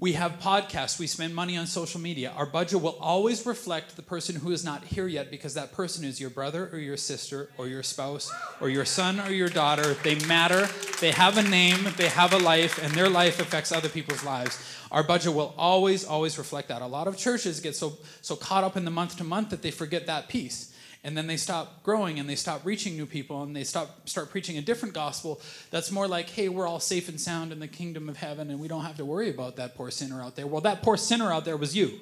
We 0.00 0.12
have 0.12 0.38
podcasts, 0.38 1.00
we 1.00 1.08
spend 1.08 1.34
money 1.34 1.56
on 1.56 1.66
social 1.66 2.00
media. 2.00 2.32
Our 2.36 2.46
budget 2.46 2.80
will 2.80 2.96
always 3.00 3.44
reflect 3.44 3.96
the 3.96 4.02
person 4.02 4.36
who 4.36 4.52
is 4.52 4.64
not 4.64 4.84
here 4.84 5.08
yet 5.08 5.28
because 5.28 5.54
that 5.54 5.72
person 5.72 6.04
is 6.04 6.20
your 6.20 6.30
brother 6.30 6.70
or 6.72 6.78
your 6.78 6.96
sister 6.96 7.50
or 7.58 7.66
your 7.66 7.82
spouse 7.82 8.30
or 8.60 8.68
your 8.68 8.84
son 8.84 9.18
or 9.18 9.32
your 9.32 9.48
daughter. 9.48 9.94
They 10.04 10.14
matter, 10.26 10.68
they 11.00 11.10
have 11.10 11.36
a 11.36 11.42
name, 11.42 11.88
they 11.96 12.10
have 12.10 12.32
a 12.32 12.38
life, 12.38 12.80
and 12.80 12.94
their 12.94 13.08
life 13.08 13.40
affects 13.40 13.72
other 13.72 13.88
people's 13.88 14.22
lives. 14.22 14.64
Our 14.92 15.02
budget 15.02 15.34
will 15.34 15.52
always, 15.58 16.04
always 16.04 16.38
reflect 16.38 16.68
that. 16.68 16.80
A 16.80 16.86
lot 16.86 17.08
of 17.08 17.16
churches 17.16 17.58
get 17.58 17.74
so, 17.74 17.98
so 18.20 18.36
caught 18.36 18.62
up 18.62 18.76
in 18.76 18.84
the 18.84 18.92
month 18.92 19.16
to 19.16 19.24
month 19.24 19.50
that 19.50 19.62
they 19.62 19.72
forget 19.72 20.06
that 20.06 20.28
piece 20.28 20.72
and 21.04 21.16
then 21.16 21.26
they 21.26 21.36
stop 21.36 21.82
growing 21.82 22.18
and 22.18 22.28
they 22.28 22.34
stop 22.34 22.64
reaching 22.64 22.96
new 22.96 23.06
people 23.06 23.42
and 23.42 23.54
they 23.54 23.64
stop 23.64 24.08
start 24.08 24.30
preaching 24.30 24.58
a 24.58 24.62
different 24.62 24.94
gospel 24.94 25.40
that's 25.70 25.90
more 25.90 26.08
like 26.08 26.28
hey 26.30 26.48
we're 26.48 26.66
all 26.66 26.80
safe 26.80 27.08
and 27.08 27.20
sound 27.20 27.52
in 27.52 27.60
the 27.60 27.68
kingdom 27.68 28.08
of 28.08 28.16
heaven 28.16 28.50
and 28.50 28.58
we 28.58 28.68
don't 28.68 28.82
have 28.82 28.96
to 28.96 29.04
worry 29.04 29.30
about 29.30 29.56
that 29.56 29.74
poor 29.74 29.90
sinner 29.90 30.22
out 30.22 30.36
there. 30.36 30.46
Well 30.46 30.60
that 30.62 30.82
poor 30.82 30.96
sinner 30.96 31.32
out 31.32 31.44
there 31.44 31.56
was 31.56 31.76
you. 31.76 31.98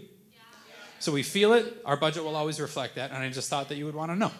So 0.98 1.12
we 1.12 1.22
feel 1.22 1.52
it. 1.52 1.82
Our 1.85 1.96
budget 1.96 2.24
will 2.24 2.37
always 2.37 2.59
reflect 2.59 2.94
that. 2.94 3.11
And 3.11 3.22
i 3.22 3.28
just 3.28 3.50
thought 3.50 3.68
that 3.68 3.76
you 3.76 3.85
would 3.85 3.94
want 3.94 4.11
to 4.12 4.16
know. 4.16 4.32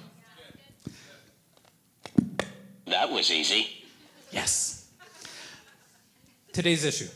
That 2.87 3.11
was 3.11 3.31
easy. 3.31 3.85
yes. 4.31 4.88
Today's 6.53 6.85
issue 6.85 7.09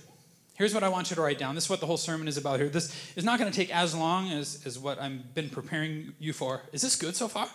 Here's 0.61 0.75
what 0.75 0.83
I 0.83 0.91
want 0.91 1.09
you 1.09 1.17
to 1.17 1.23
write 1.23 1.39
down. 1.39 1.55
This 1.55 1.65
is 1.65 1.71
what 1.71 1.81
the 1.81 1.87
whole 1.87 1.97
sermon 1.97 2.29
is 2.29 2.37
about 2.37 2.61
here. 2.61 2.69
This 2.69 2.95
is 3.17 3.25
not 3.25 3.39
going 3.39 3.51
to 3.51 3.57
take 3.57 3.75
as 3.75 3.95
long 3.95 4.31
as, 4.31 4.61
as 4.67 4.79
what 4.79 5.01
I've 5.01 5.35
been 5.35 5.49
preparing 5.49 6.13
you 6.19 6.35
for. 6.35 6.61
Is 6.71 6.83
this 6.83 6.97
good 6.97 7.17
so 7.17 7.29
far? 7.29 7.49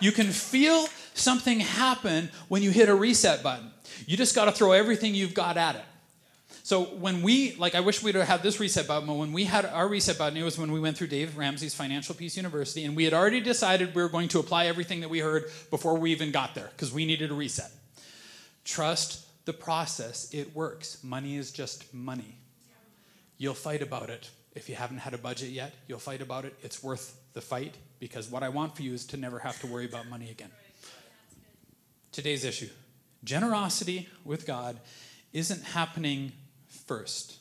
You 0.00 0.10
can 0.10 0.28
feel 0.28 0.86
something 1.12 1.60
happen 1.60 2.30
when 2.48 2.62
you 2.62 2.70
hit 2.70 2.88
a 2.88 2.94
reset 2.94 3.42
button. 3.42 3.70
You 4.06 4.16
just 4.16 4.34
got 4.34 4.46
to 4.46 4.52
throw 4.52 4.72
everything 4.72 5.14
you've 5.14 5.34
got 5.34 5.58
at 5.58 5.74
it. 5.74 5.84
So 6.62 6.84
when 6.84 7.20
we, 7.20 7.56
like, 7.56 7.74
I 7.74 7.80
wish 7.80 8.02
we'd 8.02 8.14
have 8.14 8.26
had 8.26 8.42
this 8.42 8.58
reset 8.58 8.88
button, 8.88 9.06
but 9.06 9.16
when 9.16 9.34
we 9.34 9.44
had 9.44 9.66
our 9.66 9.86
reset 9.86 10.16
button, 10.16 10.38
it 10.38 10.44
was 10.44 10.56
when 10.58 10.72
we 10.72 10.80
went 10.80 10.96
through 10.96 11.08
Dave 11.08 11.36
Ramsey's 11.36 11.74
Financial 11.74 12.14
Peace 12.14 12.38
University, 12.38 12.86
and 12.86 12.96
we 12.96 13.04
had 13.04 13.12
already 13.12 13.42
decided 13.42 13.94
we 13.94 14.00
were 14.00 14.08
going 14.08 14.28
to 14.28 14.38
apply 14.38 14.64
everything 14.64 15.00
that 15.00 15.10
we 15.10 15.18
heard 15.18 15.44
before 15.68 15.98
we 15.98 16.10
even 16.12 16.30
got 16.30 16.54
there, 16.54 16.70
because 16.70 16.90
we 16.90 17.04
needed 17.04 17.30
a 17.30 17.34
reset. 17.34 17.70
Trust 18.64 19.23
the 19.44 19.52
process, 19.52 20.32
it 20.32 20.54
works. 20.54 21.02
Money 21.02 21.36
is 21.36 21.52
just 21.52 21.92
money. 21.92 22.38
You'll 23.36 23.54
fight 23.54 23.82
about 23.82 24.10
it. 24.10 24.30
If 24.54 24.68
you 24.68 24.74
haven't 24.74 24.98
had 24.98 25.14
a 25.14 25.18
budget 25.18 25.50
yet, 25.50 25.74
you'll 25.88 25.98
fight 25.98 26.22
about 26.22 26.44
it. 26.44 26.54
It's 26.62 26.82
worth 26.82 27.20
the 27.32 27.40
fight, 27.40 27.74
because 27.98 28.30
what 28.30 28.42
I 28.42 28.48
want 28.48 28.76
for 28.76 28.82
you 28.82 28.94
is 28.94 29.04
to 29.06 29.16
never 29.16 29.40
have 29.40 29.60
to 29.60 29.66
worry 29.66 29.84
about 29.84 30.08
money 30.08 30.30
again. 30.30 30.50
Today's 32.12 32.44
issue 32.44 32.68
generosity 33.24 34.08
with 34.24 34.46
God 34.46 34.78
isn't 35.32 35.64
happening 35.64 36.32
first. 36.68 37.38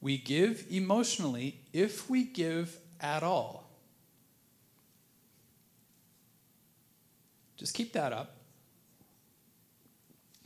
We 0.00 0.16
give 0.18 0.64
emotionally 0.70 1.60
if 1.72 2.08
we 2.08 2.24
give 2.24 2.78
at 3.00 3.22
all. 3.22 3.68
Just 7.56 7.74
keep 7.74 7.92
that 7.92 8.12
up. 8.12 8.36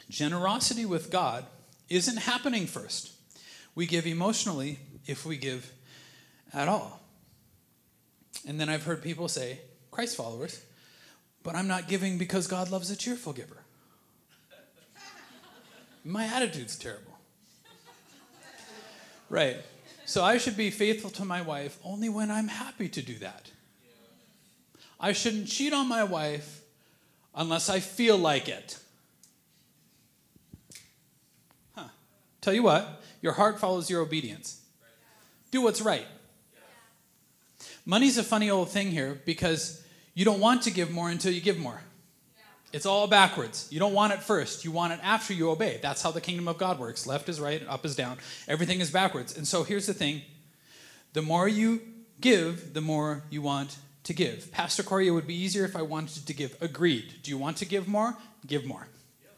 Generosity 0.09 0.87
with 0.87 1.11
God 1.11 1.45
isn't 1.89 2.19
happening 2.19 2.67
first. 2.67 3.13
We 3.75 3.87
give 3.87 4.07
emotionally 4.07 4.79
if 5.07 5.27
we 5.27 5.37
give 5.37 5.71
at 6.53 6.69
all. 6.69 7.01
And 8.47 8.61
then 8.61 8.69
I've 8.69 8.85
heard 8.85 9.03
people 9.03 9.29
say, 9.29 9.61
Christ 9.91 10.17
followers, 10.17 10.63
but 11.43 11.55
I'm 11.55 11.69
not 11.69 11.89
giving 11.89 12.19
because 12.19 12.47
God 12.47 12.71
loves 12.71 12.91
a 12.91 12.97
cheerful 12.97 13.33
giver. 13.33 13.63
My 16.05 16.27
attitude's 16.27 16.77
terrible. 16.77 17.19
Right. 19.29 19.57
So 20.05 20.23
I 20.23 20.39
should 20.39 20.57
be 20.57 20.71
faithful 20.71 21.11
to 21.11 21.25
my 21.25 21.43
wife 21.43 21.79
only 21.85 22.09
when 22.09 22.31
I'm 22.31 22.47
happy 22.47 22.89
to 22.91 23.03
do 23.03 23.19
that. 23.19 23.51
I 25.01 25.13
shouldn't 25.13 25.49
cheat 25.49 25.73
on 25.73 25.89
my 25.89 26.05
wife 26.05 26.63
unless 27.35 27.69
I 27.69 27.81
feel 27.81 28.17
like 28.17 28.49
it. 28.49 28.79
Tell 32.47 32.55
you 32.55 32.63
what, 32.63 33.03
your 33.23 33.33
heart 33.33 33.59
follows 33.59 33.91
your 33.91 34.01
obedience. 34.03 34.61
Do 35.51 35.63
what's 35.63 35.83
right. 35.83 36.07
Money's 37.85 38.19
a 38.19 38.23
funny 38.23 38.51
old 38.51 38.71
thing 38.71 38.93
here 38.93 39.21
because 39.27 39.85
you 40.15 40.25
don't 40.25 40.39
want 40.39 40.63
to 40.63 40.71
give 40.71 40.93
more 40.93 41.11
until 41.11 41.33
you 41.33 41.41
give 41.41 41.59
more. 41.59 41.81
It's 42.73 42.87
all 42.87 43.09
backwards. 43.09 43.67
You 43.73 43.81
don't 43.81 43.95
want 43.95 44.13
it 44.13 44.23
first. 44.23 44.65
You 44.65 44.71
want 44.71 44.93
it 44.93 45.01
after 45.03 45.35
you 45.35 45.51
obey. 45.51 45.81
That's 45.83 46.03
how 46.03 46.13
the 46.13 46.21
kingdom 46.21 46.47
of 46.47 46.57
God 46.57 46.79
works. 46.79 47.05
Left 47.05 47.29
is 47.29 47.41
right, 47.41 47.67
up 47.67 47.85
is 47.85 47.97
down. 47.97 48.19
Everything 48.47 48.79
is 48.79 48.93
backwards. 48.93 49.37
And 49.37 49.45
so 49.45 49.65
here's 49.65 49.89
the 49.89 49.95
thing 49.95 50.23
the 51.15 51.23
more 51.23 51.49
you 51.49 51.81
give, 52.21 52.75
the 52.75 52.81
more 52.81 53.25
you 53.29 53.43
want 53.43 53.77
to 54.05 54.15
give. 54.15 54.53
Pastor 54.53 54.85
Corey, 54.85 55.09
it 55.09 55.11
would 55.11 55.27
be 55.27 55.35
easier 55.35 55.65
if 55.65 55.75
I 55.75 55.83
wanted 55.83 56.29
to 56.29 56.33
give. 56.33 56.57
Agreed. 56.61 57.13
Do 57.25 57.33
you 57.33 57.39
want 57.39 57.57
to 57.57 57.65
give 57.65 57.89
more? 57.89 58.17
Give 58.47 58.65
more. 58.65 58.87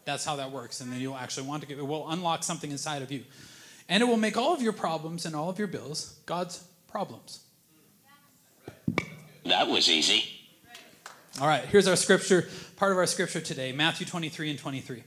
That's 0.08 0.24
how 0.24 0.36
that 0.36 0.52
works. 0.52 0.80
And 0.80 0.90
then 0.90 1.00
you'll 1.00 1.18
actually 1.18 1.46
want 1.46 1.60
to 1.60 1.68
give. 1.68 1.78
It 1.78 1.86
will 1.86 2.08
unlock 2.08 2.42
something 2.42 2.70
inside 2.70 3.02
of 3.02 3.12
you. 3.12 3.24
And 3.90 4.02
it 4.02 4.06
will 4.06 4.16
make 4.16 4.38
all 4.38 4.54
of 4.54 4.62
your 4.62 4.72
problems 4.72 5.26
and 5.26 5.36
all 5.36 5.50
of 5.50 5.58
your 5.58 5.68
bills 5.68 6.18
God's 6.24 6.64
problems. 6.90 7.40
That 9.44 9.68
was 9.68 9.90
easy. 9.90 10.24
All 11.42 11.46
right, 11.46 11.62
here's 11.66 11.86
our 11.86 11.94
scripture, 11.94 12.48
part 12.76 12.90
of 12.92 12.96
our 12.96 13.06
scripture 13.06 13.42
today 13.42 13.72
Matthew 13.72 14.06
23 14.06 14.48
and 14.48 14.58
23. 14.58 15.04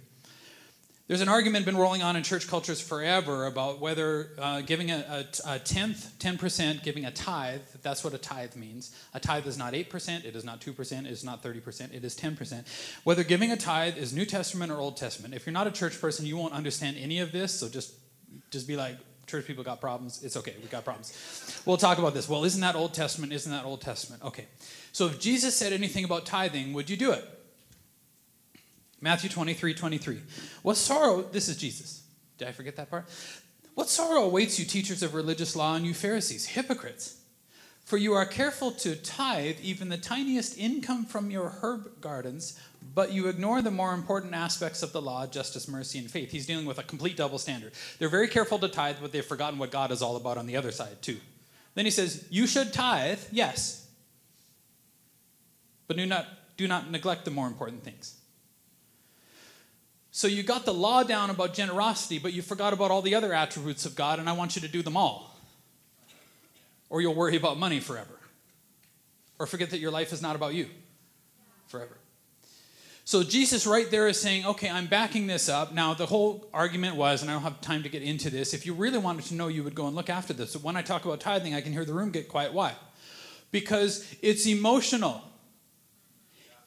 There's 1.12 1.20
an 1.20 1.28
argument 1.28 1.66
been 1.66 1.76
rolling 1.76 2.02
on 2.02 2.16
in 2.16 2.24
church 2.24 2.48
cultures 2.48 2.80
forever 2.80 3.46
about 3.46 3.82
whether 3.82 4.30
uh, 4.40 4.62
giving 4.62 4.92
a, 4.92 5.26
a, 5.46 5.56
a, 5.56 5.60
tenth, 5.60 6.18
10%, 6.20 6.84
giving 6.84 7.04
a 7.04 7.12
tithe, 7.12 7.60
that's 7.82 8.02
what 8.02 8.14
a 8.14 8.18
tithe 8.18 8.56
means. 8.56 8.96
A 9.14 9.20
tithe 9.20 9.46
is 9.46 9.58
not 9.58 9.74
8%, 9.74 10.24
it 10.24 10.38
is 10.38 10.46
not 10.46 10.62
2%, 10.62 11.00
it 11.02 11.12
is 11.12 11.26
not 11.26 11.44
30%, 11.44 11.94
it 11.94 12.06
is 12.06 12.16
10%. 12.16 12.66
Whether 13.04 13.26
giving 13.26 13.52
a 13.52 13.58
tithe 13.58 13.98
is 13.98 14.14
New 14.14 14.24
Testament 14.24 14.72
or 14.72 14.80
Old 14.80 14.96
Testament. 14.96 15.34
If 15.34 15.46
you're 15.46 15.52
not 15.52 15.68
a 15.68 15.72
church 15.72 16.00
person, 16.00 16.26
you 16.26 16.38
won't 16.38 16.54
understand 16.54 16.96
any 16.98 17.20
of 17.20 17.34
this, 17.34 17.52
so 17.52 17.68
just, 17.68 17.94
just 18.50 18.66
be 18.66 18.78
like, 18.78 18.96
church 19.28 19.46
people 19.46 19.66
got 19.66 19.82
problems. 19.82 20.24
It's 20.24 20.38
okay, 20.38 20.56
we 20.62 20.70
got 20.70 20.86
problems. 20.86 21.62
We'll 21.66 21.76
talk 21.76 21.98
about 21.98 22.14
this. 22.14 22.30
Well, 22.30 22.46
isn't 22.46 22.62
that 22.62 22.76
Old 22.76 22.94
Testament? 22.94 23.34
Isn't 23.34 23.52
that 23.52 23.66
Old 23.66 23.82
Testament? 23.82 24.24
Okay. 24.24 24.46
So 24.94 25.08
if 25.08 25.20
Jesus 25.20 25.58
said 25.58 25.74
anything 25.74 26.06
about 26.06 26.26
tithing, 26.26 26.72
would 26.72 26.90
you 26.90 26.96
do 26.96 27.12
it? 27.12 27.41
Matthew 29.02 29.30
23 29.30 29.74
23. 29.74 30.20
What 30.62 30.78
sorrow, 30.78 31.24
this 31.24 31.50
is 31.50 31.58
Jesus. 31.58 32.04
Did 32.38 32.48
I 32.48 32.52
forget 32.52 32.76
that 32.76 32.90
part? 32.90 33.08
What 33.74 33.90
sorrow 33.90 34.24
awaits 34.24 34.60
you, 34.60 34.66
teachers 34.66 35.02
of 35.02 35.16
religious 35.16 35.56
law, 35.56 35.76
and 35.76 35.86
you 35.86 35.94
Pharisees, 35.94 36.46
hypocrites? 36.46 37.18
For 37.84 37.98
you 37.98 38.14
are 38.14 38.26
careful 38.26 38.72
to 38.72 38.96
tithe 38.96 39.58
even 39.62 39.90
the 39.90 39.98
tiniest 39.98 40.58
income 40.58 41.06
from 41.06 41.32
your 41.32 41.50
herb 41.62 42.00
gardens, 42.00 42.60
but 42.94 43.12
you 43.12 43.28
ignore 43.28 43.62
the 43.62 43.72
more 43.72 43.94
important 43.94 44.34
aspects 44.34 44.84
of 44.84 44.94
the 44.94 45.02
law 45.02 45.26
justice, 45.26 45.68
mercy, 45.68 45.98
and 45.98 46.10
faith. 46.10 46.32
He's 46.32 46.46
dealing 46.46 46.66
with 46.66 46.78
a 46.78 46.84
complete 46.84 47.18
double 47.18 47.40
standard. 47.40 47.74
They're 47.98 48.08
very 48.08 48.28
careful 48.28 48.60
to 48.60 48.68
tithe, 48.68 48.98
but 49.02 49.12
they've 49.12 49.26
forgotten 49.26 49.58
what 49.58 49.72
God 49.72 49.92
is 49.92 50.02
all 50.02 50.16
about 50.16 50.38
on 50.38 50.46
the 50.46 50.58
other 50.58 50.72
side, 50.72 51.02
too. 51.02 51.18
Then 51.74 51.86
he 51.86 51.92
says, 51.92 52.26
You 52.30 52.46
should 52.46 52.72
tithe, 52.72 53.20
yes, 53.32 53.88
but 55.88 55.98
do 55.98 56.06
not, 56.06 56.28
do 56.56 56.68
not 56.68 56.92
neglect 56.92 57.26
the 57.26 57.32
more 57.32 57.48
important 57.48 57.84
things. 57.84 58.21
So 60.12 60.28
you 60.28 60.44
got 60.44 60.66
the 60.66 60.74
law 60.74 61.04
down 61.04 61.30
about 61.30 61.54
generosity, 61.54 62.20
but 62.20 62.34
you 62.34 62.42
forgot 62.42 62.74
about 62.74 62.92
all 62.92 63.02
the 63.02 63.16
other 63.16 63.34
attributes 63.34 63.86
of 63.86 63.96
God, 63.96 64.20
and 64.20 64.30
I 64.30 64.34
want 64.34 64.56
you 64.56 64.62
to 64.62 64.68
do 64.68 64.82
them 64.82 64.98
all. 64.98 65.40
Or 66.90 67.02
you'll 67.02 67.16
worry 67.16 67.38
about 67.38 67.58
money 67.58 67.80
forever. 67.80 68.20
Or 69.40 69.48
forget 69.48 69.70
that 69.70 69.80
your 69.80 69.92
life 69.92 70.12
is 70.12 70.22
not 70.22 70.36
about 70.36 70.54
you 70.54 70.68
forever. 71.68 71.98
So 73.06 73.24
Jesus 73.24 73.66
right 73.66 73.90
there 73.90 74.08
is 74.08 74.20
saying, 74.20 74.46
okay, 74.46 74.70
I'm 74.70 74.88
backing 74.88 75.28
this 75.28 75.50
up. 75.50 75.74
Now, 75.74 75.94
the 75.94 76.06
whole 76.06 76.48
argument 76.54 76.98
was, 76.98 77.22
and 77.22 77.32
I 77.32 77.34
don't 77.34 77.44
have 77.44 77.62
time 77.62 77.84
to 77.84 77.90
get 77.90 78.04
into 78.04 78.30
this, 78.30 78.54
if 78.54 78.66
you 78.66 78.74
really 78.74 79.00
wanted 79.00 79.26
to 79.26 79.34
know, 79.34 79.48
you 79.48 79.64
would 79.64 79.76
go 79.76 79.88
and 79.88 79.96
look 79.96 80.10
after 80.10 80.34
this. 80.34 80.56
When 80.56 80.76
I 80.76 80.82
talk 80.82 81.06
about 81.06 81.22
tithing, 81.22 81.56
I 81.56 81.62
can 81.62 81.72
hear 81.72 81.86
the 81.86 81.94
room 81.94 82.12
get 82.12 82.28
quiet. 82.28 82.54
Why? 82.54 82.74
Because 83.52 84.06
it's 84.22 84.46
emotional. 84.46 85.22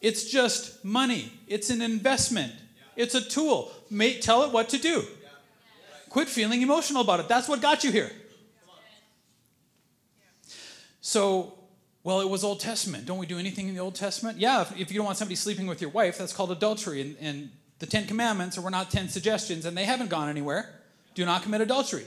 It's 0.00 0.30
just 0.30 0.84
money. 0.84 1.32
It's 1.46 1.70
an 1.70 1.80
investment. 1.80 2.52
It's 2.96 3.14
a 3.14 3.20
tool. 3.20 3.72
May, 3.90 4.18
tell 4.20 4.42
it 4.44 4.52
what 4.52 4.68
to 4.70 4.78
do. 4.78 5.04
Quit 6.08 6.28
feeling 6.28 6.62
emotional 6.62 7.02
about 7.02 7.20
it. 7.20 7.28
That's 7.28 7.48
what 7.48 7.60
got 7.60 7.82
you 7.82 7.90
here. 7.90 8.10
So, 11.00 11.58
well, 12.02 12.20
it 12.20 12.28
was 12.28 12.44
Old 12.44 12.60
Testament. 12.60 13.04
Don't 13.04 13.18
we 13.18 13.26
do 13.26 13.38
anything 13.38 13.68
in 13.68 13.74
the 13.74 13.80
Old 13.80 13.94
Testament? 13.94 14.38
Yeah, 14.38 14.62
if, 14.62 14.78
if 14.78 14.90
you 14.92 14.98
don't 14.98 15.06
want 15.06 15.18
somebody 15.18 15.34
sleeping 15.36 15.66
with 15.66 15.80
your 15.80 15.90
wife, 15.90 16.18
that's 16.18 16.32
called 16.32 16.50
adultery. 16.50 17.00
And, 17.00 17.16
and 17.20 17.50
the 17.78 17.86
Ten 17.86 18.06
Commandments, 18.06 18.56
or 18.56 18.62
we're 18.62 18.70
not 18.70 18.90
10 18.90 19.08
suggestions, 19.08 19.66
and 19.66 19.76
they 19.76 19.84
haven't 19.84 20.08
gone 20.08 20.28
anywhere. 20.28 20.80
Do 21.14 21.24
not 21.24 21.42
commit 21.42 21.60
adultery. 21.60 22.06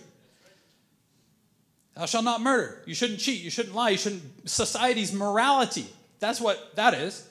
Thou 1.95 2.05
shalt 2.05 2.23
not 2.23 2.41
murder. 2.41 2.81
You 2.85 2.93
shouldn't 2.93 3.19
cheat. 3.19 3.41
You 3.41 3.49
shouldn't 3.49 3.75
lie. 3.75 3.89
You 3.89 3.97
shouldn't. 3.97 4.49
Society's 4.49 5.11
morality. 5.11 5.87
That's 6.19 6.39
what 6.39 6.75
that 6.75 6.93
is. 6.93 7.27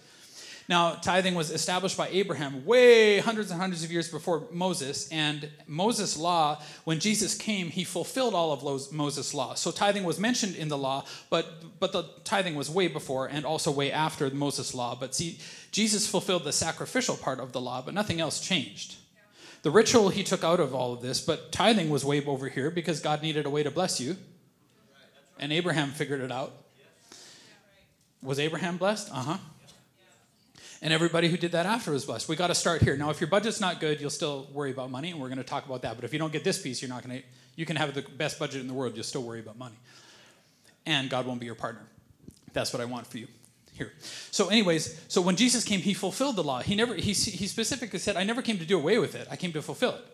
Now, 0.68 0.94
tithing 0.94 1.37
was 1.37 1.50
established 1.50 1.96
by 1.96 2.09
Abraham 2.09 2.64
way 2.64 3.20
hundreds 3.20 3.52
and 3.52 3.61
hundreds 3.61 3.85
of 3.85 3.92
years 3.92 4.09
before 4.09 4.48
Moses. 4.50 5.09
And 5.12 5.48
Moses' 5.68 6.16
law, 6.16 6.61
when 6.85 6.98
Jesus 6.98 7.37
came, 7.37 7.68
he 7.68 7.85
fulfilled 7.85 8.35
all 8.35 8.52
of 8.52 8.92
Moses' 8.92 9.33
law. 9.33 9.55
So 9.55 9.70
tithing 9.70 10.02
was 10.02 10.18
mentioned 10.18 10.57
in 10.57 10.68
the 10.68 10.76
law, 10.76 11.05
but, 11.31 11.79
but 11.79 11.92
the 11.92 12.05
tithing 12.24 12.57
was 12.57 12.68
way 12.68 12.88
before 12.88 13.26
and 13.26 13.44
also 13.44 13.70
way 13.70 13.92
after 13.92 14.29
Moses' 14.31 14.74
law. 14.74 14.96
But 14.98 15.14
see, 15.14 15.38
Jesus 15.70 16.07
fulfilled 16.09 16.42
the 16.42 16.52
sacrificial 16.52 17.16
part 17.16 17.38
of 17.38 17.52
the 17.52 17.61
law, 17.61 17.81
but 17.81 17.94
nothing 17.94 18.20
else 18.20 18.40
changed. 18.40 18.96
The 19.62 19.70
ritual 19.70 20.09
he 20.09 20.24
took 20.24 20.42
out 20.42 20.59
of 20.59 20.74
all 20.74 20.92
of 20.92 21.02
this, 21.02 21.20
but 21.20 21.52
tithing 21.52 21.90
was 21.90 22.05
way 22.05 22.24
over 22.24 22.48
here 22.48 22.70
because 22.70 23.00
God 23.00 23.22
needed 23.22 23.46
a 23.46 23.50
way 23.50 23.62
to 23.62 23.70
bless 23.70 24.00
you. 24.00 24.16
And 25.38 25.52
Abraham 25.52 25.90
figured 25.90 26.20
it 26.20 26.33
out. 26.33 26.52
Was 28.22 28.40
Abraham 28.40 28.79
blessed? 28.79 29.11
Uh 29.12 29.22
huh. 29.22 29.38
And 30.83 30.93
everybody 30.93 31.29
who 31.29 31.37
did 31.37 31.53
that 31.53 31.67
after 31.67 31.91
was 31.91 32.05
blessed. 32.05 32.29
We 32.29 32.37
got 32.37 32.49
to 32.49 32.55
start 32.55 32.83
here. 32.83 32.97
Now, 32.97 33.11
if 33.11 33.21
your 33.21 33.29
budget's 33.29 33.61
not 33.61 33.81
good, 33.81 34.01
you'll 34.01 34.11
still 34.11 34.49
worry 34.53 34.71
about 34.71 34.91
money, 34.91 35.11
and 35.11 35.21
we're 35.21 35.29
going 35.29 35.39
to 35.39 35.45
talk 35.45 35.67
about 35.67 35.83
that. 35.83 35.97
But 35.97 36.05
if 36.05 36.12
you 36.12 36.19
don't 36.19 36.33
get 36.33 36.45
this 36.45 36.61
piece, 36.61 36.83
you're 36.83 36.89
not 36.89 37.07
going 37.07 37.19
to, 37.19 37.27
you 37.57 37.65
can 37.65 37.77
have 37.77 37.95
the 37.95 38.03
best 38.03 38.39
budget 38.39 38.61
in 38.61 38.69
the 38.69 38.75
world, 38.75 38.95
you'll 38.95 39.05
still 39.05 39.23
worry 39.23 39.41
about 39.41 39.59
money. 39.59 39.77
And 40.85 41.09
God 41.09 41.27
won't 41.27 41.41
be 41.41 41.47
your 41.47 41.55
partner. 41.55 41.83
That's 42.53 42.72
what 42.72 42.81
I 42.81 42.85
want 42.85 43.07
for 43.07 43.18
you 43.18 43.27
here. 43.72 43.93
So, 44.31 44.49
anyways, 44.49 45.01
so 45.09 45.20
when 45.20 45.37
Jesus 45.37 45.64
came, 45.64 45.81
he 45.81 45.95
fulfilled 45.95 46.37
the 46.37 46.45
law. 46.45 46.61
He 46.61 46.74
never, 46.74 46.95
he, 46.95 47.12
he 47.12 47.47
specifically 47.47 47.99
said, 47.99 48.16
I 48.16 48.24
never 48.24 48.43
came 48.43 48.59
to 48.59 48.66
do 48.66 48.79
away 48.79 48.99
with 48.99 49.14
it, 49.14 49.29
I 49.31 49.37
came 49.37 49.53
to 49.53 49.62
fulfill 49.62 49.95
it. 49.95 50.05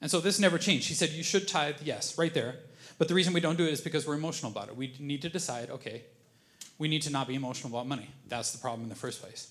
And 0.00 0.10
so 0.10 0.20
this 0.20 0.38
never 0.38 0.58
changed. 0.58 0.88
He 0.88 0.94
said, 0.94 1.10
You 1.10 1.22
should 1.22 1.48
tithe, 1.48 1.76
yes, 1.82 2.18
right 2.18 2.32
there. 2.32 2.56
But 2.98 3.08
the 3.08 3.14
reason 3.14 3.32
we 3.32 3.40
don't 3.40 3.56
do 3.56 3.64
it 3.64 3.72
is 3.72 3.80
because 3.80 4.06
we're 4.06 4.14
emotional 4.14 4.50
about 4.50 4.68
it. 4.68 4.76
We 4.76 4.94
need 4.98 5.22
to 5.22 5.28
decide, 5.28 5.70
okay, 5.70 6.02
we 6.78 6.88
need 6.88 7.02
to 7.02 7.10
not 7.10 7.28
be 7.28 7.34
emotional 7.34 7.72
about 7.72 7.86
money. 7.86 8.10
That's 8.28 8.52
the 8.52 8.58
problem 8.58 8.82
in 8.82 8.88
the 8.88 8.94
first 8.94 9.22
place. 9.22 9.50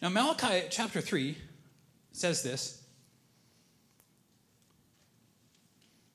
Now, 0.00 0.08
Malachi 0.08 0.66
chapter 0.70 1.00
3 1.00 1.36
says 2.12 2.42
this 2.42 2.82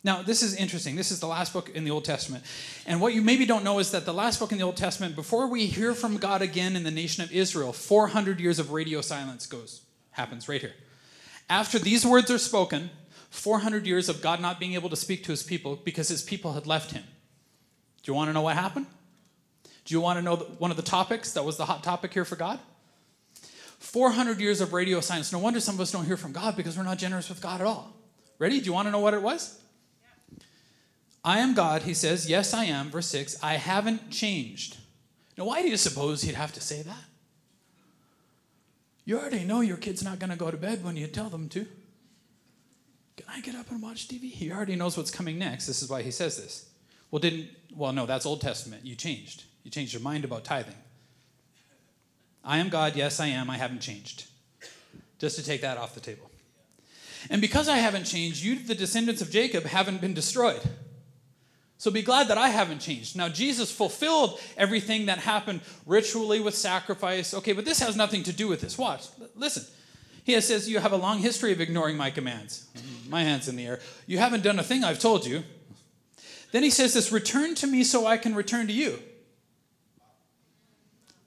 Now, 0.08 0.22
this 0.22 0.42
is 0.42 0.56
interesting. 0.56 0.96
This 0.96 1.12
is 1.12 1.20
the 1.20 1.28
last 1.28 1.52
book 1.52 1.70
in 1.70 1.84
the 1.84 1.92
Old 1.92 2.06
Testament. 2.06 2.46
And 2.86 3.02
what 3.02 3.14
you 3.14 3.22
maybe 3.22 3.46
don't 3.46 3.66
know 3.66 3.80
is 3.80 3.92
that 3.92 4.06
the 4.06 4.14
last 4.14 4.40
book 4.40 4.54
in 4.54 4.58
the 4.58 4.64
Old 4.64 4.78
Testament, 4.78 5.18
before 5.18 5.48
we 5.48 5.66
hear 5.66 5.94
from 5.94 6.16
God 6.16 6.42
again 6.42 6.78
in 6.78 6.84
the 6.84 6.92
nation 6.92 7.26
of 7.26 7.32
Israel, 7.34 7.74
400 7.74 8.40
years 8.40 8.58
of 8.58 8.72
radio 8.72 9.02
silence 9.02 9.46
goes, 9.46 9.82
happens 10.12 10.48
right 10.48 10.62
here. 10.62 10.76
After 11.50 11.78
these 11.78 12.06
words 12.06 12.32
are 12.32 12.38
spoken, 12.38 12.90
400 13.32 13.86
years 13.86 14.08
of 14.08 14.22
God 14.22 14.40
not 14.40 14.62
being 14.62 14.76
able 14.76 14.90
to 14.90 14.96
speak 14.96 15.26
to 15.26 15.32
his 15.32 15.44
people 15.44 15.76
because 15.76 16.08
his 16.08 16.24
people 16.24 16.54
had 16.54 16.66
left 16.66 16.92
him. 16.92 17.04
Do 18.02 18.10
you 18.10 18.14
want 18.14 18.30
to 18.30 18.34
know 18.34 18.44
what 18.44 18.56
happened? 18.56 18.86
Do 19.88 19.94
you 19.94 20.02
want 20.02 20.18
to 20.18 20.22
know 20.22 20.36
one 20.36 20.70
of 20.70 20.76
the 20.76 20.84
topics 20.84 21.32
that 21.32 21.46
was 21.46 21.56
the 21.56 21.64
hot 21.64 21.82
topic 21.82 22.14
here 22.14 22.26
for 22.26 22.36
God? 22.36 22.60
400 23.80 24.38
years 24.42 24.60
of 24.60 24.74
radio 24.74 25.00
silence. 25.00 25.32
No 25.32 25.40
wonder 25.40 25.62
some 25.62 25.76
of 25.76 25.80
us 25.80 25.94
don't 25.94 26.04
hear 26.04 26.18
from 26.18 26.34
God 26.34 26.58
because 26.58 26.78
we're 26.78 26.84
not 26.84 26.98
generous 26.98 27.30
with 27.30 27.42
God 27.42 27.62
at 27.62 27.68
all. 27.68 27.94
Ready? 28.38 28.60
Do 28.60 28.66
you 28.66 28.74
want 28.74 28.88
to 28.88 28.92
know 28.92 29.00
what 29.00 29.14
it 29.14 29.22
was? 29.22 29.62
I 31.24 31.40
am 31.40 31.54
God, 31.54 31.84
he 31.84 31.94
says. 31.94 32.30
Yes, 32.30 32.54
I 32.54 32.66
am. 32.66 32.90
Verse 32.90 33.08
6 33.08 33.42
I 33.42 33.54
haven't 33.54 34.12
changed. 34.12 34.76
Now, 35.38 35.46
why 35.46 35.62
do 35.62 35.70
you 35.70 35.78
suppose 35.78 36.22
he'd 36.22 36.36
have 36.36 36.52
to 36.52 36.62
say 36.62 36.82
that? 36.82 37.06
You 39.06 39.18
already 39.18 39.46
know 39.46 39.62
your 39.62 39.78
kid's 39.78 40.04
not 40.04 40.20
going 40.20 40.32
to 40.32 40.36
go 40.36 40.52
to 40.52 40.58
bed 40.58 40.84
when 40.84 40.98
you 40.98 41.08
tell 41.08 41.30
them 41.30 41.48
to. 41.48 41.66
Can 43.16 43.26
I 43.30 43.40
get 43.40 43.56
up 43.56 43.72
and 43.72 43.82
watch 43.82 44.10
TV? 44.10 44.30
He 44.30 44.52
already 44.52 44.76
knows 44.76 44.98
what's 44.98 45.12
coming 45.12 45.40
next. 45.40 45.66
This 45.66 45.82
is 45.82 45.90
why 45.90 46.02
he 46.02 46.12
says 46.12 46.36
this. 46.36 46.70
Well, 47.10 47.22
didn't, 47.22 47.48
well, 47.74 47.94
no, 47.94 48.06
that's 48.06 48.26
Old 48.26 48.42
Testament. 48.42 48.86
You 48.86 48.96
changed. 48.96 49.46
You 49.68 49.72
changed 49.72 49.92
your 49.92 50.02
mind 50.02 50.24
about 50.24 50.46
tithing. 50.46 50.78
I 52.42 52.60
am 52.60 52.70
God. 52.70 52.96
Yes, 52.96 53.20
I 53.20 53.28
am. 53.28 53.50
I 53.50 53.58
haven't 53.58 53.82
changed. 53.82 54.24
Just 55.20 55.36
to 55.36 55.44
take 55.44 55.60
that 55.60 55.78
off 55.78 55.94
the 55.94 56.00
table. 56.00 56.32
And 57.30 57.42
because 57.42 57.68
I 57.68 57.76
haven't 57.76 58.06
changed, 58.06 58.42
you, 58.42 58.58
the 58.60 58.74
descendants 58.74 59.22
of 59.22 59.30
Jacob, 59.30 59.66
haven't 59.66 60.00
been 60.00 60.14
destroyed. 60.14 60.62
So 61.78 61.92
be 61.92 62.02
glad 62.02 62.30
that 62.30 62.38
I 62.38 62.48
haven't 62.48 62.80
changed. 62.80 63.18
Now, 63.18 63.28
Jesus 63.28 63.70
fulfilled 63.70 64.40
everything 64.56 65.08
that 65.08 65.18
happened 65.18 65.60
ritually 65.86 66.40
with 66.40 66.56
sacrifice. 66.56 67.34
Okay, 67.34 67.52
but 67.52 67.66
this 67.66 67.82
has 67.82 67.98
nothing 67.98 68.24
to 68.24 68.32
do 68.32 68.48
with 68.48 68.62
this. 68.62 68.78
Watch. 68.78 69.08
Listen. 69.36 69.66
He 70.24 70.40
says, 70.40 70.70
You 70.70 70.80
have 70.80 70.94
a 70.94 70.98
long 70.98 71.20
history 71.20 71.52
of 71.52 71.60
ignoring 71.60 71.98
my 71.98 72.10
commands. 72.10 72.70
My 73.10 73.24
hand's 73.24 73.50
in 73.50 73.58
the 73.58 73.68
air. 73.68 73.82
You 74.06 74.20
haven't 74.20 74.44
done 74.44 74.60
a 74.60 74.64
thing 74.64 74.86
I've 74.86 75.00
told 75.00 75.26
you. 75.26 75.44
Then 76.54 76.64
he 76.64 76.70
says 76.70 76.94
this 76.94 77.12
Return 77.12 77.54
to 77.56 77.68
me 77.68 77.84
so 77.84 78.08
I 78.08 78.16
can 78.16 78.34
return 78.34 78.68
to 78.68 78.74
you. 78.74 79.00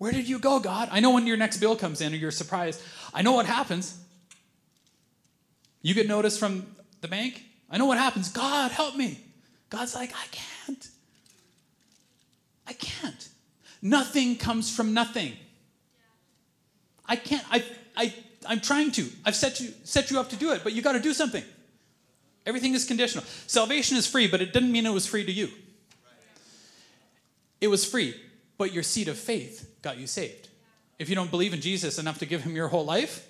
Where 0.01 0.13
did 0.13 0.27
you 0.27 0.39
go, 0.39 0.61
God? 0.61 0.89
I 0.91 1.01
know 1.01 1.11
when 1.11 1.27
your 1.27 1.37
next 1.37 1.59
bill 1.59 1.77
comes 1.77 2.01
in 2.01 2.15
or 2.15 2.17
you're 2.17 2.31
surprised. 2.31 2.81
I 3.13 3.21
know 3.21 3.33
what 3.33 3.45
happens. 3.45 3.99
You 5.83 5.93
get 5.93 6.09
notice 6.09 6.39
from 6.39 6.75
the 7.03 7.09
bank. 7.09 7.45
I 7.69 7.77
know 7.77 7.85
what 7.85 7.99
happens. 7.99 8.31
God, 8.31 8.71
help 8.71 8.97
me. 8.97 9.21
God's 9.69 9.95
like, 9.95 10.15
I 10.15 10.25
can't. 10.31 10.89
I 12.67 12.73
can't. 12.73 13.29
Nothing 13.83 14.37
comes 14.37 14.75
from 14.75 14.95
nothing. 14.95 15.35
I 17.05 17.17
can't. 17.17 17.45
I, 17.51 17.63
I, 17.95 18.15
I'm 18.47 18.61
trying 18.61 18.93
to. 18.93 19.07
I've 19.27 19.37
set 19.37 19.61
you, 19.61 19.69
set 19.85 20.11
you 20.11 20.19
up 20.19 20.31
to 20.31 20.37
do 20.37 20.53
it, 20.53 20.63
but 20.65 20.73
you 20.73 20.81
got 20.81 20.93
to 20.93 21.01
do 21.01 21.13
something. 21.13 21.45
Everything 22.47 22.73
is 22.73 22.87
conditional. 22.87 23.23
Salvation 23.47 23.99
is 23.99 24.07
free, 24.07 24.29
but 24.29 24.41
it 24.41 24.55
didn't 24.55 24.73
mean 24.73 24.87
it 24.87 24.95
was 24.95 25.07
free 25.07 25.27
to 25.27 25.33
you. 25.33 25.51
It 27.61 27.69
was 27.69 27.85
free, 27.85 28.15
but 28.61 28.75
your 28.75 28.83
seed 28.83 29.09
of 29.09 29.17
faith 29.17 29.75
got 29.81 29.97
you 29.97 30.07
saved. 30.07 30.49
If 30.99 31.09
you 31.09 31.15
don't 31.15 31.31
believe 31.31 31.55
in 31.55 31.63
Jesus 31.63 31.99
enough 31.99 32.19
to 32.19 32.27
give 32.27 32.43
him 32.43 32.55
your 32.55 32.69
whole 32.69 32.85
life, 32.85 33.27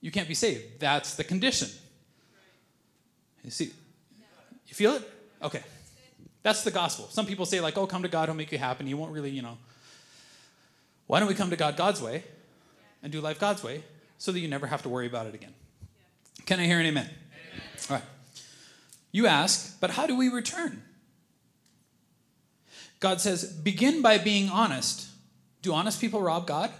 you 0.00 0.10
can't 0.10 0.26
be 0.26 0.32
saved. 0.32 0.80
That's 0.80 1.16
the 1.16 1.22
condition. 1.22 1.68
You 3.44 3.50
see, 3.50 3.72
you 4.66 4.74
feel 4.74 4.94
it? 4.94 5.02
Okay. 5.42 5.62
That's 6.42 6.64
the 6.64 6.70
gospel. 6.70 7.08
Some 7.10 7.26
people 7.26 7.44
say, 7.44 7.60
like, 7.60 7.76
oh, 7.76 7.86
come 7.86 8.04
to 8.04 8.08
God, 8.08 8.30
he'll 8.30 8.34
make 8.34 8.52
you 8.52 8.56
happy. 8.56 8.86
He 8.86 8.94
won't 8.94 9.12
really, 9.12 9.28
you 9.28 9.42
know. 9.42 9.58
Why 11.08 11.18
don't 11.18 11.28
we 11.28 11.34
come 11.34 11.50
to 11.50 11.56
God 11.56 11.76
God's 11.76 12.00
way 12.00 12.24
and 13.02 13.12
do 13.12 13.20
life 13.20 13.38
God's 13.38 13.62
way 13.62 13.84
so 14.16 14.32
that 14.32 14.40
you 14.40 14.48
never 14.48 14.66
have 14.66 14.80
to 14.84 14.88
worry 14.88 15.06
about 15.06 15.26
it 15.26 15.34
again? 15.34 15.52
Can 16.46 16.58
I 16.58 16.64
hear 16.64 16.80
an 16.80 16.86
amen? 16.86 17.04
amen? 17.04 17.62
All 17.90 17.96
right. 17.96 18.04
You 19.12 19.26
ask, 19.26 19.78
but 19.78 19.90
how 19.90 20.06
do 20.06 20.16
we 20.16 20.30
return? 20.30 20.82
God 23.00 23.20
says, 23.20 23.44
begin 23.52 24.02
by 24.02 24.18
being 24.18 24.48
honest. 24.48 25.08
Do 25.62 25.72
honest 25.72 26.00
people 26.00 26.22
rob 26.22 26.46
God? 26.46 26.70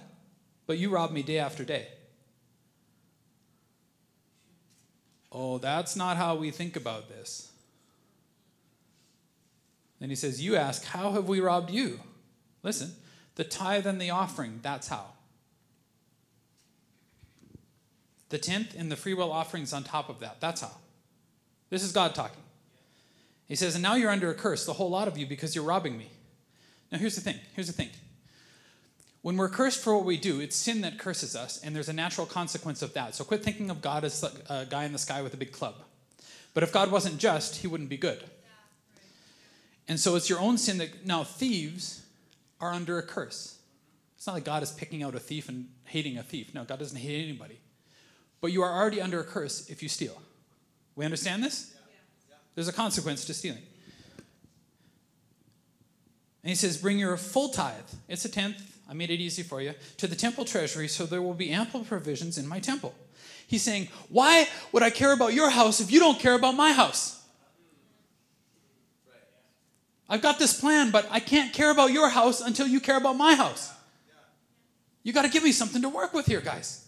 But 0.67 0.79
you 0.79 0.91
rob 0.91 1.11
me 1.11 1.23
day 1.23 1.39
after 1.39 1.65
day. 1.65 1.89
Oh, 5.35 5.59
that's 5.59 5.97
not 5.97 6.17
how 6.17 6.37
we 6.37 6.53
think 6.53 6.77
about 6.77 7.09
this. 7.09 7.51
Then 9.99 10.09
he 10.09 10.15
says, 10.17 10.41
You 10.41 10.55
ask, 10.55 10.85
How 10.85 11.11
have 11.13 11.27
we 11.27 11.41
robbed 11.41 11.71
you? 11.71 11.99
Listen, 12.63 12.93
the 13.35 13.43
tithe 13.43 13.87
and 13.87 14.01
the 14.01 14.11
offering, 14.11 14.61
that's 14.63 14.89
how. 14.89 15.07
The 18.29 18.39
tenth 18.39 18.75
and 18.79 18.93
the 18.93 18.97
free 18.97 19.15
will 19.15 19.33
offerings 19.33 19.73
on 19.73 19.83
top 19.83 20.09
of 20.09 20.21
that, 20.21 20.41
that's 20.41 20.61
how. 20.61 20.71
This 21.69 21.83
is 21.83 21.91
God 21.91 22.15
talking. 22.15 22.44
He 23.49 23.57
says, 23.57 23.75
And 23.75 23.83
now 23.83 23.95
you're 23.95 24.11
under 24.11 24.31
a 24.31 24.35
curse, 24.35 24.65
the 24.67 24.73
whole 24.75 24.91
lot 24.91 25.09
of 25.09 25.19
you, 25.19 25.27
because 25.27 25.55
you're 25.55 25.65
robbing 25.65 25.99
me. 25.99 26.09
Now, 26.91 26.99
here's 26.99 27.15
the 27.15 27.21
thing. 27.21 27.37
Here's 27.55 27.67
the 27.67 27.73
thing. 27.73 27.91
When 29.23 29.37
we're 29.37 29.49
cursed 29.49 29.83
for 29.83 29.97
what 29.97 30.05
we 30.05 30.19
do, 30.19 30.41
it's 30.41 30.55
sin 30.55 30.83
that 30.83 30.99
curses 30.99 31.35
us, 31.35 31.63
and 31.63 31.75
there's 31.75 31.89
a 31.89 31.95
natural 31.95 32.27
consequence 32.27 32.83
of 32.83 32.93
that. 32.95 33.15
So 33.15 33.25
quit 33.25 33.43
thinking 33.43 33.71
of 33.71 33.81
God 33.81 34.05
as 34.05 34.23
a 34.51 34.67
guy 34.69 34.85
in 34.85 34.93
the 34.93 34.99
sky 34.99 35.23
with 35.23 35.33
a 35.33 35.39
big 35.39 35.51
club. 35.51 35.77
But 36.53 36.63
if 36.63 36.73
God 36.73 36.91
wasn't 36.91 37.19
just, 37.19 37.57
he 37.57 37.67
wouldn't 37.67 37.89
be 37.89 37.97
good. 37.97 38.23
And 39.89 39.99
so 39.99 40.15
it's 40.15 40.31
your 40.31 40.41
own 40.41 40.57
sin 40.57 40.79
that 40.79 41.07
now 41.07 41.25
thieves 41.25 42.05
are 42.61 42.73
under 42.73 42.99
a 42.99 43.03
curse. 43.03 43.59
It's 44.17 44.27
not 44.27 44.35
like 44.35 44.45
God 44.45 44.63
is 44.63 44.73
picking 44.73 45.03
out 45.03 45.15
a 45.15 45.21
thief 45.21 45.49
and 45.49 45.69
hating 45.85 46.17
a 46.17 46.23
thief. 46.23 46.55
No, 46.55 46.65
God 46.65 46.79
doesn't 46.79 46.97
hate 46.97 47.23
anybody. 47.23 47.59
But 48.41 48.53
you 48.53 48.63
are 48.63 48.73
already 48.73 49.01
under 49.01 49.21
a 49.21 49.25
curse 49.25 49.69
if 49.69 49.83
you 49.83 49.89
steal. 49.89 50.21
We 50.97 51.05
understand 51.05 51.43
this? 51.43 51.74
There's 52.55 52.69
a 52.69 52.73
consequence 52.73 53.25
to 53.27 53.35
stealing. 53.35 53.63
And 56.43 56.51
he 56.51 56.55
says, 56.55 56.77
Bring 56.77 56.99
your 56.99 57.17
full 57.17 57.49
tithe. 57.49 57.75
It's 58.09 58.25
a 58.25 58.29
tenth. 58.29 58.79
I 58.89 58.93
made 58.93 59.11
it 59.11 59.21
easy 59.21 59.43
for 59.43 59.63
you. 59.63 59.73
To 59.99 60.07
the 60.07 60.15
temple 60.15 60.45
treasury, 60.45 60.89
so 60.89 61.07
there 61.07 61.23
will 61.23 61.35
be 61.35 61.51
ample 61.51 61.85
provisions 61.85 62.37
in 62.39 62.47
my 62.47 62.61
temple. 62.61 62.95
He's 63.47 63.63
saying, 63.63 63.89
Why 64.09 64.47
would 64.73 64.83
I 64.83 64.91
care 64.91 65.13
about 65.13 65.33
your 65.33 65.51
house 65.51 65.81
if 65.81 65.91
you 65.91 66.01
don't 66.01 66.21
care 66.21 66.35
about 66.35 66.55
my 66.55 66.73
house? 66.73 67.23
I've 70.09 70.23
got 70.23 70.39
this 70.39 70.61
plan, 70.61 70.91
but 70.91 71.09
I 71.11 71.19
can't 71.19 71.53
care 71.53 71.71
about 71.71 71.91
your 71.91 72.11
house 72.11 72.41
until 72.43 72.67
you 72.67 72.79
care 72.79 72.99
about 72.99 73.17
my 73.17 73.35
house. 73.35 73.73
You 75.03 75.13
got 75.13 75.23
to 75.23 75.31
give 75.31 75.43
me 75.43 75.53
something 75.53 75.83
to 75.83 75.89
work 75.89 76.13
with 76.13 76.27
here, 76.27 76.41
guys. 76.41 76.87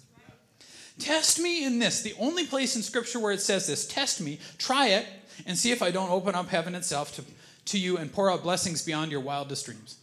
Test 0.98 1.40
me 1.40 1.64
in 1.64 1.78
this. 1.78 2.02
The 2.02 2.14
only 2.18 2.46
place 2.46 2.76
in 2.76 2.82
Scripture 2.82 3.18
where 3.18 3.32
it 3.32 3.40
says 3.40 3.66
this 3.66 3.86
test 3.86 4.20
me, 4.20 4.38
try 4.58 4.88
it, 4.88 5.06
and 5.44 5.58
see 5.58 5.72
if 5.72 5.82
I 5.82 5.90
don't 5.90 6.10
open 6.10 6.34
up 6.34 6.48
heaven 6.48 6.74
itself 6.74 7.14
to, 7.16 7.24
to 7.66 7.78
you 7.78 7.96
and 7.96 8.12
pour 8.12 8.30
out 8.30 8.42
blessings 8.42 8.82
beyond 8.82 9.10
your 9.10 9.20
wildest 9.20 9.66
dreams. 9.66 9.96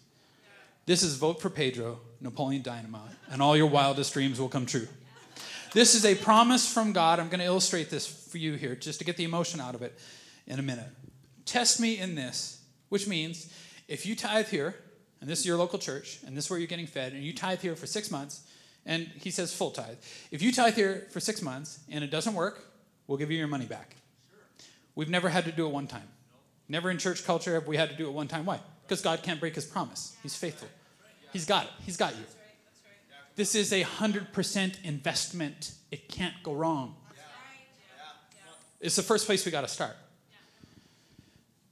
This 0.85 1.01
is 1.01 1.15
vote 1.15 1.41
for 1.41 1.49
Pedro, 1.49 1.99
Napoleon 2.19 2.61
Dynamite, 2.61 3.15
and 3.31 3.41
all 3.41 3.55
your 3.55 3.67
wildest 3.67 4.13
dreams 4.13 4.39
will 4.39 4.49
come 4.49 4.65
true. 4.65 4.87
This 5.71 5.95
is 5.95 6.05
a 6.05 6.13
promise 6.13 6.71
from 6.71 6.93
God. 6.93 7.19
I'm 7.19 7.29
going 7.29 7.39
to 7.39 7.45
illustrate 7.45 7.89
this 7.89 8.05
for 8.05 8.37
you 8.37 8.53
here 8.53 8.75
just 8.75 8.99
to 8.99 9.05
get 9.05 9.17
the 9.17 9.23
emotion 9.23 9.59
out 9.59 9.75
of 9.75 9.81
it 9.81 9.97
in 10.45 10.59
a 10.59 10.61
minute. 10.61 10.89
Test 11.45 11.79
me 11.79 11.97
in 11.97 12.15
this 12.15 12.59
which 12.93 13.07
means 13.07 13.51
if 13.87 14.05
you 14.05 14.15
tithe 14.15 14.49
here, 14.49 14.75
and 15.19 15.27
this 15.27 15.39
is 15.39 15.47
your 15.47 15.57
local 15.57 15.79
church, 15.79 16.19
and 16.27 16.37
this 16.37 16.45
is 16.45 16.51
where 16.51 16.59
you're 16.59 16.67
getting 16.67 16.85
fed, 16.85 17.13
and 17.13 17.23
you 17.23 17.33
tithe 17.33 17.59
here 17.59 17.75
for 17.75 17.87
six 17.87 18.11
months, 18.11 18.43
and 18.85 19.07
he 19.15 19.31
says 19.31 19.51
full 19.51 19.71
tithe. 19.71 19.97
If 20.29 20.43
you 20.43 20.51
tithe 20.51 20.75
here 20.75 21.07
for 21.09 21.19
six 21.19 21.41
months 21.41 21.79
and 21.89 22.03
it 22.03 22.11
doesn't 22.11 22.35
work, 22.35 22.63
we'll 23.07 23.17
give 23.17 23.31
you 23.31 23.39
your 23.39 23.47
money 23.47 23.65
back. 23.65 23.95
We've 24.95 25.09
never 25.09 25.29
had 25.29 25.45
to 25.45 25.51
do 25.51 25.65
it 25.65 25.71
one 25.71 25.87
time. 25.87 26.07
Never 26.69 26.89
in 26.89 26.97
church 26.97 27.25
culture 27.25 27.53
have 27.55 27.67
we 27.67 27.77
had 27.77 27.89
to 27.89 27.95
do 27.95 28.07
it 28.07 28.13
one 28.13 28.27
time. 28.27 28.45
Why? 28.45 28.59
Because 28.83 29.01
God 29.01 29.23
can't 29.23 29.39
break 29.39 29.55
his 29.55 29.65
promise. 29.65 30.15
He's 30.23 30.35
faithful. 30.35 30.67
He's 31.31 31.45
got 31.45 31.65
it. 31.65 31.71
He's 31.85 31.97
got 31.97 32.15
you. 32.15 32.23
This 33.35 33.55
is 33.55 33.73
a 33.73 33.83
100% 33.83 34.83
investment. 34.83 35.71
It 35.91 36.07
can't 36.07 36.35
go 36.43 36.53
wrong. 36.53 36.95
It's 38.79 38.95
the 38.95 39.03
first 39.03 39.25
place 39.25 39.45
we 39.45 39.51
got 39.51 39.61
to 39.61 39.67
start. 39.67 39.95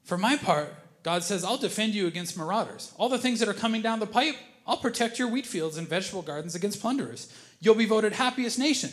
For 0.03 0.17
my 0.17 0.37
part, 0.37 0.73
God 1.03 1.23
says, 1.23 1.43
I'll 1.43 1.57
defend 1.57 1.93
you 1.93 2.07
against 2.07 2.37
marauders. 2.37 2.93
All 2.97 3.09
the 3.09 3.17
things 3.17 3.39
that 3.39 3.49
are 3.49 3.53
coming 3.53 3.81
down 3.81 3.99
the 3.99 4.07
pipe, 4.07 4.35
I'll 4.65 4.77
protect 4.77 5.19
your 5.19 5.27
wheat 5.27 5.45
fields 5.45 5.77
and 5.77 5.87
vegetable 5.87 6.21
gardens 6.21 6.55
against 6.55 6.81
plunderers. 6.81 7.31
You'll 7.59 7.75
be 7.75 7.85
voted 7.85 8.13
happiest 8.13 8.57
nation. 8.57 8.91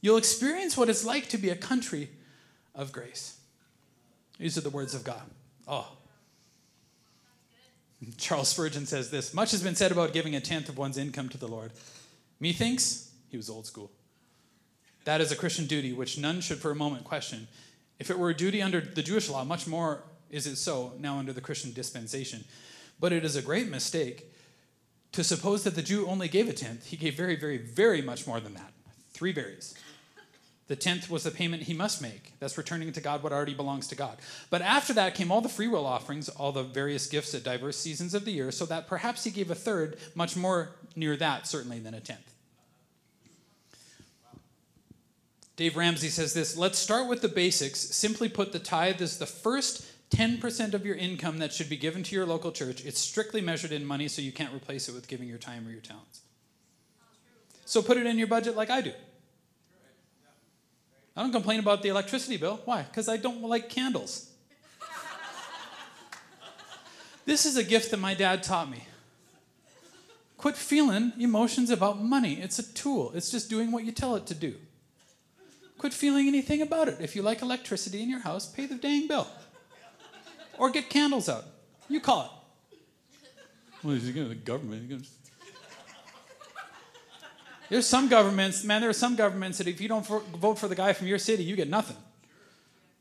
You'll 0.00 0.16
experience 0.16 0.76
what 0.76 0.88
it's 0.88 1.04
like 1.04 1.28
to 1.28 1.38
be 1.38 1.50
a 1.50 1.56
country 1.56 2.10
of 2.74 2.92
grace. 2.92 3.38
These 4.38 4.58
are 4.58 4.62
the 4.62 4.70
words 4.70 4.94
of 4.94 5.04
God. 5.04 5.22
Oh. 5.68 5.88
Charles 8.18 8.48
Spurgeon 8.48 8.86
says 8.86 9.10
this 9.10 9.32
Much 9.32 9.52
has 9.52 9.62
been 9.62 9.74
said 9.74 9.92
about 9.92 10.12
giving 10.12 10.34
a 10.34 10.40
tenth 10.40 10.68
of 10.68 10.78
one's 10.78 10.98
income 10.98 11.28
to 11.30 11.38
the 11.38 11.48
Lord. 11.48 11.72
Methinks 12.40 13.10
he 13.28 13.36
was 13.36 13.48
old 13.48 13.66
school. 13.66 13.90
That 15.04 15.20
is 15.20 15.32
a 15.32 15.36
Christian 15.36 15.66
duty 15.66 15.92
which 15.92 16.18
none 16.18 16.40
should 16.40 16.58
for 16.58 16.70
a 16.70 16.76
moment 16.76 17.04
question 17.04 17.48
If 17.98 18.10
it 18.10 18.18
were 18.18 18.30
a 18.30 18.36
duty 18.36 18.60
under 18.60 18.80
the 18.80 19.02
Jewish 19.02 19.28
law, 19.28 19.44
much 19.44 19.66
more 19.66 20.02
is 20.30 20.46
it 20.46 20.56
so 20.56 20.92
now 20.98 21.18
under 21.18 21.32
the 21.32 21.40
Christian 21.40 21.72
dispensation. 21.72 22.44
But 22.98 23.12
it 23.12 23.24
is 23.24 23.36
a 23.36 23.42
great 23.42 23.68
mistake 23.68 24.32
to 25.12 25.22
suppose 25.22 25.62
that 25.64 25.74
the 25.74 25.82
Jew 25.82 26.06
only 26.06 26.26
gave 26.26 26.48
a 26.48 26.52
tenth. 26.52 26.86
He 26.86 26.96
gave 26.96 27.14
very, 27.16 27.36
very, 27.36 27.58
very 27.58 28.00
much 28.00 28.26
more 28.26 28.40
than 28.40 28.54
that. 28.54 28.72
Three 29.10 29.32
berries. 29.32 29.74
The 30.72 30.76
tenth 30.76 31.10
was 31.10 31.24
the 31.24 31.30
payment 31.30 31.64
he 31.64 31.74
must 31.74 32.00
make. 32.00 32.32
That's 32.40 32.56
returning 32.56 32.90
to 32.94 33.00
God 33.02 33.22
what 33.22 33.30
already 33.30 33.52
belongs 33.52 33.88
to 33.88 33.94
God. 33.94 34.16
But 34.48 34.62
after 34.62 34.94
that 34.94 35.14
came 35.14 35.30
all 35.30 35.42
the 35.42 35.50
free 35.50 35.68
will 35.68 35.84
offerings, 35.84 36.30
all 36.30 36.50
the 36.50 36.62
various 36.62 37.06
gifts 37.06 37.34
at 37.34 37.44
diverse 37.44 37.76
seasons 37.76 38.14
of 38.14 38.24
the 38.24 38.30
year, 38.30 38.50
so 38.50 38.64
that 38.64 38.86
perhaps 38.86 39.22
he 39.24 39.30
gave 39.30 39.50
a 39.50 39.54
third, 39.54 39.98
much 40.14 40.34
more 40.34 40.70
near 40.96 41.14
that, 41.18 41.46
certainly, 41.46 41.78
than 41.78 41.92
a 41.92 42.00
tenth. 42.00 42.34
Dave 45.56 45.76
Ramsey 45.76 46.08
says 46.08 46.32
this 46.32 46.56
Let's 46.56 46.78
start 46.78 47.06
with 47.06 47.20
the 47.20 47.28
basics. 47.28 47.78
Simply 47.78 48.30
put, 48.30 48.52
the 48.52 48.58
tithe 48.58 49.02
is 49.02 49.18
the 49.18 49.26
first 49.26 49.84
10% 50.08 50.72
of 50.72 50.86
your 50.86 50.96
income 50.96 51.36
that 51.40 51.52
should 51.52 51.68
be 51.68 51.76
given 51.76 52.02
to 52.02 52.16
your 52.16 52.24
local 52.24 52.50
church. 52.50 52.82
It's 52.86 52.98
strictly 52.98 53.42
measured 53.42 53.72
in 53.72 53.84
money, 53.84 54.08
so 54.08 54.22
you 54.22 54.32
can't 54.32 54.54
replace 54.54 54.88
it 54.88 54.94
with 54.94 55.06
giving 55.06 55.28
your 55.28 55.36
time 55.36 55.68
or 55.68 55.70
your 55.70 55.82
talents. 55.82 56.22
So 57.66 57.82
put 57.82 57.98
it 57.98 58.06
in 58.06 58.16
your 58.16 58.26
budget 58.26 58.56
like 58.56 58.70
I 58.70 58.80
do. 58.80 58.92
I 61.16 61.22
don't 61.22 61.32
complain 61.32 61.60
about 61.60 61.82
the 61.82 61.88
electricity 61.88 62.36
bill. 62.36 62.60
Why? 62.64 62.82
Because 62.82 63.08
I 63.08 63.16
don't 63.16 63.42
like 63.42 63.68
candles. 63.68 64.30
this 67.26 67.44
is 67.44 67.56
a 67.56 67.64
gift 67.64 67.90
that 67.90 67.98
my 67.98 68.14
dad 68.14 68.42
taught 68.42 68.70
me. 68.70 68.84
Quit 70.38 70.56
feeling 70.56 71.12
emotions 71.18 71.70
about 71.70 72.02
money. 72.02 72.34
It's 72.34 72.58
a 72.58 72.74
tool, 72.74 73.12
it's 73.14 73.30
just 73.30 73.48
doing 73.48 73.70
what 73.70 73.84
you 73.84 73.92
tell 73.92 74.16
it 74.16 74.26
to 74.26 74.34
do. 74.34 74.54
Quit 75.78 75.92
feeling 75.92 76.26
anything 76.26 76.62
about 76.62 76.88
it. 76.88 76.96
If 77.00 77.14
you 77.14 77.22
like 77.22 77.42
electricity 77.42 78.02
in 78.02 78.08
your 78.08 78.20
house, 78.20 78.46
pay 78.46 78.66
the 78.66 78.76
dang 78.76 79.08
bill. 79.08 79.26
Or 80.58 80.70
get 80.70 80.88
candles 80.88 81.28
out. 81.28 81.44
You 81.88 82.00
call 82.00 82.24
it. 82.24 82.78
Well, 83.82 83.94
is 83.94 84.06
he 84.06 84.12
going 84.12 84.28
to 84.28 84.34
the 84.34 84.40
government? 84.40 85.06
There's 87.72 87.86
some 87.86 88.08
governments, 88.08 88.64
man, 88.64 88.82
there 88.82 88.90
are 88.90 88.92
some 88.92 89.16
governments 89.16 89.56
that 89.56 89.66
if 89.66 89.80
you 89.80 89.88
don't 89.88 90.06
vote 90.06 90.58
for 90.58 90.68
the 90.68 90.74
guy 90.74 90.92
from 90.92 91.06
your 91.06 91.16
city, 91.16 91.42
you 91.42 91.56
get 91.56 91.70
nothing. 91.70 91.96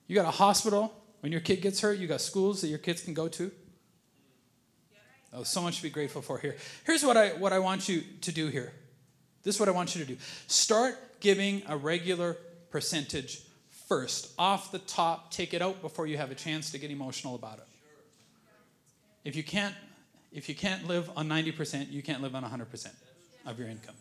You 0.08 0.16
got 0.16 0.26
a 0.26 0.32
hospital 0.32 0.94
when 1.20 1.34
your 1.34 1.42
kid 1.42 1.62
gets 1.62 1.82
hurt, 1.82 2.00
you 2.00 2.08
got 2.08 2.22
schools 2.22 2.62
that 2.62 2.70
your 2.70 2.78
kids 2.78 3.02
can 3.02 3.14
go 3.14 3.28
to. 3.28 3.52
Oh, 5.34 5.44
so 5.44 5.62
much 5.62 5.76
to 5.76 5.84
be 5.84 5.90
grateful 5.90 6.22
for 6.22 6.38
here. 6.38 6.56
Here's 6.86 7.04
what 7.04 7.18
I, 7.18 7.32
what 7.32 7.52
I 7.52 7.60
want 7.60 7.90
you 7.90 8.02
to 8.22 8.32
do 8.32 8.48
here. 8.48 8.72
This 9.44 9.56
is 9.56 9.60
what 9.60 9.68
I 9.68 9.74
want 9.74 9.94
you 9.94 10.06
to 10.06 10.08
do. 10.08 10.16
Start 10.48 11.20
giving 11.20 11.64
a 11.68 11.76
regular 11.76 12.38
percentage 12.70 13.42
first. 13.90 14.32
Off 14.40 14.72
the 14.72 14.80
top, 14.80 15.32
take 15.32 15.54
it 15.54 15.62
out 15.62 15.82
before 15.82 16.08
you 16.08 16.16
have 16.16 16.32
a 16.32 16.36
chance 16.36 16.72
to 16.72 16.78
get 16.78 16.92
emotional 16.92 17.36
about 17.36 17.58
it. 17.58 17.68
If 19.26 19.36
you 19.36 19.44
can't, 19.44 19.76
if 20.32 20.48
you 20.48 20.56
can't 20.56 20.88
live 20.88 21.12
on 21.18 21.28
90%, 21.28 21.92
you 21.92 22.02
can't 22.02 22.22
live 22.22 22.36
on 22.36 22.46
100% 22.46 22.88
of 23.46 23.60
your 23.60 23.68
income. 23.68 23.96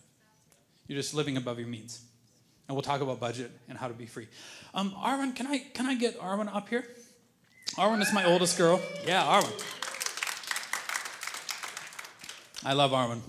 You're 0.91 0.99
just 0.99 1.13
living 1.13 1.37
above 1.37 1.57
your 1.57 1.69
means. 1.69 2.01
And 2.67 2.75
we'll 2.75 2.81
talk 2.81 2.99
about 2.99 3.21
budget 3.21 3.49
and 3.69 3.77
how 3.77 3.87
to 3.87 3.93
be 3.93 4.05
free. 4.05 4.27
Um, 4.73 4.91
Arwen, 4.91 5.33
can 5.33 5.47
I 5.47 5.59
can 5.59 5.85
I 5.85 5.95
get 5.95 6.19
Arwen 6.19 6.53
up 6.53 6.67
here? 6.67 6.85
Arwen 7.77 8.01
is 8.01 8.11
my 8.11 8.25
oldest 8.25 8.57
girl. 8.57 8.81
Yeah, 9.07 9.23
Arwen. 9.23 9.53
I 12.65 12.73
love 12.73 12.91
Arwen. 12.91 13.21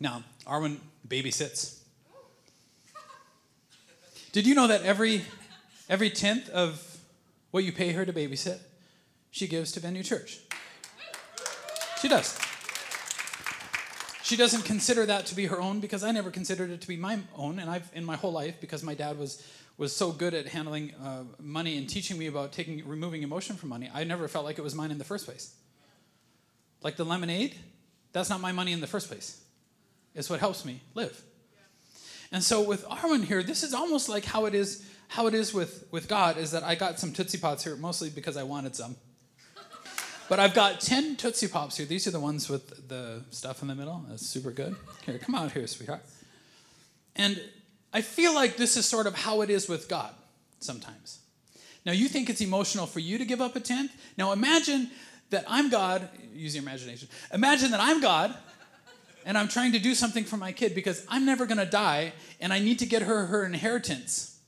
Now, 0.00 0.22
Arwen 0.46 0.80
babysits. 1.08 1.78
Did 4.32 4.46
you 4.46 4.54
know 4.54 4.66
that 4.66 4.82
every 4.82 5.22
every 5.88 6.10
tenth 6.10 6.50
of 6.50 6.98
what 7.52 7.64
you 7.64 7.72
pay 7.72 7.92
her 7.92 8.04
to 8.04 8.12
babysit, 8.12 8.58
she 9.30 9.48
gives 9.48 9.72
to 9.72 9.80
Venue 9.80 10.02
Church? 10.02 10.40
She 12.02 12.08
does. 12.08 12.38
She 14.32 14.38
doesn't 14.38 14.64
consider 14.64 15.04
that 15.04 15.26
to 15.26 15.34
be 15.34 15.44
her 15.44 15.60
own 15.60 15.80
because 15.80 16.02
I 16.02 16.10
never 16.10 16.30
considered 16.30 16.70
it 16.70 16.80
to 16.80 16.88
be 16.88 16.96
my 16.96 17.18
own, 17.36 17.58
and 17.58 17.68
I've 17.68 17.90
in 17.92 18.02
my 18.02 18.16
whole 18.16 18.32
life 18.32 18.62
because 18.62 18.82
my 18.82 18.94
dad 18.94 19.18
was 19.18 19.46
was 19.76 19.94
so 19.94 20.10
good 20.10 20.32
at 20.32 20.48
handling 20.48 20.94
uh, 21.04 21.24
money 21.38 21.76
and 21.76 21.86
teaching 21.86 22.16
me 22.16 22.28
about 22.28 22.50
taking 22.50 22.82
removing 22.88 23.22
emotion 23.22 23.56
from 23.56 23.68
money. 23.68 23.90
I 23.92 24.04
never 24.04 24.28
felt 24.28 24.46
like 24.46 24.56
it 24.56 24.62
was 24.62 24.74
mine 24.74 24.90
in 24.90 24.96
the 24.96 25.04
first 25.04 25.26
place. 25.26 25.54
Like 26.80 26.96
the 26.96 27.04
lemonade, 27.04 27.56
that's 28.14 28.30
not 28.30 28.40
my 28.40 28.52
money 28.52 28.72
in 28.72 28.80
the 28.80 28.86
first 28.86 29.08
place. 29.08 29.38
It's 30.14 30.30
what 30.30 30.40
helps 30.40 30.64
me 30.64 30.80
live. 30.94 31.22
And 32.32 32.42
so 32.42 32.62
with 32.62 32.86
Arwen 32.86 33.26
here, 33.26 33.42
this 33.42 33.62
is 33.62 33.74
almost 33.74 34.08
like 34.08 34.24
how 34.24 34.46
it 34.46 34.54
is 34.54 34.82
how 35.08 35.26
it 35.26 35.34
is 35.34 35.52
with, 35.52 35.86
with 35.90 36.08
God 36.08 36.38
is 36.38 36.52
that 36.52 36.62
I 36.62 36.74
got 36.74 36.98
some 36.98 37.12
Tootsie 37.12 37.36
Pops 37.36 37.64
here 37.64 37.76
mostly 37.76 38.08
because 38.08 38.38
I 38.38 38.44
wanted 38.44 38.74
some. 38.74 38.96
But 40.28 40.40
I've 40.40 40.54
got 40.54 40.80
10 40.80 41.16
Tootsie 41.16 41.48
Pops 41.48 41.76
here. 41.76 41.86
These 41.86 42.06
are 42.06 42.10
the 42.10 42.20
ones 42.20 42.48
with 42.48 42.88
the 42.88 43.22
stuff 43.30 43.62
in 43.62 43.68
the 43.68 43.74
middle. 43.74 44.04
That's 44.08 44.26
super 44.26 44.50
good. 44.50 44.76
Here, 45.04 45.18
come 45.18 45.34
out 45.34 45.52
here, 45.52 45.66
sweetheart. 45.66 46.02
And 47.16 47.40
I 47.92 48.00
feel 48.00 48.34
like 48.34 48.56
this 48.56 48.76
is 48.76 48.86
sort 48.86 49.06
of 49.06 49.14
how 49.14 49.42
it 49.42 49.50
is 49.50 49.68
with 49.68 49.88
God 49.88 50.14
sometimes. 50.60 51.18
Now, 51.84 51.92
you 51.92 52.08
think 52.08 52.30
it's 52.30 52.40
emotional 52.40 52.86
for 52.86 53.00
you 53.00 53.18
to 53.18 53.24
give 53.24 53.40
up 53.40 53.56
a 53.56 53.60
tenth? 53.60 53.92
Now, 54.16 54.32
imagine 54.32 54.90
that 55.30 55.44
I'm 55.48 55.68
God, 55.68 56.08
use 56.32 56.54
your 56.54 56.62
imagination. 56.62 57.08
Imagine 57.32 57.70
that 57.72 57.80
I'm 57.80 58.00
God 58.00 58.34
and 59.24 59.36
I'm 59.36 59.48
trying 59.48 59.72
to 59.72 59.78
do 59.78 59.94
something 59.94 60.24
for 60.24 60.36
my 60.36 60.52
kid 60.52 60.74
because 60.74 61.04
I'm 61.08 61.24
never 61.24 61.46
going 61.46 61.58
to 61.58 61.66
die 61.66 62.12
and 62.40 62.52
I 62.52 62.58
need 62.58 62.78
to 62.80 62.86
get 62.86 63.02
her 63.02 63.26
her 63.26 63.44
inheritance. 63.44 64.38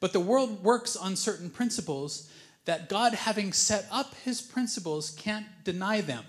But 0.00 0.12
the 0.12 0.20
world 0.20 0.64
works 0.64 0.96
on 0.96 1.14
certain 1.16 1.50
principles 1.50 2.30
that 2.70 2.88
God, 2.88 3.14
having 3.14 3.52
set 3.52 3.84
up 3.90 4.14
his 4.24 4.40
principles, 4.40 5.10
can't 5.10 5.46
deny 5.64 6.00
them. 6.00 6.22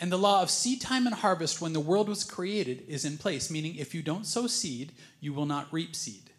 And 0.00 0.10
the 0.10 0.18
law 0.18 0.42
of 0.42 0.50
seed 0.50 0.80
time 0.80 1.06
and 1.06 1.14
harvest 1.14 1.60
when 1.60 1.72
the 1.72 1.78
world 1.78 2.08
was 2.08 2.24
created 2.24 2.82
is 2.88 3.04
in 3.04 3.18
place, 3.18 3.48
meaning 3.48 3.76
if 3.76 3.94
you 3.94 4.02
don't 4.02 4.26
sow 4.26 4.48
seed, 4.48 4.90
you 5.20 5.32
will 5.32 5.46
not 5.46 5.72
reap 5.72 5.94
seed. 5.94 6.30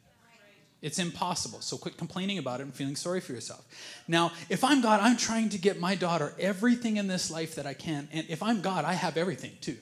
It's 0.82 1.00
impossible. 1.00 1.62
So 1.62 1.78
quit 1.78 1.96
complaining 1.96 2.40
about 2.40 2.60
it 2.60 2.64
and 2.64 2.74
feeling 2.74 2.98
sorry 2.98 3.22
for 3.22 3.32
yourself. 3.32 3.66
Now, 4.06 4.34
if 4.50 4.66
I'm 4.66 4.82
God, 4.82 5.00
I'm 5.00 5.16
trying 5.16 5.48
to 5.48 5.58
get 5.58 5.80
my 5.80 5.96
daughter 5.96 6.34
everything 6.38 6.98
in 6.98 7.08
this 7.08 7.32
life 7.32 7.56
that 7.56 7.66
I 7.66 7.76
can. 7.76 8.10
And 8.12 8.26
if 8.28 8.44
I'm 8.44 8.60
God, 8.60 8.84
I 8.84 8.96
have 8.96 9.16
everything 9.16 9.54
too. 9.62 9.78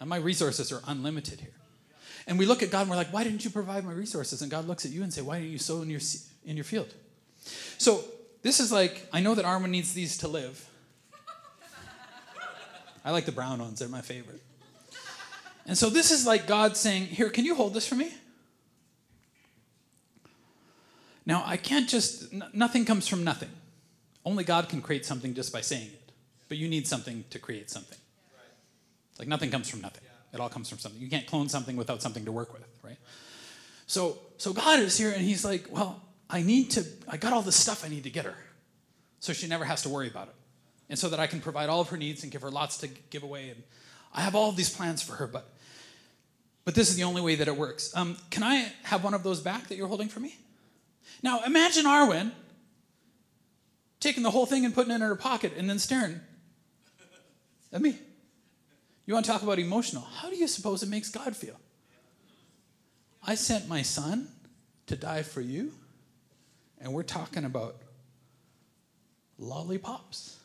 And 0.00 0.08
my 0.08 0.16
resources 0.16 0.72
are 0.72 0.82
unlimited 0.88 1.38
here. 1.38 1.54
And 2.26 2.36
we 2.36 2.46
look 2.46 2.64
at 2.64 2.72
God 2.72 2.80
and 2.80 2.90
we're 2.90 2.96
like, 2.96 3.12
why 3.12 3.22
didn't 3.22 3.44
you 3.44 3.50
provide 3.50 3.84
my 3.84 3.92
resources? 3.92 4.42
And 4.42 4.50
God 4.50 4.66
looks 4.66 4.84
at 4.84 4.90
you 4.90 5.04
and 5.04 5.14
say, 5.14 5.22
why 5.22 5.38
didn't 5.38 5.52
you 5.52 5.58
sow 5.58 5.82
in 5.82 5.88
your, 5.88 6.00
in 6.44 6.56
your 6.56 6.64
field? 6.64 6.92
So 7.78 8.02
this 8.44 8.60
is 8.60 8.70
like, 8.70 9.08
I 9.10 9.20
know 9.20 9.34
that 9.34 9.46
Arwen 9.46 9.70
needs 9.70 9.94
these 9.94 10.18
to 10.18 10.28
live. 10.28 10.68
I 13.02 13.10
like 13.10 13.24
the 13.24 13.32
brown 13.32 13.58
ones, 13.58 13.78
they're 13.78 13.88
my 13.88 14.02
favorite. 14.02 14.42
And 15.66 15.78
so 15.78 15.88
this 15.88 16.10
is 16.10 16.26
like 16.26 16.46
God 16.46 16.76
saying, 16.76 17.06
Here, 17.06 17.30
can 17.30 17.46
you 17.46 17.54
hold 17.54 17.72
this 17.72 17.88
for 17.88 17.94
me? 17.94 18.12
Now, 21.24 21.42
I 21.46 21.56
can't 21.56 21.88
just, 21.88 22.34
n- 22.34 22.44
nothing 22.52 22.84
comes 22.84 23.08
from 23.08 23.24
nothing. 23.24 23.48
Only 24.26 24.44
God 24.44 24.68
can 24.68 24.82
create 24.82 25.06
something 25.06 25.32
just 25.32 25.50
by 25.50 25.62
saying 25.62 25.86
it. 25.86 26.12
But 26.50 26.58
you 26.58 26.68
need 26.68 26.86
something 26.86 27.24
to 27.30 27.38
create 27.38 27.70
something. 27.70 27.96
Like 29.18 29.26
nothing 29.26 29.50
comes 29.50 29.70
from 29.70 29.80
nothing. 29.80 30.02
It 30.34 30.40
all 30.40 30.50
comes 30.50 30.68
from 30.68 30.78
something. 30.78 31.00
You 31.00 31.08
can't 31.08 31.26
clone 31.26 31.48
something 31.48 31.76
without 31.76 32.02
something 32.02 32.26
to 32.26 32.32
work 32.32 32.52
with, 32.52 32.62
right? 32.82 32.98
So, 33.86 34.18
so 34.36 34.52
God 34.52 34.80
is 34.80 34.98
here 34.98 35.12
and 35.12 35.22
he's 35.22 35.46
like, 35.46 35.66
well, 35.70 36.02
I 36.28 36.42
need 36.42 36.70
to, 36.72 36.84
I 37.08 37.16
got 37.16 37.32
all 37.32 37.42
this 37.42 37.56
stuff 37.56 37.84
I 37.84 37.88
need 37.88 38.04
to 38.04 38.10
get 38.10 38.24
her. 38.24 38.36
So 39.20 39.32
she 39.32 39.46
never 39.46 39.64
has 39.64 39.82
to 39.82 39.88
worry 39.88 40.08
about 40.08 40.28
it. 40.28 40.34
And 40.88 40.98
so 40.98 41.08
that 41.08 41.20
I 41.20 41.26
can 41.26 41.40
provide 41.40 41.68
all 41.68 41.80
of 41.80 41.88
her 41.88 41.96
needs 41.96 42.22
and 42.22 42.32
give 42.32 42.42
her 42.42 42.50
lots 42.50 42.78
to 42.78 42.88
give 43.10 43.22
away. 43.22 43.50
And 43.50 43.62
I 44.12 44.20
have 44.20 44.34
all 44.34 44.52
these 44.52 44.70
plans 44.70 45.02
for 45.02 45.14
her, 45.14 45.26
but 45.26 45.48
but 46.64 46.74
this 46.74 46.88
is 46.88 46.96
the 46.96 47.04
only 47.04 47.20
way 47.20 47.34
that 47.34 47.46
it 47.46 47.56
works. 47.56 47.94
Um, 47.94 48.16
can 48.30 48.42
I 48.42 48.72
have 48.84 49.04
one 49.04 49.12
of 49.12 49.22
those 49.22 49.40
back 49.40 49.68
that 49.68 49.76
you're 49.76 49.88
holding 49.88 50.08
for 50.08 50.20
me? 50.20 50.36
Now 51.22 51.40
imagine 51.44 51.84
Arwen 51.84 52.32
taking 54.00 54.22
the 54.22 54.30
whole 54.30 54.46
thing 54.46 54.64
and 54.64 54.74
putting 54.74 54.90
it 54.90 54.96
in 54.96 55.00
her 55.02 55.14
pocket 55.14 55.52
and 55.56 55.68
then 55.68 55.78
staring 55.78 56.20
at 57.72 57.82
me. 57.82 57.98
You 59.06 59.12
want 59.12 59.26
to 59.26 59.32
talk 59.32 59.42
about 59.42 59.58
emotional? 59.58 60.02
How 60.02 60.30
do 60.30 60.36
you 60.36 60.48
suppose 60.48 60.82
it 60.82 60.88
makes 60.88 61.10
God 61.10 61.36
feel? 61.36 61.60
I 63.22 63.34
sent 63.34 63.68
my 63.68 63.82
son 63.82 64.28
to 64.86 64.96
die 64.96 65.22
for 65.22 65.40
you 65.40 65.72
and 66.84 66.92
we're 66.92 67.02
talking 67.02 67.44
about 67.44 67.76
lollipops. 69.38 70.38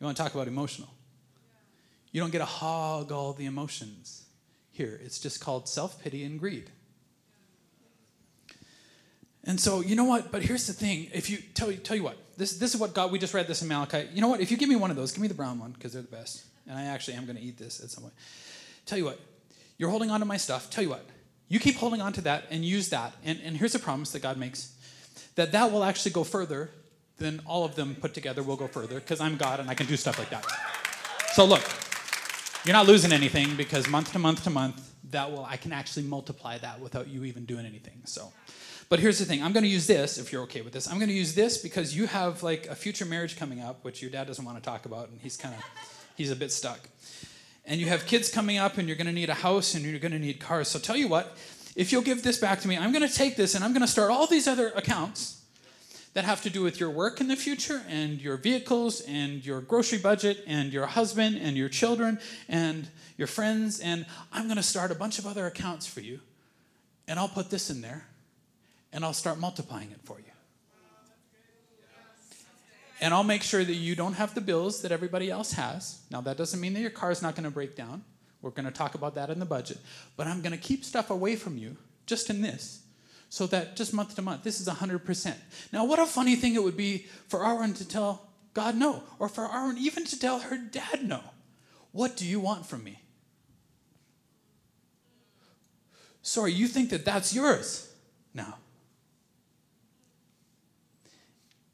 You 0.00 0.06
want 0.06 0.16
to 0.16 0.22
talk 0.22 0.34
about 0.34 0.48
emotional? 0.48 0.88
You 2.10 2.20
don't 2.20 2.30
get 2.30 2.38
to 2.38 2.46
hog 2.46 3.12
all 3.12 3.34
the 3.34 3.44
emotions 3.44 4.24
here. 4.72 4.98
It's 5.04 5.20
just 5.20 5.40
called 5.40 5.68
self 5.68 6.02
pity 6.02 6.24
and 6.24 6.40
greed. 6.40 6.70
And 9.46 9.60
so, 9.60 9.82
you 9.82 9.94
know 9.94 10.04
what? 10.04 10.32
But 10.32 10.42
here's 10.42 10.66
the 10.66 10.72
thing. 10.72 11.10
If 11.12 11.28
you 11.28 11.38
tell, 11.52 11.70
tell 11.72 11.96
you 11.96 12.02
what, 12.02 12.16
this, 12.38 12.56
this 12.56 12.74
is 12.74 12.80
what 12.80 12.94
God, 12.94 13.12
we 13.12 13.18
just 13.18 13.34
read 13.34 13.46
this 13.46 13.60
in 13.60 13.68
Malachi. 13.68 14.08
You 14.14 14.22
know 14.22 14.28
what? 14.28 14.40
If 14.40 14.50
you 14.50 14.56
give 14.56 14.70
me 14.70 14.76
one 14.76 14.90
of 14.90 14.96
those, 14.96 15.12
give 15.12 15.20
me 15.20 15.28
the 15.28 15.34
brown 15.34 15.58
one 15.58 15.72
because 15.72 15.92
they're 15.92 16.02
the 16.02 16.08
best. 16.08 16.44
And 16.66 16.78
I 16.78 16.84
actually 16.84 17.14
am 17.14 17.26
going 17.26 17.36
to 17.36 17.42
eat 17.42 17.58
this 17.58 17.84
at 17.84 17.90
some 17.90 18.04
point. 18.04 18.14
Tell 18.86 18.96
you 18.96 19.04
what, 19.04 19.20
you're 19.76 19.90
holding 19.90 20.10
on 20.10 20.20
to 20.20 20.26
my 20.26 20.38
stuff. 20.38 20.70
Tell 20.70 20.82
you 20.82 20.88
what, 20.90 21.04
You 21.48 21.58
keep 21.58 21.76
holding 21.76 22.00
on 22.00 22.12
to 22.14 22.20
that 22.22 22.44
and 22.50 22.64
use 22.64 22.88
that. 22.90 23.14
And, 23.24 23.38
and 23.44 23.56
here's 23.56 23.74
a 23.74 23.78
promise 23.78 24.12
that 24.12 24.22
God 24.22 24.36
makes 24.36 24.72
that 25.36 25.52
that 25.52 25.72
will 25.72 25.84
actually 25.84 26.12
go 26.12 26.24
further 26.24 26.70
than 27.18 27.40
all 27.46 27.64
of 27.64 27.74
them 27.74 27.96
put 28.00 28.14
together 28.14 28.42
will 28.42 28.56
go 28.56 28.68
further 28.68 29.00
because 29.00 29.20
I'm 29.20 29.36
God 29.36 29.60
and 29.60 29.68
I 29.68 29.74
can 29.74 29.86
do 29.86 29.96
stuff 29.96 30.18
like 30.18 30.30
that. 30.30 30.46
So 31.32 31.44
look, 31.44 31.62
you're 32.64 32.72
not 32.72 32.86
losing 32.86 33.12
anything 33.12 33.56
because 33.56 33.88
month 33.88 34.12
to 34.12 34.18
month 34.18 34.44
to 34.44 34.50
month, 34.50 34.94
that 35.10 35.30
will 35.30 35.44
I 35.44 35.56
can 35.56 35.72
actually 35.72 36.04
multiply 36.04 36.58
that 36.58 36.80
without 36.80 37.08
you 37.08 37.24
even 37.24 37.44
doing 37.44 37.66
anything. 37.66 38.00
So 38.04 38.32
but 38.88 39.00
here's 39.00 39.18
the 39.18 39.24
thing 39.24 39.42
I'm 39.42 39.52
going 39.52 39.64
to 39.64 39.70
use 39.70 39.86
this, 39.86 40.18
if 40.18 40.32
you're 40.32 40.42
okay 40.42 40.60
with 40.60 40.72
this. 40.72 40.88
I'm 40.88 40.98
going 40.98 41.08
to 41.08 41.14
use 41.14 41.34
this 41.34 41.58
because 41.58 41.96
you 41.96 42.06
have 42.06 42.42
like 42.42 42.66
a 42.66 42.74
future 42.74 43.04
marriage 43.04 43.36
coming 43.36 43.60
up, 43.60 43.84
which 43.84 44.02
your 44.02 44.10
dad 44.10 44.26
doesn't 44.26 44.44
want 44.44 44.58
to 44.58 44.62
talk 44.62 44.86
about, 44.86 45.08
and 45.08 45.20
he's 45.20 45.36
kind 45.36 45.54
of, 45.54 45.62
he's 46.16 46.30
a 46.30 46.36
bit 46.36 46.52
stuck. 46.52 46.78
And 47.66 47.80
you 47.80 47.86
have 47.86 48.06
kids 48.06 48.30
coming 48.30 48.58
up, 48.58 48.78
and 48.78 48.86
you're 48.86 48.96
going 48.96 49.06
to 49.06 49.12
need 49.12 49.30
a 49.30 49.34
house, 49.34 49.74
and 49.74 49.84
you're 49.84 49.98
going 49.98 50.12
to 50.12 50.18
need 50.18 50.38
cars. 50.40 50.68
So 50.68 50.78
tell 50.78 50.96
you 50.96 51.08
what, 51.08 51.36
if 51.76 51.90
you'll 51.90 52.02
give 52.02 52.22
this 52.22 52.38
back 52.38 52.60
to 52.60 52.68
me, 52.68 52.76
I'm 52.78 52.92
going 52.92 53.06
to 53.06 53.12
take 53.12 53.36
this 53.36 53.54
and 53.54 53.64
I'm 53.64 53.72
going 53.72 53.82
to 53.82 53.88
start 53.88 54.10
all 54.10 54.26
these 54.26 54.46
other 54.46 54.68
accounts 54.76 55.42
that 56.12 56.24
have 56.24 56.40
to 56.42 56.50
do 56.50 56.62
with 56.62 56.78
your 56.78 56.90
work 56.90 57.20
in 57.20 57.26
the 57.26 57.34
future 57.34 57.82
and 57.88 58.20
your 58.20 58.36
vehicles 58.36 59.00
and 59.00 59.44
your 59.44 59.60
grocery 59.60 59.98
budget 59.98 60.44
and 60.46 60.72
your 60.72 60.86
husband 60.86 61.36
and 61.36 61.56
your 61.56 61.68
children 61.68 62.20
and 62.48 62.88
your 63.16 63.26
friends. 63.26 63.80
And 63.80 64.06
I'm 64.32 64.44
going 64.44 64.56
to 64.56 64.62
start 64.62 64.92
a 64.92 64.94
bunch 64.94 65.18
of 65.18 65.26
other 65.26 65.46
accounts 65.46 65.86
for 65.86 66.00
you. 66.00 66.20
And 67.08 67.18
I'll 67.18 67.28
put 67.28 67.50
this 67.50 67.70
in 67.70 67.80
there 67.80 68.06
and 68.92 69.04
I'll 69.04 69.12
start 69.12 69.40
multiplying 69.40 69.90
it 69.90 70.00
for 70.04 70.18
you. 70.18 70.33
And 73.00 73.12
I'll 73.12 73.24
make 73.24 73.42
sure 73.42 73.64
that 73.64 73.74
you 73.74 73.94
don't 73.94 74.14
have 74.14 74.34
the 74.34 74.40
bills 74.40 74.82
that 74.82 74.92
everybody 74.92 75.30
else 75.30 75.52
has. 75.52 76.00
Now, 76.10 76.20
that 76.22 76.36
doesn't 76.36 76.60
mean 76.60 76.74
that 76.74 76.80
your 76.80 76.90
car's 76.90 77.22
not 77.22 77.34
going 77.34 77.44
to 77.44 77.50
break 77.50 77.76
down. 77.76 78.04
We're 78.40 78.50
going 78.50 78.66
to 78.66 78.70
talk 78.70 78.94
about 78.94 79.14
that 79.16 79.30
in 79.30 79.38
the 79.38 79.46
budget. 79.46 79.78
But 80.16 80.26
I'm 80.26 80.40
going 80.42 80.52
to 80.52 80.58
keep 80.58 80.84
stuff 80.84 81.10
away 81.10 81.34
from 81.36 81.58
you 81.58 81.76
just 82.06 82.30
in 82.30 82.42
this 82.42 82.82
so 83.28 83.46
that 83.48 83.74
just 83.74 83.92
month 83.92 84.14
to 84.14 84.22
month, 84.22 84.44
this 84.44 84.60
is 84.60 84.68
100%. 84.68 85.34
Now, 85.72 85.84
what 85.84 85.98
a 85.98 86.06
funny 86.06 86.36
thing 86.36 86.54
it 86.54 86.62
would 86.62 86.76
be 86.76 87.06
for 87.26 87.40
Arwen 87.40 87.76
to 87.78 87.88
tell 87.88 88.28
God 88.52 88.76
no, 88.76 89.02
or 89.18 89.28
for 89.28 89.48
Arwen 89.48 89.76
even 89.76 90.04
to 90.04 90.18
tell 90.18 90.38
her 90.38 90.56
dad 90.56 91.02
no. 91.02 91.20
What 91.90 92.16
do 92.16 92.24
you 92.24 92.38
want 92.38 92.66
from 92.66 92.84
me? 92.84 93.00
Sorry, 96.22 96.52
you 96.52 96.68
think 96.68 96.90
that 96.90 97.04
that's 97.04 97.34
yours 97.34 97.92
now. 98.32 98.58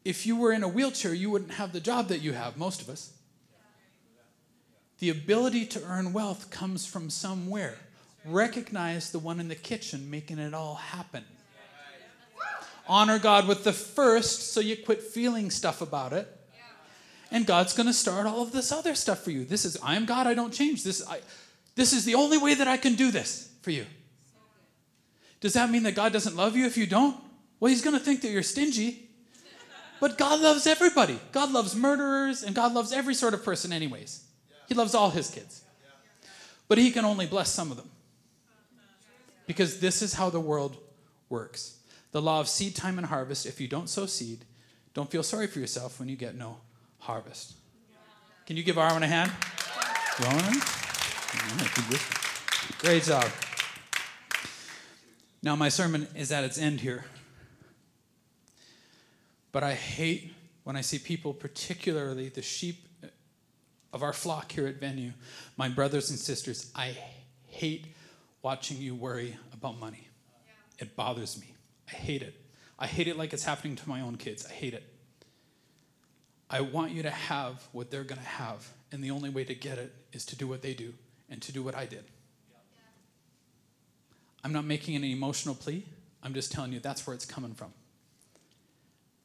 If 0.04 0.26
you 0.26 0.36
were 0.36 0.52
in 0.52 0.62
a 0.62 0.68
wheelchair, 0.68 1.12
you 1.12 1.30
wouldn't 1.30 1.52
have 1.52 1.72
the 1.72 1.80
job 1.80 2.08
that 2.08 2.20
you 2.20 2.32
have, 2.32 2.56
most 2.56 2.80
of 2.80 2.88
us. 2.88 3.12
The 4.98 5.10
ability 5.10 5.66
to 5.66 5.82
earn 5.84 6.12
wealth 6.12 6.50
comes 6.50 6.86
from 6.86 7.10
somewhere. 7.10 7.76
Recognize 8.24 9.10
the 9.10 9.18
one 9.18 9.40
in 9.40 9.48
the 9.48 9.54
kitchen 9.54 10.10
making 10.10 10.38
it 10.38 10.52
all 10.52 10.74
happen. 10.74 11.24
Honor 12.86 13.18
God 13.18 13.46
with 13.46 13.64
the 13.64 13.72
first 13.72 14.52
so 14.52 14.60
you 14.60 14.76
quit 14.76 15.02
feeling 15.02 15.50
stuff 15.50 15.80
about 15.80 16.12
it. 16.12 16.28
And 17.30 17.46
God's 17.46 17.72
going 17.72 17.86
to 17.86 17.92
start 17.92 18.26
all 18.26 18.42
of 18.42 18.52
this 18.52 18.72
other 18.72 18.94
stuff 18.94 19.22
for 19.22 19.30
you. 19.30 19.44
This 19.44 19.64
is, 19.64 19.78
I 19.82 19.94
am 19.94 20.04
God, 20.04 20.26
I 20.26 20.34
don't 20.34 20.52
change. 20.52 20.82
This, 20.82 21.06
I, 21.08 21.20
this 21.76 21.92
is 21.92 22.04
the 22.04 22.16
only 22.16 22.36
way 22.36 22.54
that 22.54 22.66
I 22.66 22.76
can 22.76 22.94
do 22.94 23.10
this 23.10 23.52
for 23.62 23.70
you. 23.70 23.86
Does 25.40 25.52
that 25.54 25.70
mean 25.70 25.84
that 25.84 25.94
God 25.94 26.12
doesn't 26.12 26.36
love 26.36 26.56
you 26.56 26.66
if 26.66 26.76
you 26.76 26.86
don't? 26.86 27.16
Well, 27.60 27.70
He's 27.70 27.82
going 27.82 27.96
to 27.96 28.04
think 28.04 28.22
that 28.22 28.30
you're 28.30 28.42
stingy. 28.42 29.09
But 30.00 30.16
God 30.16 30.40
loves 30.40 30.66
everybody. 30.66 31.20
God 31.30 31.52
loves 31.52 31.76
murderers, 31.76 32.42
and 32.42 32.54
God 32.54 32.72
loves 32.72 32.92
every 32.92 33.14
sort 33.14 33.34
of 33.34 33.44
person, 33.44 33.72
anyways. 33.72 34.24
He 34.66 34.74
loves 34.74 34.94
all 34.94 35.10
his 35.10 35.30
kids. 35.30 35.62
But 36.68 36.78
He 36.78 36.90
can 36.90 37.04
only 37.04 37.26
bless 37.26 37.50
some 37.50 37.70
of 37.70 37.76
them. 37.76 37.90
Because 39.46 39.80
this 39.80 40.00
is 40.00 40.14
how 40.14 40.30
the 40.30 40.40
world 40.40 40.76
works 41.28 41.76
the 42.12 42.20
law 42.20 42.40
of 42.40 42.48
seed 42.48 42.74
time 42.74 42.98
and 42.98 43.06
harvest. 43.06 43.46
If 43.46 43.60
you 43.60 43.68
don't 43.68 43.88
sow 43.88 44.06
seed, 44.06 44.44
don't 44.94 45.10
feel 45.10 45.22
sorry 45.22 45.46
for 45.46 45.60
yourself 45.60 46.00
when 46.00 46.08
you 46.08 46.16
get 46.16 46.34
no 46.34 46.56
harvest. 46.98 47.52
Can 48.46 48.56
you 48.56 48.62
give 48.62 48.76
Arwen 48.76 49.02
a 49.02 49.06
hand? 49.06 49.30
Great 52.78 53.04
job. 53.04 53.30
Now, 55.42 55.56
my 55.56 55.68
sermon 55.68 56.08
is 56.14 56.32
at 56.32 56.44
its 56.44 56.58
end 56.58 56.80
here. 56.80 57.04
But 59.52 59.64
I 59.64 59.74
hate 59.74 60.32
when 60.64 60.76
I 60.76 60.80
see 60.80 60.98
people, 60.98 61.34
particularly 61.34 62.28
the 62.28 62.42
sheep 62.42 62.86
of 63.92 64.02
our 64.02 64.12
flock 64.12 64.52
here 64.52 64.66
at 64.66 64.76
Venue, 64.76 65.12
my 65.56 65.68
brothers 65.68 66.10
and 66.10 66.18
sisters, 66.18 66.70
I 66.74 66.96
hate 67.46 67.86
watching 68.42 68.78
you 68.78 68.94
worry 68.94 69.36
about 69.52 69.78
money. 69.78 70.06
Yeah. 70.78 70.84
It 70.84 70.96
bothers 70.96 71.40
me. 71.40 71.54
I 71.88 71.96
hate 71.96 72.22
it. 72.22 72.34
I 72.78 72.86
hate 72.86 73.08
it 73.08 73.18
like 73.18 73.32
it's 73.32 73.44
happening 73.44 73.76
to 73.76 73.88
my 73.88 74.00
own 74.00 74.16
kids. 74.16 74.46
I 74.46 74.52
hate 74.52 74.74
it. 74.74 74.84
I 76.48 76.60
want 76.62 76.92
you 76.92 77.02
to 77.02 77.10
have 77.10 77.66
what 77.72 77.90
they're 77.90 78.04
going 78.04 78.20
to 78.20 78.26
have, 78.26 78.68
and 78.90 79.04
the 79.04 79.10
only 79.10 79.30
way 79.30 79.44
to 79.44 79.54
get 79.54 79.78
it 79.78 79.94
is 80.12 80.24
to 80.26 80.36
do 80.36 80.48
what 80.48 80.62
they 80.62 80.74
do 80.74 80.94
and 81.28 81.40
to 81.42 81.52
do 81.52 81.62
what 81.62 81.76
I 81.76 81.86
did. 81.86 82.04
I'm 84.42 84.52
not 84.52 84.64
making 84.64 84.96
an 84.96 85.04
emotional 85.04 85.54
plea. 85.54 85.84
I'm 86.22 86.34
just 86.34 86.50
telling 86.50 86.72
you 86.72 86.80
that's 86.80 87.06
where 87.06 87.14
it's 87.14 87.26
coming 87.26 87.54
from. 87.54 87.72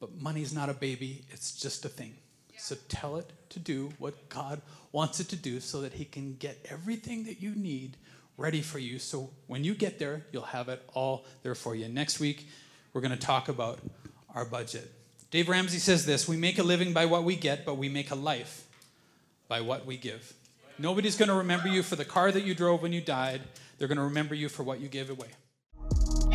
But 0.06 0.22
money's 0.22 0.54
not 0.54 0.68
a 0.68 0.74
baby, 0.74 1.24
it's 1.30 1.60
just 1.60 1.84
a 1.84 1.88
thing. 1.88 2.14
Yeah. 2.52 2.60
So 2.60 2.76
tell 2.88 3.16
it 3.16 3.32
to 3.50 3.58
do 3.58 3.92
what 3.98 4.28
God 4.28 4.60
wants 4.92 5.18
it 5.18 5.28
to 5.30 5.36
do 5.36 5.58
so 5.58 5.80
that 5.80 5.94
He 5.94 6.04
can 6.04 6.36
get 6.36 6.64
everything 6.70 7.24
that 7.24 7.42
you 7.42 7.56
need 7.56 7.96
ready 8.36 8.62
for 8.62 8.78
you. 8.78 9.00
So 9.00 9.30
when 9.48 9.64
you 9.64 9.74
get 9.74 9.98
there, 9.98 10.24
you'll 10.30 10.42
have 10.42 10.68
it 10.68 10.80
all 10.94 11.24
there 11.42 11.56
for 11.56 11.74
you. 11.74 11.88
Next 11.88 12.20
week, 12.20 12.48
we're 12.92 13.00
going 13.00 13.10
to 13.10 13.16
talk 13.18 13.48
about 13.48 13.80
our 14.32 14.44
budget. 14.44 14.92
Dave 15.32 15.48
Ramsey 15.48 15.78
says 15.78 16.06
this 16.06 16.28
We 16.28 16.36
make 16.36 16.60
a 16.60 16.62
living 16.62 16.92
by 16.92 17.06
what 17.06 17.24
we 17.24 17.34
get, 17.34 17.66
but 17.66 17.76
we 17.76 17.88
make 17.88 18.12
a 18.12 18.14
life 18.14 18.64
by 19.48 19.60
what 19.60 19.86
we 19.86 19.96
give. 19.96 20.34
Nobody's 20.78 21.16
going 21.16 21.30
to 21.30 21.34
remember 21.34 21.66
you 21.66 21.82
for 21.82 21.96
the 21.96 22.04
car 22.04 22.30
that 22.30 22.44
you 22.44 22.54
drove 22.54 22.80
when 22.80 22.92
you 22.92 23.00
died, 23.00 23.40
they're 23.78 23.88
going 23.88 23.98
to 23.98 24.04
remember 24.04 24.36
you 24.36 24.48
for 24.48 24.62
what 24.62 24.78
you 24.78 24.86
gave 24.86 25.10
away. 25.10 25.28